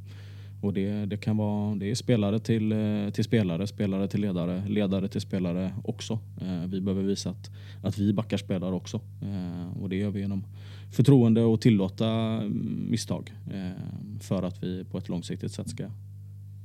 och 0.63 0.73
det, 0.73 1.05
det 1.05 1.17
kan 1.17 1.37
vara 1.37 1.75
det 1.75 1.91
är 1.91 1.95
spelare 1.95 2.39
till, 2.39 2.71
eh, 2.71 3.09
till 3.09 3.23
spelare, 3.23 3.67
spelare 3.67 4.07
till 4.07 4.21
ledare, 4.21 4.63
ledare 4.67 5.07
till 5.07 5.21
spelare 5.21 5.73
också. 5.83 6.19
Eh, 6.41 6.67
vi 6.67 6.81
behöver 6.81 7.03
visa 7.03 7.29
att, 7.29 7.49
att 7.83 7.97
vi 7.97 8.13
backar 8.13 8.37
spelare 8.37 8.75
också. 8.75 9.01
Eh, 9.21 9.81
och 9.81 9.89
det 9.89 9.95
gör 9.95 10.09
vi 10.09 10.19
genom 10.19 10.45
förtroende 10.91 11.41
och 11.41 11.61
tillåta 11.61 12.07
mm, 12.07 12.87
misstag 12.89 13.33
eh, 13.53 14.19
för 14.21 14.43
att 14.43 14.63
vi 14.63 14.85
på 14.85 14.97
ett 14.97 15.09
långsiktigt 15.09 15.51
sätt 15.51 15.69
ska, 15.69 15.89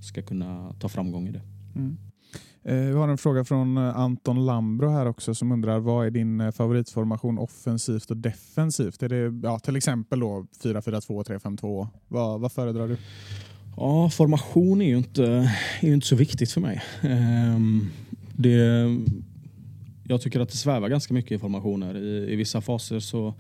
ska 0.02 0.22
kunna 0.22 0.74
ta 0.80 0.88
framgång 0.88 1.28
i 1.28 1.32
det. 1.32 1.42
Mm. 1.76 1.96
Eh, 2.62 2.74
vi 2.74 2.92
har 2.92 3.08
en 3.08 3.18
fråga 3.18 3.44
från 3.44 3.78
Anton 3.78 4.46
Lambro 4.46 4.88
här 4.88 5.06
också 5.06 5.34
som 5.34 5.52
undrar 5.52 5.78
vad 5.78 6.06
är 6.06 6.10
din 6.10 6.52
favoritformation 6.52 7.38
offensivt 7.38 8.10
och 8.10 8.16
defensivt? 8.16 9.02
Är 9.02 9.08
det 9.08 9.48
ja, 9.48 9.58
till 9.58 9.76
exempel 9.76 10.22
4-4-2, 10.22 10.40
3-5-2? 10.62 11.88
Vad, 12.08 12.40
vad 12.40 12.52
föredrar 12.52 12.88
du? 12.88 12.96
Ja, 13.80 14.10
formation 14.10 14.82
är 14.82 14.86
ju 14.86 14.96
inte, 14.96 15.50
är 15.80 15.92
inte 15.92 16.06
så 16.06 16.16
viktigt 16.16 16.52
för 16.52 16.60
mig. 16.60 16.82
Ehm, 17.02 17.90
det, 18.32 18.86
jag 20.08 20.20
tycker 20.20 20.40
att 20.40 20.48
det 20.48 20.56
svävar 20.56 20.88
ganska 20.88 21.14
mycket 21.14 21.32
i 21.32 21.38
formationer. 21.38 21.96
I, 21.96 22.32
i 22.32 22.36
vissa 22.36 22.60
faser 22.60 23.00
så, 23.00 23.34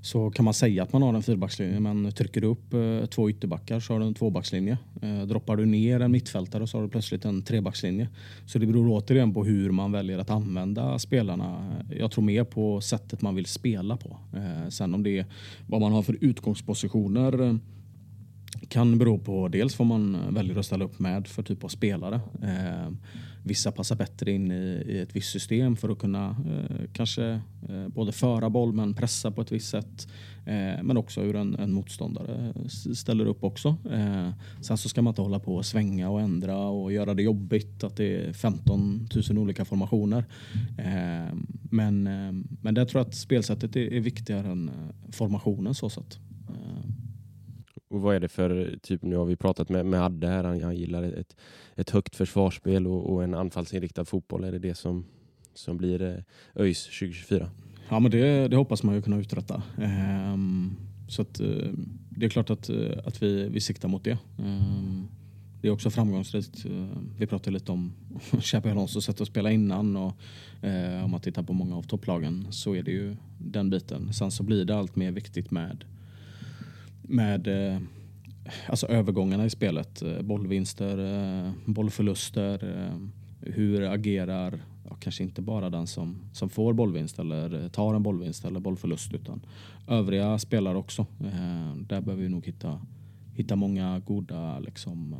så 0.00 0.30
kan 0.30 0.44
man 0.44 0.54
säga 0.54 0.82
att 0.82 0.92
man 0.92 1.02
har 1.02 1.14
en 1.14 1.22
fyrbackslinje 1.22 1.80
men 1.80 2.12
trycker 2.12 2.40
du 2.40 2.46
upp 2.46 2.74
eh, 2.74 3.06
två 3.06 3.30
ytterbackar 3.30 3.80
så 3.80 3.92
har 3.92 4.00
du 4.00 4.06
en 4.06 4.14
tvåbackslinje. 4.14 4.78
Eh, 5.02 5.22
droppar 5.22 5.56
du 5.56 5.66
ner 5.66 6.00
en 6.00 6.10
mittfältare 6.10 6.66
så 6.66 6.78
har 6.78 6.82
du 6.82 6.88
plötsligt 6.88 7.24
en 7.24 7.42
trebackslinje. 7.42 8.08
Så 8.46 8.58
det 8.58 8.66
beror 8.66 8.88
återigen 8.88 9.34
på 9.34 9.44
hur 9.44 9.70
man 9.70 9.92
väljer 9.92 10.18
att 10.18 10.30
använda 10.30 10.98
spelarna. 10.98 11.76
Jag 11.98 12.10
tror 12.10 12.24
mer 12.24 12.44
på 12.44 12.80
sättet 12.80 13.22
man 13.22 13.34
vill 13.34 13.46
spela 13.46 13.96
på. 13.96 14.16
Eh, 14.36 14.68
sen 14.68 14.94
om 14.94 15.02
det 15.02 15.18
är 15.18 15.26
vad 15.66 15.80
man 15.80 15.92
har 15.92 16.02
för 16.02 16.16
utgångspositioner 16.20 17.58
kan 18.68 18.98
bero 18.98 19.18
på 19.18 19.48
dels 19.48 19.78
vad 19.78 19.88
man 19.88 20.34
väljer 20.34 20.58
att 20.58 20.66
ställa 20.66 20.84
upp 20.84 20.98
med 20.98 21.26
för 21.26 21.42
typ 21.42 21.64
av 21.64 21.68
spelare. 21.68 22.20
Eh, 22.42 22.92
vissa 23.46 23.72
passar 23.72 23.96
bättre 23.96 24.32
in 24.32 24.52
i, 24.52 24.82
i, 24.86 24.98
ett 24.98 25.16
visst 25.16 25.30
system 25.30 25.76
för 25.76 25.88
att 25.88 25.98
kunna 25.98 26.28
eh, 26.28 26.86
kanske 26.92 27.24
eh, 27.68 27.88
både 27.88 28.12
föra 28.12 28.50
boll 28.50 28.72
men 28.72 28.94
pressa 28.94 29.30
på 29.30 29.40
ett 29.40 29.52
visst 29.52 29.68
sätt. 29.68 30.08
Eh, 30.46 30.82
men 30.82 30.96
också 30.96 31.20
hur 31.20 31.36
en, 31.36 31.54
en 31.54 31.72
motståndare 31.72 32.54
ställer 32.94 33.26
upp 33.26 33.44
också. 33.44 33.76
Eh, 33.92 34.30
sen 34.60 34.78
så 34.78 34.88
ska 34.88 35.02
man 35.02 35.10
inte 35.10 35.22
hålla 35.22 35.38
på 35.38 35.56
och 35.56 35.66
svänga 35.66 36.10
och 36.10 36.20
ändra 36.20 36.58
och 36.58 36.92
göra 36.92 37.14
det 37.14 37.22
jobbigt 37.22 37.84
att 37.84 37.96
det 37.96 38.28
är 38.28 38.32
15 38.32 39.08
000 39.30 39.38
olika 39.38 39.64
formationer. 39.64 40.24
Eh, 40.78 41.34
men, 41.70 42.06
eh, 42.06 42.32
men 42.60 42.74
där 42.74 42.84
tror 42.84 43.00
jag 43.00 43.08
att 43.08 43.14
spelsättet 43.14 43.76
är, 43.76 43.92
är 43.92 44.00
viktigare 44.00 44.48
än 44.48 44.68
eh, 44.68 45.12
formationen 45.12 45.74
så 45.74 45.90
sett. 45.90 46.18
Och 47.96 48.02
vad 48.02 48.16
är 48.16 48.20
det 48.20 48.28
för, 48.28 48.78
typ 48.82 49.02
nu 49.02 49.16
har 49.16 49.24
vi 49.24 49.36
pratat 49.36 49.68
med, 49.68 49.86
med 49.86 50.02
Adde 50.02 50.26
här, 50.26 50.44
han, 50.44 50.62
han 50.62 50.76
gillar 50.76 51.02
ett, 51.02 51.36
ett 51.74 51.90
högt 51.90 52.16
försvarsspel 52.16 52.86
och, 52.86 53.12
och, 53.12 53.24
en 53.24 53.34
anfallsinriktad 53.34 54.04
fotboll. 54.04 54.44
Är 54.44 54.52
det 54.52 54.58
det 54.58 54.74
som, 54.74 55.04
som 55.54 55.76
blir 55.76 56.02
eh, 56.02 56.62
ÖIS 56.62 56.84
2024? 56.84 57.50
Ja 57.88 58.00
men 58.00 58.10
det, 58.10 58.48
det 58.48 58.56
hoppas 58.56 58.82
man 58.82 58.94
ju 58.94 59.02
kunna 59.02 59.16
uträtta. 59.16 59.62
Ehm, 59.78 60.76
så 61.08 61.22
att, 61.22 61.40
eh, 61.40 61.72
det 62.10 62.26
är 62.26 62.30
klart 62.30 62.50
att, 62.50 62.68
eh, 62.68 62.98
att 63.04 63.22
vi, 63.22 63.48
vi 63.48 63.60
siktar 63.60 63.88
mot 63.88 64.04
det. 64.04 64.18
Ehm, 64.38 65.08
det 65.60 65.68
är 65.68 65.72
också 65.72 65.90
framgångsrikt. 65.90 66.64
Eh, 66.64 66.86
vi 67.18 67.26
pratade 67.26 67.50
lite 67.50 67.72
om 67.72 67.92
Xabi 68.40 68.70
Alonso 68.70 69.00
sätt 69.00 69.20
att 69.20 69.28
spela 69.28 69.50
innan 69.50 69.96
och 69.96 70.12
eh, 70.62 71.04
om 71.04 71.10
man 71.10 71.20
tittar 71.20 71.42
på 71.42 71.52
många 71.52 71.76
av 71.76 71.82
topplagen 71.82 72.46
så 72.50 72.74
är 72.74 72.82
det 72.82 72.92
ju 72.92 73.16
den 73.38 73.70
biten. 73.70 74.12
Sen 74.12 74.30
så 74.30 74.42
blir 74.42 74.64
det 74.64 74.76
allt 74.76 74.96
mer 74.96 75.12
viktigt 75.12 75.50
med 75.50 75.84
med 77.08 77.46
eh, 77.46 77.80
alltså 78.68 78.86
övergångarna 78.86 79.46
i 79.46 79.50
spelet. 79.50 80.02
Eh, 80.02 80.22
bollvinster, 80.22 80.98
eh, 80.98 81.52
bollförluster. 81.64 82.92
Hur 83.40 83.82
agerar, 83.82 84.62
ja, 84.88 84.96
kanske 85.00 85.22
inte 85.22 85.42
bara 85.42 85.70
den 85.70 85.86
som, 85.86 86.16
som 86.32 86.48
får 86.48 86.72
bollvinst 86.72 87.18
eller 87.18 87.68
tar 87.68 87.94
en 87.94 88.02
bollvinst 88.02 88.44
eller 88.44 88.60
bollförlust 88.60 89.14
utan 89.14 89.40
övriga 89.88 90.38
spelare 90.38 90.76
också. 90.76 91.06
Där 91.88 92.00
behöver 92.00 92.22
vi 92.22 92.28
nog 92.28 92.46
hitta, 92.46 92.80
hitta 93.34 93.56
många 93.56 93.98
goda 93.98 94.58
liksom, 94.58 95.16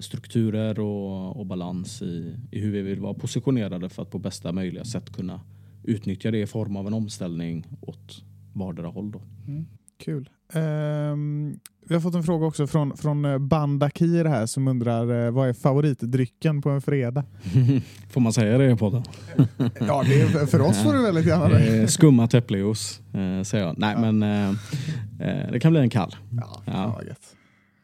strukturer 0.00 0.80
och, 0.80 1.36
och 1.36 1.46
balans 1.46 2.02
i, 2.02 2.36
i 2.50 2.60
hur 2.60 2.72
vi 2.72 2.82
vill 2.82 3.00
vara 3.00 3.14
positionerade 3.14 3.88
för 3.88 4.02
att 4.02 4.10
på 4.10 4.18
bästa 4.18 4.52
möjliga 4.52 4.84
sätt 4.84 5.12
kunna 5.12 5.40
utnyttja 5.84 6.30
det 6.30 6.40
i 6.40 6.46
form 6.46 6.76
av 6.76 6.86
en 6.86 6.94
omställning 6.94 7.66
åt 7.80 8.22
vardera 8.52 8.88
håll. 8.88 9.10
Då. 9.10 9.20
Mm. 9.46 9.66
Kul. 9.98 10.30
Um, 10.54 11.60
vi 11.88 11.94
har 11.94 12.00
fått 12.00 12.14
en 12.14 12.22
fråga 12.22 12.46
också 12.46 12.66
från, 12.66 12.96
från 12.96 13.24
eh, 13.24 13.38
Bandakir 13.38 14.24
här 14.24 14.46
som 14.46 14.68
undrar 14.68 15.10
uh, 15.10 15.30
vad 15.30 15.48
är 15.48 15.52
favoritdrycken 15.52 16.62
på 16.62 16.70
en 16.70 16.82
fredag? 16.82 17.24
får 18.10 18.20
man 18.20 18.32
säga 18.32 18.58
det 18.58 18.76
på 18.76 18.90
den? 18.90 19.02
ja, 19.80 20.02
det 20.06 20.20
är, 20.20 20.46
för 20.46 20.60
oss 20.60 20.82
får 20.82 20.92
du 20.92 21.02
väldigt 21.02 21.26
gärna 21.26 21.48
det. 21.48 21.88
Skumma 21.88 22.28
äppeljuice 22.32 23.00
uh, 23.14 23.42
säger 23.42 23.64
jag. 23.64 23.78
Nej, 23.78 23.94
ja. 23.96 24.12
men 24.12 24.22
uh, 24.22 25.52
det 25.52 25.60
kan 25.60 25.72
bli 25.72 25.80
en 25.80 25.90
kall. 25.90 26.16
Ja, 26.30 26.62
ja. 26.66 27.00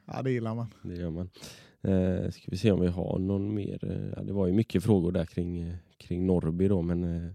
ja, 0.07 0.23
det 0.23 0.31
gillar 0.31 0.55
man. 0.55 0.67
Det 0.83 0.95
gör 0.95 1.11
man. 1.11 1.31
Uh, 1.89 2.31
ska 2.31 2.43
vi 2.47 2.57
se 2.57 2.73
om 2.73 2.81
vi 2.81 2.89
har 2.89 3.19
någon 3.19 3.55
mer. 3.55 3.85
Uh, 3.85 4.25
det 4.25 4.33
var 4.33 4.47
ju 4.47 4.53
mycket 4.53 4.85
frågor 4.85 5.13
där 5.13 5.25
kring, 5.25 5.77
kring 5.99 6.27
Norrby 6.27 6.69
då, 6.69 6.83
men 6.83 7.35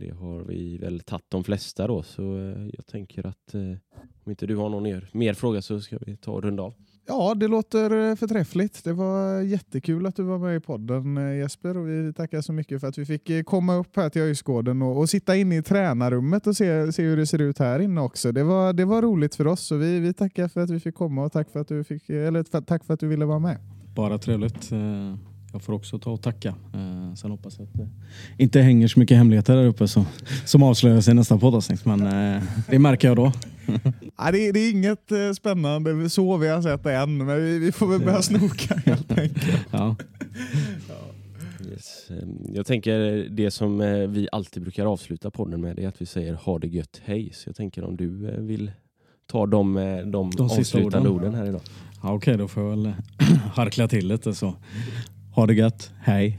det 0.00 0.10
har 0.10 0.44
vi 0.44 0.78
väl 0.78 1.00
tagit 1.00 1.24
de 1.28 1.44
flesta 1.44 1.86
då, 1.86 2.02
så 2.02 2.22
eh, 2.22 2.68
jag 2.72 2.86
tänker 2.86 3.26
att 3.26 3.54
eh, 3.54 3.60
om 4.24 4.30
inte 4.30 4.46
du 4.46 4.56
har 4.56 4.68
någon 4.68 4.82
mer, 4.82 5.08
mer 5.12 5.34
fråga 5.34 5.62
så 5.62 5.80
ska 5.80 5.98
vi 6.06 6.16
ta 6.16 6.32
och 6.32 6.42
runda 6.42 6.62
av. 6.62 6.74
Ja, 7.06 7.34
det 7.34 7.48
låter 7.48 8.10
eh, 8.10 8.16
förträffligt. 8.16 8.84
Det 8.84 8.92
var 8.92 9.40
jättekul 9.40 10.06
att 10.06 10.16
du 10.16 10.22
var 10.22 10.38
med 10.38 10.56
i 10.56 10.60
podden 10.60 11.36
Jesper 11.38 11.76
och 11.76 11.88
vi 11.88 12.12
tackar 12.12 12.40
så 12.40 12.52
mycket 12.52 12.80
för 12.80 12.88
att 12.88 12.98
vi 12.98 13.06
fick 13.06 13.46
komma 13.46 13.74
upp 13.74 13.96
här 13.96 14.08
till 14.08 14.22
Öjsgården 14.22 14.82
och, 14.82 14.98
och 14.98 15.10
sitta 15.10 15.36
inne 15.36 15.56
i 15.56 15.62
tränarrummet 15.62 16.46
och 16.46 16.56
se, 16.56 16.92
se 16.92 17.02
hur 17.02 17.16
det 17.16 17.26
ser 17.26 17.40
ut 17.40 17.58
här 17.58 17.80
inne 17.80 18.00
också. 18.00 18.32
Det 18.32 18.42
var, 18.42 18.72
det 18.72 18.84
var 18.84 19.02
roligt 19.02 19.34
för 19.34 19.46
oss 19.46 19.72
och 19.72 19.82
vi, 19.82 20.00
vi 20.00 20.12
tackar 20.12 20.48
för 20.48 20.60
att 20.60 20.70
vi 20.70 20.80
fick 20.80 20.94
komma 20.94 21.24
och 21.24 21.32
tack 21.32 21.50
för 21.50 21.60
att 21.60 21.68
du, 21.68 21.84
fick, 21.84 22.10
eller, 22.10 22.42
för, 22.42 22.60
tack 22.60 22.84
för 22.84 22.94
att 22.94 23.00
du 23.00 23.08
ville 23.08 23.24
vara 23.24 23.38
med. 23.38 23.58
Bara 23.94 24.18
trevligt 24.18 24.72
jag 25.52 25.62
får 25.62 25.72
också 25.72 25.98
ta 25.98 26.10
och 26.10 26.22
tacka. 26.22 26.48
Eh, 26.48 27.14
sen 27.14 27.30
hoppas 27.30 27.58
jag 27.58 27.68
att 27.68 27.74
det 27.74 27.88
inte 28.44 28.60
hänger 28.60 28.88
så 28.88 29.00
mycket 29.00 29.16
hemligheter 29.16 29.56
där 29.56 29.66
uppe 29.66 29.88
som, 29.88 30.06
som 30.44 30.62
avslöjas 30.62 31.08
i 31.08 31.14
nästa 31.14 31.38
poddavsnitt. 31.38 31.84
Men 31.84 32.06
eh, 32.06 32.42
det 32.70 32.78
märker 32.78 33.08
jag 33.08 33.16
då. 33.16 33.32
ja, 34.16 34.32
det, 34.32 34.52
det, 34.52 34.60
är 34.60 34.70
inget 34.70 35.12
eh, 35.12 35.32
spännande 35.32 36.10
så 36.10 36.36
vi 36.36 36.48
har 36.48 36.62
sett 36.62 36.82
det 36.82 36.96
än, 36.96 37.16
men 37.16 37.44
vi, 37.44 37.58
vi 37.58 37.72
får 37.72 37.86
väl 37.86 38.00
börja 38.00 38.22
snoka 38.22 38.74
helt 38.84 39.18
enkelt. 39.18 39.66
ja. 39.70 39.96
Yes. 41.70 42.10
Ehm, 42.10 42.54
jag 42.54 42.66
tänker 42.66 42.98
det 43.30 43.50
som 43.50 43.80
eh, 43.80 44.08
vi 44.08 44.28
alltid 44.32 44.62
brukar 44.62 44.86
avsluta 44.86 45.30
podden 45.30 45.60
med 45.60 45.78
är 45.78 45.88
att 45.88 46.02
vi 46.02 46.06
säger 46.06 46.34
ha 46.34 46.58
det 46.58 46.68
gött, 46.68 47.00
hej. 47.04 47.30
Så 47.32 47.48
jag 47.48 47.56
tänker 47.56 47.84
om 47.84 47.96
du 47.96 48.28
eh, 48.28 48.40
vill 48.40 48.72
ta 49.26 49.46
de, 49.46 49.74
de, 50.06 50.30
de 50.30 50.44
avslutande 50.44 51.08
orden. 51.08 51.12
orden 51.12 51.34
här 51.34 51.46
idag. 51.46 51.60
Ja, 52.02 52.12
Okej, 52.12 52.16
okay, 52.16 52.36
då 52.36 52.48
får 52.48 52.62
jag 52.62 52.70
väl 52.70 52.92
harkla 53.54 53.88
till 53.88 54.08
lite 54.08 54.34
så. 54.34 54.54
Ha 55.34 55.46
det 55.46 55.54
gött. 55.54 55.90
Hej. 56.00 56.38